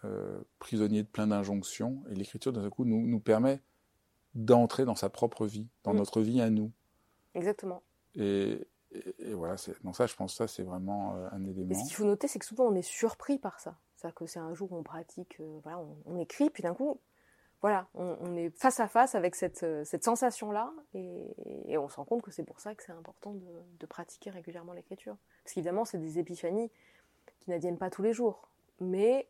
euh, 0.05 0.41
prisonniers 0.59 1.03
de 1.03 1.09
plein 1.09 1.27
d'injonctions. 1.27 2.03
Et 2.11 2.15
l'écriture, 2.15 2.53
d'un 2.53 2.71
coup, 2.71 2.85
nous, 2.85 3.07
nous 3.07 3.21
permet 3.21 3.61
d'entrer 4.35 4.85
dans 4.85 4.95
sa 4.95 5.09
propre 5.09 5.47
vie, 5.47 5.67
dans 5.83 5.95
mm. 5.95 5.97
notre 5.97 6.21
vie 6.21 6.41
à 6.41 6.51
nous. 6.51 6.71
Exactement. 7.35 7.83
Et, 8.15 8.67
et, 9.19 9.35
voilà, 9.35 9.57
donc 9.83 9.97
ça, 9.97 10.07
je 10.07 10.15
pense 10.15 10.33
que 10.33 10.37
ça, 10.37 10.49
c'est 10.49 10.63
vraiment 10.63 11.17
euh, 11.17 11.29
un 11.33 11.45
élément. 11.45 11.75
ce 11.75 11.85
qu'il 11.85 11.97
faut 11.97 12.05
noter, 12.05 12.29
c'est 12.29 12.39
que 12.39 12.47
souvent, 12.47 12.65
on 12.65 12.75
est 12.75 12.83
surpris 12.83 13.39
par 13.39 13.61
ça. 13.61 13.77
C'est-à-dire 13.97 14.15
que 14.15 14.27
c'est 14.27 14.39
un 14.39 14.55
jour 14.55 14.73
où 14.73 14.77
on 14.77 14.83
pratique, 14.83 15.37
euh, 15.41 15.59
voilà, 15.63 15.81
on, 16.05 16.17
écrit, 16.19 16.51
puis 16.51 16.63
d'un 16.63 16.75
coup, 16.75 17.01
voilà, 17.63 17.89
on, 17.95 18.37
est 18.37 18.51
face 18.51 18.81
à 18.81 18.87
face 18.87 19.15
avec 19.15 19.35
cette, 19.35 19.65
cette 19.85 20.05
sensation-là, 20.05 20.73
et, 20.95 21.35
et, 21.67 21.79
on 21.79 21.89
se 21.89 21.97
rend 21.97 22.05
compte 22.05 22.23
que 22.23 22.31
c'est 22.31 22.45
pour 22.45 22.61
ça 22.61 22.75
que 22.75 22.83
c'est 22.83 22.93
important 22.93 23.33
de, 23.33 23.47
de, 23.81 23.87
pratiquer 23.87 24.31
régulièrement 24.31 24.73
l'écriture. 24.73 25.17
Parce 25.43 25.55
qu'évidemment, 25.55 25.85
c'est 25.85 25.99
des 25.99 26.19
épiphanies 26.19 26.71
qui 27.41 27.51
n'adviennent 27.51 27.79
pas 27.79 27.91
tous 27.91 28.03
les 28.03 28.13
jours. 28.13 28.49
Mais 28.81 29.27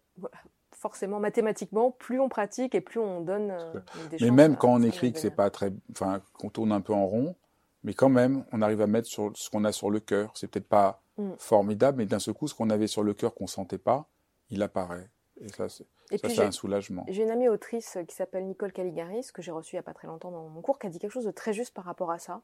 forcément, 0.73 1.21
mathématiquement, 1.21 1.91
plus 1.91 2.21
on 2.21 2.29
pratique 2.29 2.75
et 2.75 2.81
plus 2.81 3.01
on 3.01 3.21
donne 3.21 3.51
euh, 3.51 3.73
des 4.11 4.19
Mais 4.21 4.31
même 4.31 4.57
quand 4.57 4.73
on 4.73 4.83
écrit 4.83 5.13
que 5.13 5.19
c'est 5.19 5.31
pas 5.31 5.51
très, 5.51 5.73
enfin, 5.93 6.21
qu'on 6.35 6.51
tourne 6.51 6.73
un 6.73 6.81
peu 6.81 6.93
en 6.93 7.07
rond, 7.07 7.37
mais 7.85 7.95
quand 7.95 8.09
même, 8.09 8.45
on 8.53 8.63
arrive 8.63 8.81
à 8.81 8.87
mettre 8.87 9.09
sur 9.09 9.31
ce 9.35 9.49
qu'on 9.49 9.65
a 9.65 9.73
sur 9.73 9.91
le 9.91 10.01
cœur. 10.01 10.33
C'est 10.35 10.49
peut-être 10.49 10.69
pas 10.69 11.01
mm. 11.19 11.33
formidable, 11.39 11.99
mais 11.99 12.07
d'un 12.07 12.19
seul 12.19 12.35
coup, 12.35 12.49
ce 12.49 12.55
qu'on 12.55 12.71
avait 12.71 12.89
sur 12.89 13.03
le 13.03 13.15
cœur 13.15 13.35
qu'on 13.35 13.47
sentait 13.47 13.79
pas, 13.79 14.09
il 14.51 14.63
apparaît. 14.63 15.09
Et 15.41 15.49
ça, 15.49 15.69
c'est 15.69 15.87
un 16.13 16.51
soulagement. 16.51 17.05
J'ai 17.09 17.23
une 17.23 17.31
amie 17.31 17.49
autrice 17.49 17.99
qui 18.07 18.15
s'appelle 18.15 18.47
Nicole 18.47 18.73
Caligaris, 18.73 19.29
que 19.33 19.43
j'ai 19.43 19.51
reçue 19.51 19.75
il 19.75 19.77
n'y 19.77 19.81
a 19.81 19.83
pas 19.83 19.95
très 19.95 20.07
longtemps 20.07 20.31
dans 20.31 20.49
mon 20.49 20.61
cours, 20.61 20.79
qui 20.79 20.87
a 20.87 20.91
dit 20.91 20.99
quelque 20.99 21.13
chose 21.13 21.25
de 21.25 21.31
très 21.31 21.53
juste 21.53 21.75
par 21.75 21.85
rapport 21.85 22.11
à 22.11 22.19
ça 22.19 22.43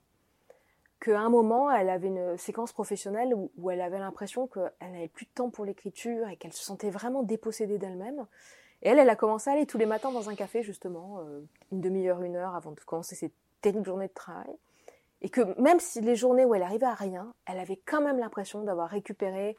qu'à 1.02 1.20
un 1.20 1.28
moment, 1.30 1.70
elle 1.70 1.90
avait 1.90 2.08
une 2.08 2.36
séquence 2.36 2.72
professionnelle 2.72 3.34
où, 3.34 3.70
elle 3.70 3.80
avait 3.80 3.98
l'impression 3.98 4.46
qu'elle 4.46 4.92
n'avait 4.92 5.08
plus 5.08 5.26
de 5.26 5.30
temps 5.34 5.50
pour 5.50 5.64
l'écriture 5.64 6.28
et 6.28 6.36
qu'elle 6.36 6.52
se 6.52 6.62
sentait 6.62 6.90
vraiment 6.90 7.22
dépossédée 7.22 7.78
d'elle-même. 7.78 8.24
Et 8.82 8.88
elle, 8.88 8.98
elle 8.98 9.10
a 9.10 9.16
commencé 9.16 9.50
à 9.50 9.54
aller 9.54 9.66
tous 9.66 9.78
les 9.78 9.86
matins 9.86 10.12
dans 10.12 10.30
un 10.30 10.34
café, 10.34 10.62
justement, 10.62 11.20
euh, 11.20 11.40
une 11.72 11.80
demi-heure, 11.80 12.22
une 12.22 12.36
heure 12.36 12.54
avant 12.54 12.70
de 12.70 12.80
commencer 12.80 13.16
ses 13.16 13.32
terribles 13.60 13.84
journées 13.84 14.08
de 14.08 14.12
travail. 14.12 14.54
Et 15.22 15.28
que 15.28 15.60
même 15.60 15.80
si 15.80 16.00
les 16.00 16.16
journées 16.16 16.44
où 16.44 16.54
elle 16.54 16.62
arrivait 16.62 16.86
à 16.86 16.94
rien, 16.94 17.32
elle 17.46 17.58
avait 17.58 17.80
quand 17.84 18.00
même 18.00 18.18
l'impression 18.18 18.62
d'avoir 18.62 18.88
récupéré 18.88 19.56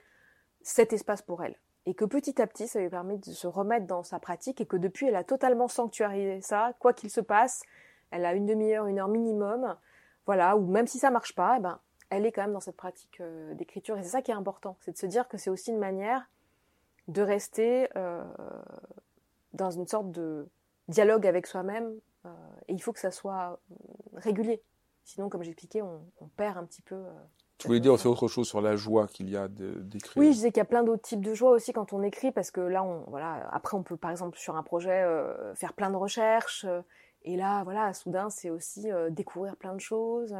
cet 0.61 0.93
espace 0.93 1.21
pour 1.21 1.43
elle. 1.43 1.57
Et 1.85 1.93
que 1.93 2.05
petit 2.05 2.41
à 2.41 2.47
petit, 2.47 2.67
ça 2.67 2.79
lui 2.79 2.89
permis 2.89 3.17
de 3.17 3.25
se 3.25 3.47
remettre 3.47 3.87
dans 3.87 4.03
sa 4.03 4.19
pratique 4.19 4.61
et 4.61 4.65
que 4.65 4.77
depuis, 4.77 5.07
elle 5.07 5.15
a 5.15 5.23
totalement 5.23 5.67
sanctuarisé 5.67 6.41
ça. 6.41 6.73
Quoi 6.79 6.93
qu'il 6.93 7.09
se 7.09 7.21
passe, 7.21 7.63
elle 8.11 8.25
a 8.25 8.33
une 8.33 8.45
demi-heure, 8.45 8.87
une 8.87 8.99
heure 8.99 9.09
minimum 9.09 9.75
voilà, 10.25 10.55
ou 10.55 10.65
même 10.65 10.87
si 10.87 10.99
ça 10.99 11.11
marche 11.11 11.35
pas, 11.35 11.55
eh 11.57 11.59
ben, 11.59 11.79
elle 12.09 12.25
est 12.25 12.31
quand 12.31 12.41
même 12.41 12.53
dans 12.53 12.59
cette 12.59 12.77
pratique 12.77 13.19
euh, 13.19 13.53
d'écriture. 13.55 13.97
Et 13.97 14.03
c'est 14.03 14.09
ça 14.09 14.21
qui 14.21 14.31
est 14.31 14.35
important, 14.35 14.77
c'est 14.81 14.91
de 14.91 14.97
se 14.97 15.05
dire 15.05 15.27
que 15.27 15.37
c'est 15.37 15.49
aussi 15.49 15.71
une 15.71 15.79
manière 15.79 16.29
de 17.07 17.21
rester 17.21 17.89
euh, 17.97 18.23
dans 19.53 19.71
une 19.71 19.87
sorte 19.87 20.11
de 20.11 20.47
dialogue 20.87 21.27
avec 21.27 21.47
soi-même. 21.47 21.93
Euh, 22.25 22.29
et 22.67 22.73
il 22.73 22.81
faut 22.81 22.93
que 22.93 22.99
ça 22.99 23.11
soit 23.11 23.59
régulier. 24.13 24.61
Sinon, 25.03 25.27
comme 25.27 25.43
j'expliquais, 25.43 25.81
on 25.81 26.27
perd 26.37 26.57
un 26.57 26.63
petit 26.63 26.81
peu. 26.81 27.03
Tu 27.57 27.67
voulais 27.67 27.79
dire 27.79 27.93
aussi 27.93 28.07
autre 28.07 28.27
chose 28.27 28.47
sur 28.47 28.61
la 28.61 28.75
joie 28.75 29.07
qu'il 29.07 29.29
y 29.29 29.37
a 29.37 29.47
d'écrire 29.47 30.17
Oui, 30.17 30.27
je 30.27 30.37
disais 30.37 30.51
qu'il 30.51 30.57
y 30.57 30.61
a 30.61 30.65
plein 30.65 30.83
d'autres 30.83 31.03
types 31.03 31.23
de 31.23 31.33
joie 31.33 31.51
aussi 31.51 31.71
quand 31.71 31.93
on 31.93 32.01
écrit, 32.03 32.31
parce 32.31 32.51
que 32.51 32.59
là, 32.59 32.83
on, 32.83 33.05
voilà, 33.09 33.47
après, 33.51 33.77
on 33.77 33.83
peut 33.83 33.95
par 33.95 34.11
exemple 34.11 34.37
sur 34.37 34.57
un 34.57 34.63
projet 34.63 35.05
faire 35.55 35.73
plein 35.73 35.89
de 35.89 35.95
recherches 35.95 36.65
et 37.25 37.37
là, 37.37 37.63
voilà, 37.63 37.93
soudain, 37.93 38.29
c'est 38.29 38.49
aussi 38.49 38.91
euh, 38.91 39.09
découvrir 39.09 39.55
plein 39.55 39.73
de 39.73 39.79
choses. 39.79 40.35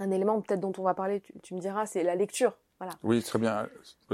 Un 0.00 0.10
élément 0.10 0.40
peut-être 0.40 0.60
dont 0.60 0.72
on 0.78 0.82
va 0.82 0.94
parler, 0.94 1.22
tu, 1.42 1.54
me 1.54 1.60
diras, 1.60 1.86
c'est 1.86 2.02
la 2.02 2.16
lecture. 2.16 2.56
Voilà. 2.84 2.98
Oui, 3.02 3.22
très 3.22 3.38
bien. 3.38 3.66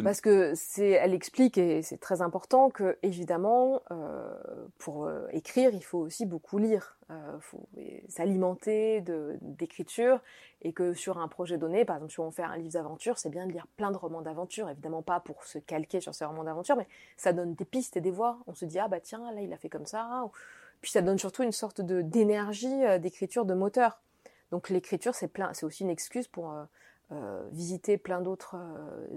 Parce 0.03 0.21
que 0.21 0.55
c'est, 0.55 0.91
elle 0.91 1.13
explique 1.13 1.59
et 1.59 1.83
c'est 1.83 1.99
très 1.99 2.23
important 2.23 2.71
que 2.71 2.99
évidemment, 3.03 3.83
euh, 3.91 4.33
pour 4.79 5.07
euh, 5.07 5.27
écrire, 5.33 5.71
il 5.75 5.83
faut 5.83 5.99
aussi 5.99 6.25
beaucoup 6.25 6.59
lire, 6.59 6.97
euh, 7.11 7.41
faut 7.41 7.69
s'alimenter 8.09 9.01
de, 9.01 9.37
d'écriture 9.41 10.21
et 10.63 10.73
que 10.73 10.95
sur 10.95 11.19
un 11.19 11.27
projet 11.27 11.59
donné, 11.59 11.85
par 11.85 11.97
exemple, 11.97 12.13
si 12.13 12.21
on 12.21 12.31
fait 12.31 12.45
un 12.45 12.57
livre 12.57 12.73
d'aventure, 12.73 13.19
c'est 13.19 13.31
bien 13.31 13.47
de 13.47 13.53
lire 13.53 13.67
plein 13.77 13.91
de 13.91 13.97
romans 13.97 14.23
d'aventure, 14.23 14.69
évidemment 14.71 15.03
pas 15.03 15.19
pour 15.19 15.43
se 15.45 15.59
calquer 15.59 16.01
sur 16.01 16.15
ces 16.15 16.25
romans 16.25 16.45
d'aventure, 16.45 16.77
mais 16.77 16.87
ça 17.17 17.33
donne 17.33 17.55
des 17.55 17.65
pistes 17.65 17.97
et 17.97 18.01
des 18.01 18.13
voies. 18.13 18.39
On 18.47 18.55
se 18.55 18.65
dit 18.65 18.79
ah 18.79 18.87
bah 18.87 19.01
tiens 19.01 19.33
là 19.33 19.41
il 19.41 19.53
a 19.53 19.57
fait 19.57 19.69
comme 19.69 19.87
ça. 19.87 20.25
Puis 20.81 20.93
ça 20.93 21.03
donne 21.03 21.19
surtout 21.19 21.43
une 21.43 21.53
sorte 21.53 21.81
de 21.81 22.03
d'énergie 22.03 23.01
d'écriture, 23.01 23.45
de 23.45 23.55
moteur. 23.55 24.01
Donc 24.53 24.69
l'écriture, 24.71 25.15
c'est 25.15 25.29
plein, 25.29 25.53
c'est 25.55 25.67
aussi 25.67 25.83
une 25.83 25.91
excuse 25.91 26.29
pour 26.29 26.55
euh, 27.11 27.15
euh, 27.15 27.49
visiter 27.53 27.99
plein 27.99 28.21
d'autres 28.21 28.57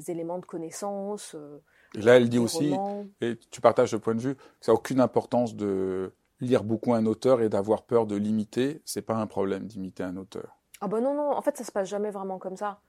éléments 0.08 0.40
de 0.40 0.46
connaissance. 0.46 1.36
et 1.96 2.02
là, 2.02 2.18
elle 2.18 2.30
dit 2.30 2.40
aussi, 2.40 2.74
et 3.22 3.38
tu 3.52 3.62
partages 3.62 3.92
ce 3.92 3.98
point 3.98 4.16
de 4.16 4.22
vue, 4.22 4.36
que 4.36 4.42
ça 4.62 4.72
n'a 4.72 4.76
aucune 4.76 5.00
importance 5.00 5.56
de 5.56 6.14
lire 6.42 6.64
beaucoup 6.64 6.94
un 6.94 7.06
auteur 7.06 7.42
et 7.42 7.50
d'avoir 7.50 7.84
peur 7.84 8.06
de 8.06 8.16
l'imiter, 8.16 8.82
c'est 8.86 9.02
pas 9.02 9.16
un 9.16 9.28
problème 9.28 9.66
d'imiter 9.66 10.04
un 10.04 10.18
auteur. 10.18 10.58
Ah 10.82 10.88
bah 10.88 11.00
non, 11.00 11.14
non, 11.14 11.32
en 11.32 11.42
fait 11.42 11.56
ça 11.58 11.64
se 11.64 11.72
passe 11.72 11.88
jamais 11.88 12.12
vraiment 12.12 12.40
comme 12.40 12.58
ça. 12.58 12.80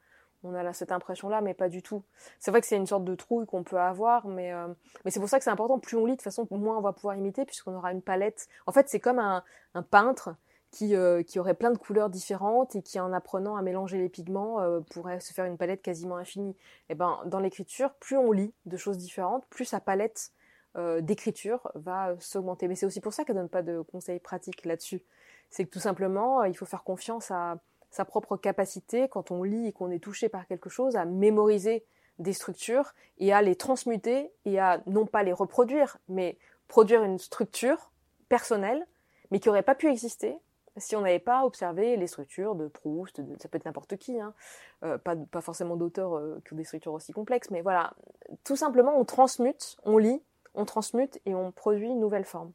On 0.44 0.54
a 0.54 0.62
là, 0.62 0.74
cette 0.74 0.92
impression-là, 0.92 1.40
mais 1.40 1.54
pas 1.54 1.70
du 1.70 1.82
tout. 1.82 2.04
C'est 2.38 2.50
vrai 2.50 2.60
que 2.60 2.66
c'est 2.66 2.76
une 2.76 2.86
sorte 2.86 3.04
de 3.04 3.14
trouille 3.14 3.46
qu'on 3.46 3.62
peut 3.62 3.78
avoir, 3.78 4.26
mais, 4.26 4.52
euh, 4.52 4.68
mais 5.04 5.10
c'est 5.10 5.18
pour 5.18 5.28
ça 5.28 5.38
que 5.38 5.44
c'est 5.44 5.50
important. 5.50 5.78
Plus 5.78 5.96
on 5.96 6.04
lit, 6.04 6.12
de 6.12 6.16
toute 6.16 6.22
façon, 6.22 6.46
moins 6.50 6.76
on 6.76 6.82
va 6.82 6.92
pouvoir 6.92 7.16
imiter, 7.16 7.46
puisqu'on 7.46 7.74
aura 7.74 7.92
une 7.92 8.02
palette. 8.02 8.46
En 8.66 8.72
fait, 8.72 8.88
c'est 8.90 9.00
comme 9.00 9.18
un, 9.18 9.42
un 9.72 9.82
peintre 9.82 10.36
qui, 10.74 10.96
euh, 10.96 11.22
qui, 11.22 11.38
aurait 11.38 11.54
plein 11.54 11.70
de 11.70 11.78
couleurs 11.78 12.10
différentes 12.10 12.74
et 12.74 12.82
qui, 12.82 12.98
en 12.98 13.12
apprenant 13.12 13.54
à 13.54 13.62
mélanger 13.62 13.96
les 13.96 14.08
pigments, 14.08 14.60
euh, 14.60 14.80
pourrait 14.80 15.20
se 15.20 15.32
faire 15.32 15.44
une 15.44 15.56
palette 15.56 15.82
quasiment 15.82 16.16
infinie. 16.16 16.50
Et 16.50 16.56
eh 16.90 16.94
ben, 16.96 17.20
dans 17.26 17.38
l'écriture, 17.38 17.94
plus 17.94 18.16
on 18.16 18.32
lit 18.32 18.52
de 18.66 18.76
choses 18.76 18.98
différentes, 18.98 19.46
plus 19.50 19.66
sa 19.66 19.78
palette 19.78 20.32
euh, 20.76 21.00
d'écriture 21.00 21.70
va 21.76 22.16
s'augmenter. 22.18 22.66
Mais 22.66 22.74
c'est 22.74 22.86
aussi 22.86 23.00
pour 23.00 23.12
ça 23.12 23.24
qu'elle 23.24 23.36
donne 23.36 23.48
pas 23.48 23.62
de 23.62 23.82
conseils 23.82 24.18
pratiques 24.18 24.64
là-dessus. 24.64 25.04
C'est 25.48 25.64
que 25.64 25.70
tout 25.70 25.78
simplement, 25.78 26.42
il 26.42 26.56
faut 26.56 26.66
faire 26.66 26.82
confiance 26.82 27.30
à 27.30 27.58
sa 27.90 28.04
propre 28.04 28.36
capacité, 28.36 29.08
quand 29.08 29.30
on 29.30 29.44
lit 29.44 29.68
et 29.68 29.72
qu'on 29.72 29.92
est 29.92 30.02
touché 30.02 30.28
par 30.28 30.48
quelque 30.48 30.68
chose, 30.68 30.96
à 30.96 31.04
mémoriser 31.04 31.84
des 32.18 32.32
structures 32.32 32.94
et 33.18 33.32
à 33.32 33.42
les 33.42 33.54
transmuter 33.54 34.32
et 34.44 34.58
à 34.58 34.82
non 34.86 35.06
pas 35.06 35.22
les 35.22 35.32
reproduire, 35.32 35.98
mais 36.08 36.36
produire 36.66 37.04
une 37.04 37.20
structure 37.20 37.92
personnelle, 38.28 38.84
mais 39.30 39.38
qui 39.38 39.46
n'aurait 39.46 39.62
pas 39.62 39.76
pu 39.76 39.88
exister 39.88 40.36
si 40.76 40.96
on 40.96 41.02
n'avait 41.02 41.18
pas 41.18 41.44
observé 41.44 41.96
les 41.96 42.06
structures 42.06 42.54
de 42.54 42.66
Proust, 42.66 43.22
ça 43.40 43.48
peut 43.48 43.56
être 43.56 43.64
n'importe 43.64 43.96
qui, 43.96 44.18
hein. 44.20 44.34
euh, 44.82 44.98
pas, 44.98 45.14
pas, 45.16 45.40
forcément 45.40 45.76
d'auteurs 45.76 46.16
euh, 46.16 46.40
qui 46.44 46.52
ont 46.52 46.56
des 46.56 46.64
structures 46.64 46.92
aussi 46.92 47.12
complexes, 47.12 47.50
mais 47.50 47.62
voilà, 47.62 47.94
tout 48.42 48.56
simplement 48.56 48.98
on 48.98 49.04
transmute, 49.04 49.76
on 49.84 49.98
lit, 49.98 50.22
on 50.54 50.64
transmute 50.64 51.20
et 51.26 51.34
on 51.34 51.52
produit 51.52 51.88
une 51.88 52.00
nouvelle 52.00 52.24
forme, 52.24 52.52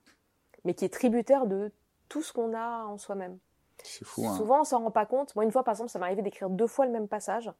mais 0.65 0.73
qui 0.73 0.85
est 0.85 0.93
tributaire 0.93 1.45
de 1.45 1.71
tout 2.09 2.21
ce 2.21 2.33
qu'on 2.33 2.53
a 2.53 2.85
en 2.85 2.97
soi-même. 2.97 3.37
C'est 3.83 4.05
fou. 4.05 4.27
Hein. 4.27 4.35
Souvent 4.35 4.61
on 4.61 4.63
s'en 4.65 4.79
rend 4.79 4.91
pas 4.91 5.05
compte. 5.05 5.33
Moi 5.35 5.45
une 5.45 5.51
fois 5.51 5.63
par 5.63 5.73
exemple, 5.73 5.89
ça 5.89 5.99
m'est 5.99 6.05
arrivé 6.05 6.21
d'écrire 6.21 6.49
deux 6.49 6.67
fois 6.67 6.85
le 6.85 6.91
même 6.91 7.07
passage. 7.07 7.51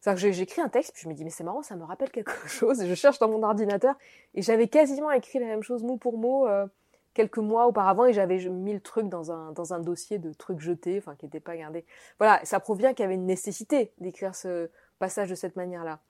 C'est-à-dire 0.00 0.22
que 0.22 0.32
j'écris 0.32 0.60
un 0.60 0.68
texte, 0.68 0.92
puis 0.92 1.02
je 1.02 1.08
me 1.08 1.14
dis 1.14 1.24
mais 1.24 1.30
c'est 1.30 1.44
marrant, 1.44 1.62
ça 1.62 1.74
me 1.74 1.84
rappelle 1.84 2.10
quelque 2.10 2.30
chose, 2.46 2.80
et 2.80 2.86
je 2.86 2.94
cherche 2.94 3.18
dans 3.18 3.28
mon 3.28 3.42
ordinateur, 3.42 3.96
et 4.34 4.42
j'avais 4.42 4.68
quasiment 4.68 5.10
écrit 5.10 5.40
la 5.40 5.46
même 5.46 5.62
chose 5.62 5.82
mot 5.82 5.96
pour 5.96 6.18
mot. 6.18 6.46
Euh, 6.46 6.66
quelques 7.14 7.38
mois 7.38 7.66
auparavant 7.66 8.04
et 8.04 8.12
j'avais 8.12 8.38
mis 8.48 8.74
le 8.74 8.80
truc 8.80 9.08
dans 9.08 9.32
un, 9.32 9.52
dans 9.52 9.72
un 9.72 9.80
dossier 9.80 10.18
de 10.18 10.32
trucs 10.32 10.60
jetés, 10.60 10.98
enfin 10.98 11.14
qui 11.14 11.24
n'étaient 11.24 11.40
pas 11.40 11.56
gardés. 11.56 11.86
Voilà, 12.18 12.44
ça 12.44 12.60
provient 12.60 12.92
qu'il 12.92 13.04
y 13.04 13.06
avait 13.06 13.14
une 13.14 13.26
nécessité 13.26 13.92
d'écrire 13.98 14.34
ce 14.34 14.70
passage 14.98 15.30
de 15.30 15.34
cette 15.34 15.56
manière-là. 15.56 16.00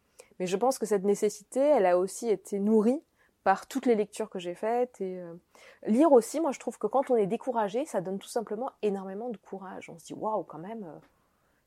Mais 0.41 0.47
je 0.47 0.57
pense 0.57 0.79
que 0.79 0.87
cette 0.87 1.05
nécessité, 1.05 1.61
elle 1.61 1.87
a 1.87 1.99
aussi 1.99 2.29
été 2.29 2.59
nourrie 2.59 3.01
par 3.45 3.67
toutes 3.67 3.87
les 3.87 3.95
lectures 3.95 4.31
que 4.31 4.39
j'ai 4.39 4.55
faites 4.55 5.01
et 5.01 5.21
euh, 5.21 5.35
lire 5.87 6.11
aussi. 6.13 6.41
Moi, 6.41 6.53
je 6.53 6.59
trouve 6.59 6.79
que 6.79 6.87
quand 6.87 7.11
on 7.11 7.17
est 7.17 7.27
découragé, 7.27 7.85
ça 7.85 8.01
donne 8.01 8.19
tout 8.19 8.29
simplement 8.29 8.71
énormément 8.83 9.29
de 9.29 9.37
courage. 9.37 9.91
On 9.91 9.99
se 9.99 10.07
dit 10.07 10.15
waouh, 10.15 10.43
quand 10.43 10.59
même. 10.59 10.85
Euh, 10.85 10.99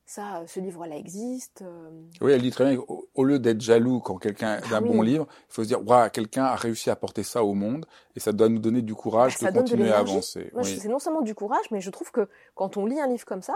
ça, 0.08 0.42
ce 0.46 0.58
livre-là 0.58 0.96
existe. 0.96 1.60
Euh. 1.60 1.90
Oui, 2.22 2.32
elle 2.32 2.40
dit 2.40 2.50
très 2.50 2.64
bien, 2.64 2.82
au, 3.14 3.24
lieu 3.24 3.38
d'être 3.38 3.60
jaloux 3.60 4.00
quand 4.00 4.16
quelqu'un 4.16 4.58
ah 4.64 4.68
d'un 4.70 4.80
bon 4.80 5.02
livre, 5.02 5.26
il 5.50 5.52
faut 5.52 5.62
se 5.62 5.68
dire, 5.68 5.86
waouh, 5.86 6.08
quelqu'un 6.08 6.44
a 6.44 6.54
réussi 6.54 6.88
à 6.88 6.96
porter 6.96 7.22
ça 7.22 7.44
au 7.44 7.52
monde, 7.52 7.84
et 8.16 8.20
ça 8.20 8.32
doit 8.32 8.48
nous 8.48 8.58
donner 8.58 8.80
du 8.80 8.94
courage 8.94 9.36
bah, 9.38 9.50
de 9.50 9.58
continuer 9.58 9.92
à 9.92 9.98
avancer. 9.98 10.50
C'est 10.62 10.88
non 10.88 10.98
seulement 10.98 11.20
du 11.20 11.34
courage, 11.34 11.70
mais 11.70 11.82
je 11.82 11.90
trouve 11.90 12.10
que 12.10 12.26
quand 12.54 12.78
on 12.78 12.86
lit 12.86 12.98
un 12.98 13.06
livre 13.06 13.26
comme 13.26 13.42
ça, 13.42 13.54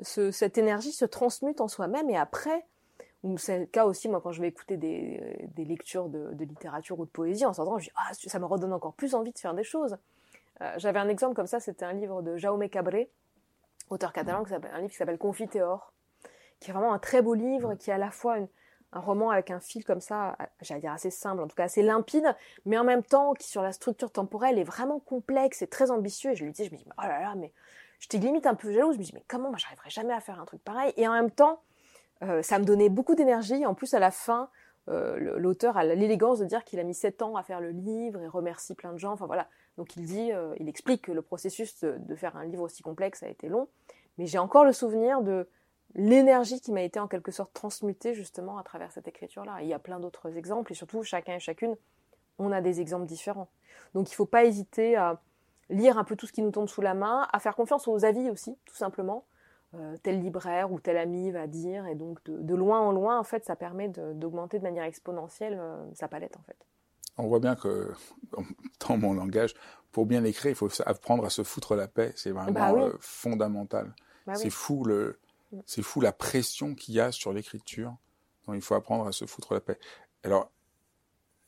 ce, 0.00 0.30
cette 0.30 0.56
énergie 0.56 0.92
se 0.92 1.04
transmute 1.04 1.60
en 1.60 1.66
soi-même, 1.66 2.08
et 2.10 2.16
après, 2.16 2.64
c'est 3.36 3.58
le 3.58 3.66
cas 3.66 3.84
aussi, 3.84 4.08
moi, 4.08 4.20
quand 4.22 4.30
je 4.30 4.40
vais 4.40 4.48
écouter 4.48 4.76
des, 4.76 5.50
des 5.56 5.64
lectures 5.64 6.08
de, 6.08 6.32
de, 6.32 6.44
littérature 6.44 7.00
ou 7.00 7.06
de 7.06 7.10
poésie, 7.10 7.44
en 7.44 7.54
sortant, 7.54 7.76
je 7.80 7.86
dis, 7.86 7.92
ah, 7.96 8.12
ça 8.12 8.38
me 8.38 8.46
redonne 8.46 8.72
encore 8.72 8.94
plus 8.94 9.16
envie 9.16 9.32
de 9.32 9.38
faire 9.38 9.54
des 9.54 9.64
choses. 9.64 9.96
Euh, 10.60 10.72
J'avais 10.76 11.00
un 11.00 11.08
exemple 11.08 11.34
comme 11.34 11.48
ça, 11.48 11.58
c'était 11.58 11.84
un 11.84 11.92
livre 11.92 12.22
de 12.22 12.36
Jaume 12.36 12.68
Cabré, 12.68 13.10
auteur 13.90 14.12
catalan, 14.12 14.44
qui 14.44 14.54
un 14.54 14.78
livre 14.78 14.90
qui 14.90 14.96
s'appelle 14.96 15.18
Confiteor, 15.18 15.92
qui 16.60 16.70
est 16.70 16.72
vraiment 16.72 16.92
un 16.92 16.98
très 16.98 17.22
beau 17.22 17.34
livre, 17.34 17.74
qui 17.74 17.90
est 17.90 17.94
à 17.94 17.98
la 17.98 18.10
fois 18.10 18.36
un 18.92 19.00
roman 19.00 19.30
avec 19.30 19.50
un 19.50 19.60
fil 19.60 19.84
comme 19.84 20.00
ça, 20.00 20.36
j'allais 20.60 20.80
dire 20.80 20.92
assez 20.92 21.10
simple, 21.10 21.42
en 21.42 21.48
tout 21.48 21.56
cas 21.56 21.64
assez 21.64 21.82
limpide, 21.82 22.34
mais 22.64 22.78
en 22.78 22.84
même 22.84 23.02
temps 23.02 23.34
qui 23.34 23.48
sur 23.48 23.62
la 23.62 23.72
structure 23.72 24.10
temporelle 24.10 24.58
est 24.58 24.64
vraiment 24.64 24.98
complexe 24.98 25.62
et 25.62 25.66
très 25.66 25.90
ambitieux. 25.90 26.30
Et 26.32 26.36
je 26.36 26.44
lui 26.44 26.52
dis, 26.52 26.64
je 26.64 26.72
me 26.72 26.76
dis, 26.76 26.86
oh 26.96 27.02
là 27.02 27.20
là, 27.20 27.34
mais 27.36 27.52
j'étais 28.00 28.18
limite 28.18 28.46
un 28.46 28.54
peu 28.54 28.72
jalouse. 28.72 28.94
Je 28.94 28.98
me 28.98 29.04
dis, 29.04 29.12
mais 29.14 29.24
comment 29.28 29.50
moi 29.50 29.58
j'arriverai 29.58 29.90
jamais 29.90 30.14
à 30.14 30.20
faire 30.20 30.40
un 30.40 30.46
truc 30.46 30.62
pareil? 30.64 30.92
Et 30.96 31.06
en 31.06 31.12
même 31.12 31.30
temps, 31.30 31.60
euh, 32.22 32.42
ça 32.42 32.58
me 32.58 32.64
donnait 32.64 32.88
beaucoup 32.88 33.14
d'énergie. 33.14 33.66
En 33.66 33.74
plus, 33.74 33.92
à 33.94 33.98
la 33.98 34.10
fin, 34.10 34.48
euh, 34.88 35.38
l'auteur 35.38 35.76
a 35.76 35.84
l'élégance 35.84 36.38
de 36.38 36.44
dire 36.44 36.64
qu'il 36.64 36.80
a 36.80 36.82
mis 36.82 36.94
sept 36.94 37.20
ans 37.20 37.36
à 37.36 37.42
faire 37.42 37.60
le 37.60 37.70
livre 37.70 38.20
et 38.22 38.28
remercie 38.28 38.74
plein 38.74 38.92
de 38.92 38.98
gens. 38.98 39.12
Enfin 39.12 39.26
voilà. 39.26 39.48
Donc 39.76 39.96
il 39.96 40.04
dit, 40.04 40.32
euh, 40.32 40.54
il 40.58 40.68
explique 40.68 41.02
que 41.02 41.12
le 41.12 41.22
processus 41.22 41.80
de, 41.84 42.16
faire 42.16 42.36
un 42.36 42.44
livre 42.44 42.62
aussi 42.62 42.82
complexe 42.82 43.22
a 43.22 43.28
été 43.28 43.48
long, 43.48 43.68
mais 44.16 44.26
j'ai 44.26 44.38
encore 44.38 44.64
le 44.64 44.72
souvenir 44.72 45.22
de 45.22 45.48
l'énergie 45.94 46.60
qui 46.60 46.72
m'a 46.72 46.82
été 46.82 46.98
en 47.00 47.08
quelque 47.08 47.32
sorte 47.32 47.52
transmutée 47.52 48.14
justement 48.14 48.58
à 48.58 48.62
travers 48.62 48.90
cette 48.92 49.08
écriture-là. 49.08 49.58
Il 49.62 49.68
y 49.68 49.74
a 49.74 49.78
plein 49.78 50.00
d'autres 50.00 50.36
exemples 50.36 50.72
et 50.72 50.74
surtout 50.74 51.02
chacun 51.02 51.36
et 51.36 51.40
chacune, 51.40 51.76
on 52.38 52.50
a 52.50 52.60
des 52.60 52.80
exemples 52.80 53.06
différents. 53.06 53.48
Donc 53.94 54.08
il 54.08 54.12
ne 54.12 54.16
faut 54.16 54.26
pas 54.26 54.44
hésiter 54.44 54.96
à 54.96 55.20
lire 55.70 55.98
un 55.98 56.04
peu 56.04 56.16
tout 56.16 56.26
ce 56.26 56.32
qui 56.32 56.42
nous 56.42 56.50
tombe 56.50 56.68
sous 56.68 56.80
la 56.80 56.94
main, 56.94 57.28
à 57.32 57.38
faire 57.40 57.54
confiance 57.54 57.88
aux 57.88 58.04
avis 58.04 58.30
aussi, 58.30 58.56
tout 58.64 58.76
simplement. 58.76 59.24
Euh, 59.74 59.96
tel 60.02 60.22
libraire 60.22 60.72
ou 60.72 60.80
tel 60.80 60.96
ami 60.96 61.30
va 61.30 61.46
dire, 61.46 61.86
et 61.86 61.94
donc 61.94 62.18
de, 62.24 62.54
loin 62.54 62.80
en 62.80 62.90
loin, 62.90 63.18
en 63.18 63.24
fait, 63.24 63.44
ça 63.44 63.54
permet 63.54 63.88
d'augmenter 63.88 64.58
de, 64.58 64.62
manière 64.62 64.84
exponentielle 64.84 65.58
euh, 65.60 65.84
sa 65.92 66.08
palette, 66.08 66.38
en 66.38 66.42
fait 66.42 66.56
on 67.18 67.26
voit 67.26 67.40
bien 67.40 67.56
que 67.56 67.92
dans 68.88 68.96
mon 68.96 69.12
langage, 69.12 69.54
pour 69.92 70.06
bien 70.06 70.24
écrire, 70.24 70.52
il 70.52 70.54
faut 70.54 70.70
apprendre 70.86 71.24
à 71.24 71.30
se 71.30 71.42
foutre 71.42 71.74
la 71.74 71.88
paix. 71.88 72.12
C'est 72.16 72.30
vraiment 72.30 72.52
bah 72.52 72.72
euh, 72.72 72.92
fondamental. 73.00 73.94
Bah 74.26 74.34
c'est 74.36 74.50
fou 74.50 74.84
le, 74.84 75.18
mm. 75.52 75.58
c'est 75.66 75.82
fou 75.82 76.00
la 76.00 76.12
pression 76.12 76.74
qu'il 76.74 76.94
y 76.94 77.00
a 77.00 77.10
sur 77.10 77.32
l'écriture. 77.32 77.96
Donc 78.46 78.56
il 78.56 78.62
faut 78.62 78.74
apprendre 78.74 79.06
à 79.06 79.12
se 79.12 79.26
foutre 79.26 79.54
la 79.54 79.60
paix. 79.60 79.78
Alors, 80.22 80.50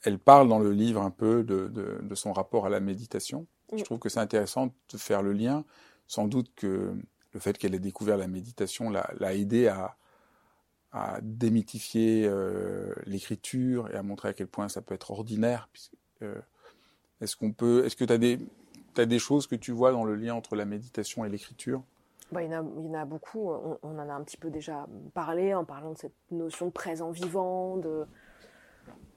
elle 0.03 0.19
parle 0.19 0.49
dans 0.49 0.59
le 0.59 0.73
livre 0.73 1.03
un 1.03 1.11
peu 1.11 1.45
de, 1.45 2.15
son 2.15 2.33
rapport 2.33 2.67
à 2.67 2.69
la 2.69 2.81
méditation. 2.81 3.47
Je 3.73 3.77
mm. 3.77 3.85
trouve 3.85 3.99
que 4.01 4.09
c'est 4.09 4.21
intéressant 4.21 4.67
de 4.93 4.99
faire 4.99 5.23
le 5.23 5.33
lien. 5.33 5.65
Sans 6.09 6.27
doute 6.27 6.53
que 6.57 6.93
le 7.33 7.41
fait 7.41 7.57
qu'elle 7.59 7.75
ait 7.75 7.81
découvert 7.81 8.17
la 8.17 8.27
méditation 8.27 8.91
l'a 8.91 9.35
aidé 9.35 9.69
à, 9.69 9.97
à 10.93 11.19
démythifier 11.23 12.27
euh, 12.27 12.93
l'écriture 13.07 13.89
et 13.91 13.97
à 13.97 14.03
montrer 14.03 14.31
à 14.31 14.33
quel 14.33 14.49
point 14.49 14.69
ça 14.69 14.83
peut 14.83 14.95
être 14.95 15.11
ordinaire. 15.11 15.69
Euh, 16.23 16.35
est-ce 17.21 17.37
qu'on 17.37 17.51
est-ce 17.85 17.97
que 17.97 18.05
tu 18.05 18.13
as 18.13 18.19
des, 18.19 18.39
as 18.97 19.07
des 19.07 19.19
choses 19.19 19.47
que 19.47 19.55
tu 19.55 19.73
vois 19.73 19.93
dans 19.93 20.05
le 20.05 20.17
lien 20.17 20.35
entre 20.35 20.57
la 20.57 20.65
méditation 20.65 21.25
et 21.25 21.29
l'écriture? 21.29 21.83
Bah, 22.33 22.43
il, 22.43 22.51
y 22.51 22.55
en 22.55 22.95
a, 22.95 23.05
beaucoup. 23.05 23.51
On, 23.83 23.99
en 23.99 24.09
a 24.09 24.13
un 24.13 24.23
petit 24.23 24.37
peu 24.37 24.51
déjà 24.51 24.87
parlé 25.15 25.53
en 25.55 25.65
parlant 25.65 25.93
de 25.93 25.99
cette 25.99 26.15
notion 26.31 26.67
de 26.67 26.71
présent 26.71 27.11
vivant, 27.11 27.77
de, 27.77 28.05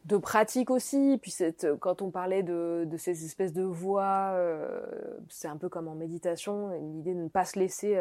de 0.05 0.17
pratique 0.17 0.69
aussi. 0.69 1.17
Puis 1.21 1.31
cette, 1.31 1.67
quand 1.79 2.01
on 2.01 2.11
parlait 2.11 2.43
de, 2.43 2.85
de 2.85 2.97
ces 2.97 3.25
espèces 3.25 3.53
de 3.53 3.63
voix, 3.63 4.31
euh, 4.33 4.81
c'est 5.29 5.47
un 5.47 5.57
peu 5.57 5.69
comme 5.69 5.87
en 5.87 5.95
méditation, 5.95 6.69
l'idée 6.79 7.13
de 7.13 7.23
ne 7.23 7.29
pas 7.29 7.45
se 7.45 7.59
laisser 7.59 7.97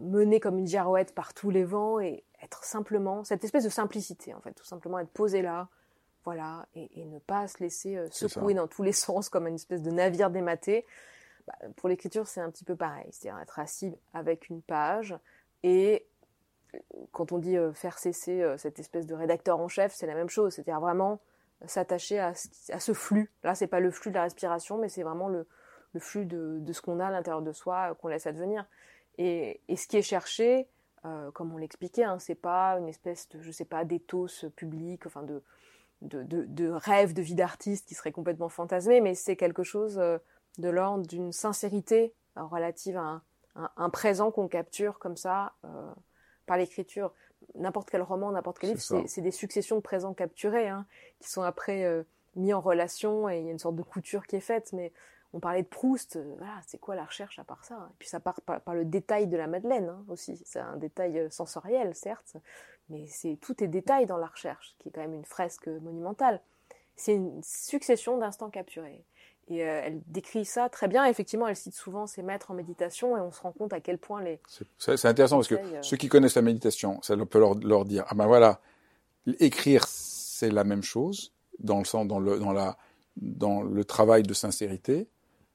mener 0.00 0.38
comme 0.38 0.56
une 0.56 0.68
girouette 0.68 1.16
par 1.16 1.34
tous 1.34 1.50
les 1.50 1.64
vents 1.64 1.98
et 1.98 2.22
être 2.42 2.62
simplement, 2.62 3.24
cette 3.24 3.42
espèce 3.42 3.64
de 3.64 3.68
simplicité 3.68 4.32
en 4.32 4.40
fait, 4.40 4.52
tout 4.52 4.64
simplement 4.64 5.00
être 5.00 5.10
posé 5.10 5.42
là, 5.42 5.68
voilà, 6.24 6.66
et, 6.74 7.04
ne 7.04 7.18
pas 7.18 7.46
se 7.48 7.62
laisser 7.62 7.96
euh, 7.96 8.08
secouer 8.10 8.54
dans 8.54 8.66
tous 8.66 8.82
les 8.82 8.92
sens 8.92 9.28
comme 9.28 9.46
une 9.46 9.56
espèce 9.56 9.82
de 9.82 9.90
navire 9.90 10.30
dématé. 10.30 10.86
Bah, 11.46 11.54
pour 11.76 11.88
l'écriture, 11.88 12.26
c'est 12.26 12.40
un 12.40 12.50
petit 12.50 12.64
peu 12.64 12.74
pareil, 12.74 13.06
c'est-à-dire 13.10 13.40
être 13.40 13.58
assis 13.58 13.92
avec 14.14 14.48
une 14.48 14.62
page 14.62 15.14
et 15.62 15.96
euh, 15.96 16.06
quand 17.12 17.32
on 17.32 17.38
dit 17.38 17.56
euh, 17.56 17.72
faire 17.72 17.98
cesser 17.98 18.44
cette 18.56 18.78
espèce 18.78 19.06
de 19.06 19.14
rédacteur 19.14 19.60
en 19.60 19.68
chef, 19.68 19.92
c'est 19.94 20.06
la 20.06 20.14
même 20.14 20.28
chose, 20.28 20.54
c'est-à-dire 20.54 20.80
vraiment 20.80 21.20
s'attacher 21.66 22.18
à, 22.18 22.34
ce 22.34 22.92
flux. 22.92 23.30
Là, 23.42 23.54
c'est 23.54 23.66
pas 23.66 23.80
le 23.80 23.90
flux 23.90 24.10
de 24.10 24.16
la 24.16 24.22
respiration, 24.24 24.78
mais 24.78 24.88
c'est 24.88 25.02
vraiment 25.02 25.28
le, 25.28 25.46
flux 25.98 26.26
de, 26.26 26.60
ce 26.72 26.80
qu'on 26.80 27.00
a 27.00 27.06
à 27.06 27.10
l'intérieur 27.10 27.42
de 27.42 27.52
soi 27.52 27.94
qu'on 28.00 28.08
laisse 28.08 28.26
advenir. 28.26 28.66
Et, 29.18 29.60
ce 29.74 29.86
qui 29.86 29.96
est 29.96 30.02
cherché, 30.02 30.68
euh, 31.04 31.30
comme 31.30 31.52
on 31.54 31.56
l'expliquait, 31.56 32.04
hein, 32.04 32.18
c'est 32.18 32.34
pas 32.34 32.78
une 32.78 32.88
espèce 32.88 33.28
de, 33.30 33.40
je 33.40 33.50
sais 33.50 33.64
pas, 33.64 33.84
d'éthos 33.84 34.44
public, 34.56 35.06
enfin 35.06 35.22
de, 35.22 35.42
de, 36.02 36.22
de, 36.22 36.70
rêve 36.70 37.14
de 37.14 37.22
vie 37.22 37.34
d'artiste 37.34 37.86
qui 37.86 37.94
serait 37.94 38.12
complètement 38.12 38.48
fantasmé, 38.48 39.00
mais 39.00 39.14
c'est 39.14 39.36
quelque 39.36 39.62
chose 39.62 39.98
euh, 39.98 40.18
de 40.58 40.68
l'ordre 40.68 41.06
d'une 41.06 41.32
sincérité 41.32 42.12
euh, 42.36 42.44
relative 42.44 42.96
à 42.96 43.22
un, 43.76 43.90
présent 43.90 44.32
qu'on 44.32 44.48
capture 44.48 44.98
comme 44.98 45.16
ça 45.16 45.52
par 46.46 46.56
l'écriture. 46.56 47.12
N'importe 47.54 47.90
quel 47.90 48.02
roman, 48.02 48.32
n'importe 48.32 48.58
quel 48.58 48.70
livre, 48.70 49.04
c'est 49.06 49.20
des 49.20 49.30
successions 49.30 49.76
de 49.76 49.80
présents 49.80 50.14
capturés 50.14 50.68
hein, 50.68 50.86
qui 51.20 51.30
sont 51.30 51.42
après 51.42 52.04
mis 52.36 52.52
en 52.52 52.60
relation 52.60 53.28
et 53.28 53.38
il 53.38 53.44
y 53.44 53.48
a 53.48 53.52
une 53.52 53.58
sorte 53.58 53.76
de 53.76 53.82
couture 53.82 54.26
qui 54.26 54.36
est 54.36 54.40
faite, 54.40 54.72
mais 54.72 54.92
on 55.34 55.40
parlait 55.40 55.62
de 55.62 55.68
Proust, 55.68 56.16
euh, 56.16 56.34
voilà, 56.38 56.60
c'est 56.66 56.78
quoi 56.78 56.94
la 56.94 57.04
recherche 57.04 57.40
à 57.40 57.44
part 57.44 57.64
ça? 57.64 57.88
Et 57.90 57.94
puis 57.98 58.08
ça 58.08 58.20
part 58.20 58.40
par, 58.40 58.74
le 58.74 58.84
détail 58.84 59.26
de 59.26 59.36
la 59.36 59.48
Madeleine 59.48 59.88
hein, 59.88 60.04
aussi. 60.08 60.40
C'est 60.44 60.60
un 60.60 60.76
détail 60.76 61.18
euh, 61.18 61.30
sensoriel, 61.30 61.94
certes, 61.94 62.36
mais 62.88 63.06
c'est 63.08 63.36
tout 63.40 63.62
est 63.62 63.66
détail 63.66 64.06
dans 64.06 64.16
la 64.16 64.28
recherche, 64.28 64.76
qui 64.78 64.88
est 64.88 64.92
quand 64.92 65.00
même 65.00 65.14
une 65.14 65.24
fresque 65.24 65.66
monumentale. 65.66 66.40
C'est 66.94 67.16
une 67.16 67.42
succession 67.42 68.16
d'instants 68.16 68.50
capturés. 68.50 69.04
Et 69.48 69.58
elle 69.58 70.00
décrit 70.06 70.44
ça 70.44 70.68
très 70.68 70.88
bien. 70.88 71.04
Effectivement, 71.04 71.46
elle 71.46 71.56
cite 71.56 71.74
souvent 71.74 72.06
ses 72.06 72.22
maîtres 72.22 72.50
en 72.50 72.54
méditation 72.54 73.16
et 73.16 73.20
on 73.20 73.30
se 73.30 73.40
rend 73.40 73.52
compte 73.52 73.72
à 73.72 73.80
quel 73.80 73.98
point 73.98 74.22
les. 74.22 74.40
C'est 74.78 75.04
intéressant 75.04 75.36
parce 75.36 75.48
que 75.48 75.56
ceux 75.82 75.96
qui 75.96 76.08
connaissent 76.08 76.36
la 76.36 76.42
méditation, 76.42 77.00
ça 77.02 77.16
peut 77.16 77.38
leur, 77.38 77.54
leur 77.54 77.84
dire 77.84 78.04
ah 78.08 78.14
ben 78.14 78.26
voilà, 78.26 78.60
écrire 79.40 79.86
c'est 79.86 80.50
la 80.50 80.64
même 80.64 80.82
chose 80.82 81.32
dans 81.58 81.78
le 81.78 81.84
sens 81.84 82.06
dans 82.06 82.18
le 82.18 82.38
dans 82.38 82.52
la 82.52 82.76
dans 83.16 83.62
le 83.62 83.84
travail 83.84 84.22
de 84.22 84.34
sincérité. 84.34 85.08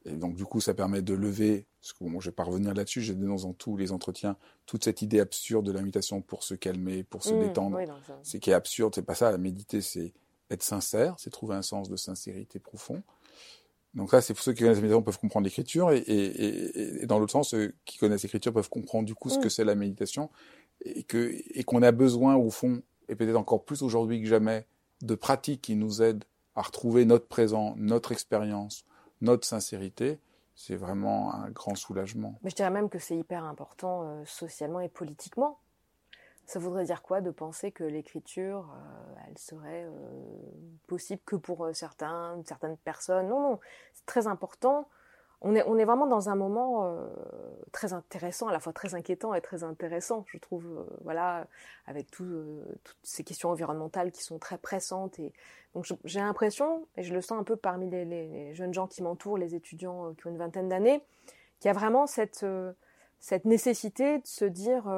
Et 0.06 0.14
donc, 0.14 0.36
du 0.36 0.46
coup, 0.46 0.62
ça 0.62 0.74
permet 0.74 1.02
de 1.02 1.14
lever, 1.14 1.66
parce 1.82 1.94
que 1.94 2.06
bon, 2.06 2.20
je 2.22 2.30
vais 2.30 2.36
pas 2.36 2.44
revenir 2.44 2.74
là-dessus, 2.74 3.02
j'ai 3.02 3.16
dénoncé 3.16 3.46
dans 3.46 3.54
tous 3.54 3.76
les 3.76 3.92
entretiens 3.92 4.38
toute 4.66 4.86
cette 4.86 5.02
idée 5.02 5.20
absurde 5.20 5.66
de 5.66 5.72
l'invitation 5.72 6.22
pour 6.22 6.44
se 6.44 6.54
calmer, 6.54 7.04
pour 7.04 7.24
se 7.24 7.34
mmh, 7.34 7.40
détendre. 7.40 7.80
c'est 8.24 8.40
qui 8.40 8.52
est 8.52 8.54
absurde, 8.54 8.96
c'est 8.96 9.04
pas 9.04 9.16
ça. 9.16 9.32
La 9.32 9.38
méditer, 9.38 9.82
c'est 9.82 10.14
être 10.50 10.64
sincère, 10.64 11.16
c'est 11.18 11.30
trouver 11.30 11.56
un 11.56 11.62
sens 11.62 11.90
de 11.90 11.96
sincérité 11.96 12.60
profond. 12.60 13.04
Donc 13.94 14.14
là, 14.14 14.22
c'est 14.22 14.34
pour 14.34 14.44
ceux 14.44 14.54
qui 14.54 14.62
connaissent 14.62 14.78
la 14.78 14.82
méditation 14.84 15.02
peuvent 15.02 15.20
comprendre 15.20 15.46
l'écriture, 15.46 15.92
et, 15.92 15.98
et, 15.98 17.02
et, 17.04 17.06
dans 17.08 17.18
l'autre 17.18 17.32
sens, 17.32 17.50
ceux 17.50 17.74
qui 17.86 17.98
connaissent 17.98 18.24
l'écriture 18.24 18.54
peuvent 18.54 18.70
comprendre 18.70 19.06
du 19.06 19.16
coup 19.16 19.30
ce 19.30 19.40
mmh. 19.40 19.42
que 19.42 19.50
c'est 19.50 19.66
la 19.66 19.76
méditation, 19.76 20.30
et 20.86 21.04
que 21.04 21.32
et 21.54 21.64
qu'on 21.64 21.82
a 21.82 21.92
besoin 21.92 22.36
au 22.36 22.50
fond, 22.50 22.82
et 23.08 23.16
peut-être 23.16 23.36
encore 23.36 23.66
plus 23.66 23.82
aujourd'hui 23.82 24.22
que 24.22 24.28
jamais, 24.28 24.66
de 25.02 25.16
pratiques 25.16 25.62
qui 25.62 25.76
nous 25.76 26.02
aident 26.02 26.24
à 26.56 26.62
retrouver 26.62 27.06
notre 27.06 27.28
présent, 27.28 27.74
notre 27.78 28.12
expérience, 28.12 28.86
notre 29.22 29.48
sincérité, 29.48 30.20
c'est 30.56 30.76
vraiment 30.76 31.34
un 31.34 31.50
grand 31.50 31.76
soulagement. 31.76 32.38
Mais 32.44 32.50
je 32.50 32.56
dirais 32.56 32.70
même 32.70 32.90
que 32.90 33.00
c'est 33.00 33.18
hyper 33.18 33.46
important 33.46 34.04
euh, 34.04 34.24
socialement 34.26 34.82
et 34.82 34.90
politiquement. 34.90 35.58
Ça 36.50 36.60
voudrait 36.60 36.86
dire 36.86 37.02
quoi 37.02 37.22
de 37.22 37.32
penser 37.32 37.72
que 37.72 37.84
l'écriture, 37.84 38.74
euh, 38.74 39.22
elle 39.28 39.38
serait 39.38 39.86
euh, 39.86 39.92
possible 40.88 41.22
que 41.26 41.36
pour 41.36 41.70
certains, 41.74 42.42
certaines 42.46 42.78
personnes? 42.78 43.28
Non, 43.28 43.40
non, 43.40 43.60
c'est 43.94 44.06
très 44.06 44.28
important 44.28 44.88
on 45.42 45.56
est, 45.56 45.64
on 45.68 45.78
est 45.78 45.86
vraiment 45.86 46.08
dans 46.08 46.30
un 46.30 46.36
moment 46.36 46.86
euh, 46.86 47.08
très 47.72 47.94
intéressant, 47.94 48.48
à 48.48 48.52
la 48.52 48.60
fois 48.60 48.74
très 48.74 48.94
inquiétant 48.94 49.34
et 49.34 49.42
très 49.42 49.64
intéressant, 49.64 50.26
je 50.28 50.38
trouve, 50.38 50.66
euh, 50.66 50.84
voilà, 51.04 51.48
avec 51.86 52.08
euh, 52.20 52.62
toutes 52.84 52.98
ces 53.04 53.24
questions 53.24 53.50
environnementales 53.50 54.12
qui 54.12 54.22
sont 54.22 54.38
très 54.38 54.58
pressantes. 54.58 55.18
Et 55.20 55.32
donc 55.74 55.86
j'ai 56.04 56.20
l'impression, 56.20 56.88
et 56.98 57.04
je 57.04 57.14
le 57.14 57.22
sens 57.22 57.40
un 57.40 57.44
peu 57.44 57.56
parmi 57.56 57.90
les, 57.90 58.54
jeunes 58.54 58.74
gens 58.74 58.88
qui 58.88 59.02
m'entourent, 59.02 59.38
les 59.38 59.56
étudiants 59.56 60.14
qui 60.16 60.28
ont 60.28 60.32
une 60.32 60.38
vingtaine 60.38 60.68
d'années, 60.68 61.02
qu'il 61.60 61.70
y 61.70 61.72
a 61.72 61.74
vraiment 61.74 62.06
cette, 62.06 62.46
cette 63.20 63.46
nécessité 63.46 64.20
de 64.20 64.28
se 64.28 64.46
dire, 64.46 64.92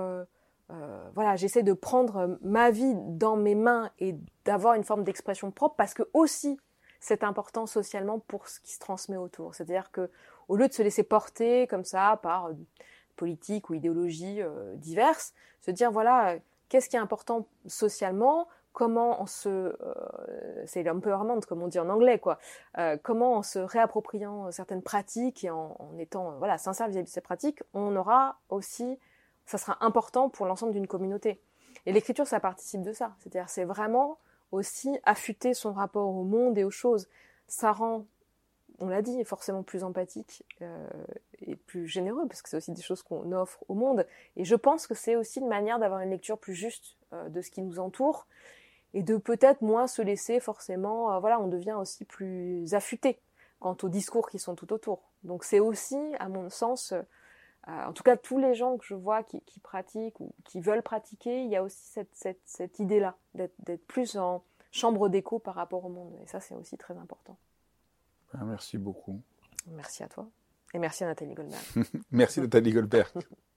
voilà, 1.13 1.36
j'essaie 1.36 1.63
de 1.63 1.74
prendre 1.74 2.38
ma 2.41 2.72
vie 2.72 2.93
dans 2.95 3.36
mes 3.36 3.55
mains 3.55 3.89
et 3.99 4.15
d'avoir 4.45 4.76
une 4.76 4.84
forme 4.84 5.03
d'expression 5.03 5.51
propre, 5.51 5.76
parce 5.76 5.93
que 5.93 6.03
aussi 6.13 6.59
c'est 7.01 7.24
important 7.24 7.65
socialement 7.65 8.19
pour 8.19 8.47
ce 8.47 8.61
qui 8.61 8.72
se 8.72 8.80
transmet 8.80 9.17
autour. 9.17 9.55
C'est-à-dire 9.55 9.91
que 9.91 10.09
au 10.47 10.55
lieu 10.55 10.67
de 10.67 10.74
se 10.74 10.84
laisser 10.84 11.03
porter 11.03 11.67
comme 11.67 11.84
ça 11.84 12.19
par 12.22 12.45
euh, 12.45 12.53
politique 13.17 13.69
ou 13.69 13.74
idéologies 13.74 14.41
euh, 14.41 14.76
diverses, 14.76 15.34
se 15.61 15.72
dire 15.72 15.91
voilà, 15.91 16.36
qu'est-ce 16.69 16.88
qui 16.88 16.95
est 16.95 16.99
important 16.99 17.47
socialement, 17.65 18.47
comment 18.72 19.22
on 19.22 19.26
se, 19.26 19.49
euh, 19.49 19.76
c'est 20.65 20.84
l'empowerment 20.84 21.41
comme 21.41 21.61
on 21.63 21.67
dit 21.67 21.80
en 21.80 21.89
anglais 21.89 22.19
quoi, 22.19 22.38
comment 23.03 23.36
en 23.36 23.43
se 23.43 23.59
réappropriant 23.59 24.49
certaines 24.51 24.82
pratiques 24.82 25.43
et 25.43 25.49
en, 25.49 25.76
étant 25.99 26.38
voilà 26.38 26.57
sincère 26.57 26.88
vis-à-vis 26.88 27.05
de 27.05 27.09
ces 27.09 27.22
pratiques, 27.22 27.61
on 27.74 27.95
aura 27.95 28.38
aussi, 28.49 28.97
ça 29.52 29.58
sera 29.58 29.78
important 29.86 30.30
pour 30.30 30.45
l'ensemble 30.45 30.74
d'une 30.74 30.88
communauté. 30.88 31.41
Et 31.86 31.91
l'écriture, 31.91 32.28
ça 32.28 32.39
participe 32.39 32.82
de 32.82 32.93
ça. 32.93 33.16
C'est-à-dire, 33.20 33.49
c'est 33.49 33.66
vraiment 33.66 34.18
aussi 34.52 34.97
affûter 35.04 35.54
son 35.54 35.74
rapport 35.74 36.10
au 36.10 36.24
monde 36.24 36.58
et 36.58 36.64
aux 36.64 36.72
choses. 36.72 37.08
Ça 37.47 37.72
rend 37.72 38.06
on 38.82 38.89
l'a 38.89 39.02
dit, 39.02 39.24
forcément 39.24 39.64
plus 39.64 39.84
empathique 39.84 40.43
euh, 40.62 40.88
et 41.39 41.56
plus 41.56 41.88
généreux, 41.88 42.28
parce 42.28 42.41
que 42.41 42.49
c'est 42.49 42.58
aussi 42.58 42.72
des 42.72 42.82
choses 42.82 43.04
qu'on 43.04 43.32
offre 43.32 43.64
au 43.68 43.76
monde. 43.76 44.08
Et 44.36 44.43
je 44.43 44.56
pense 44.56 44.88
que 44.88 44.95
c'est 44.95 45.16
aussi 45.16 45.39
une 45.39 45.47
manière 45.47 45.80
d'avoir 45.80 46.02
une 46.02 46.10
lecture 46.10 46.38
plus 46.38 46.56
juste 46.56 46.97
euh, 47.14 47.30
de 47.30 47.41
ce 47.41 47.52
qui 47.52 47.62
nous 47.62 47.80
entoure 47.80 48.28
et 48.93 49.04
de 49.04 49.18
peut-être 49.18 49.62
moins 49.62 49.88
se 49.88 50.02
laisser 50.02 50.39
forcément, 50.39 51.14
euh, 51.14 51.20
voilà, 51.20 51.39
on 51.39 51.47
devient 51.47 51.78
aussi 51.80 52.06
plus 52.06 52.74
affûté 52.74 53.20
quant 53.60 53.78
aux 53.84 53.89
discours 53.89 54.30
qui 54.30 54.39
sont 54.39 54.56
tout 54.56 54.74
autour. 54.74 55.12
Donc 55.24 55.43
c'est 55.43 55.60
aussi, 55.60 55.99
à 56.20 56.28
mon 56.28 56.49
sens, 56.49 56.93
en 57.68 57.93
tout 57.93 58.03
cas 58.03 58.18
tous 58.18 58.38
les 58.38 58.55
gens 58.55 58.78
que 58.78 58.86
je 58.86 58.95
vois 58.95 59.24
qui, 59.24 59.41
pratiquent 59.62 60.20
ou 60.20 60.34
qui 60.45 60.62
veulent 60.62 60.82
pratiquer, 60.82 61.43
il 61.43 61.49
y 61.49 61.55
a 61.55 61.64
aussi 61.64 61.82
cette, 62.14 62.39
cette 62.45 62.80
idée-là, 62.80 63.16
d'être 63.36 63.86
plus 63.88 64.18
en 64.18 64.43
chambre 64.72 65.09
d'écho 65.09 65.39
par 65.39 65.55
rapport 65.55 65.86
au 65.86 65.89
monde. 65.89 66.18
Et 66.24 66.28
ça, 66.28 66.39
c'est 66.39 66.55
aussi 66.55 66.78
très 66.78 66.97
important. 66.97 67.38
Ah, 68.34 68.43
merci 68.45 68.78
beaucoup. 68.78 69.22
Merci 69.68 70.03
à 70.03 70.07
toi. 70.07 70.28
Et 70.74 70.80
merci 70.80 71.03
à 71.03 71.07
Nathalie 71.07 71.34
Goldberg. 71.34 71.64
merci 72.12 72.39
Nathalie 72.41 72.72
Goldberg. 72.72 73.12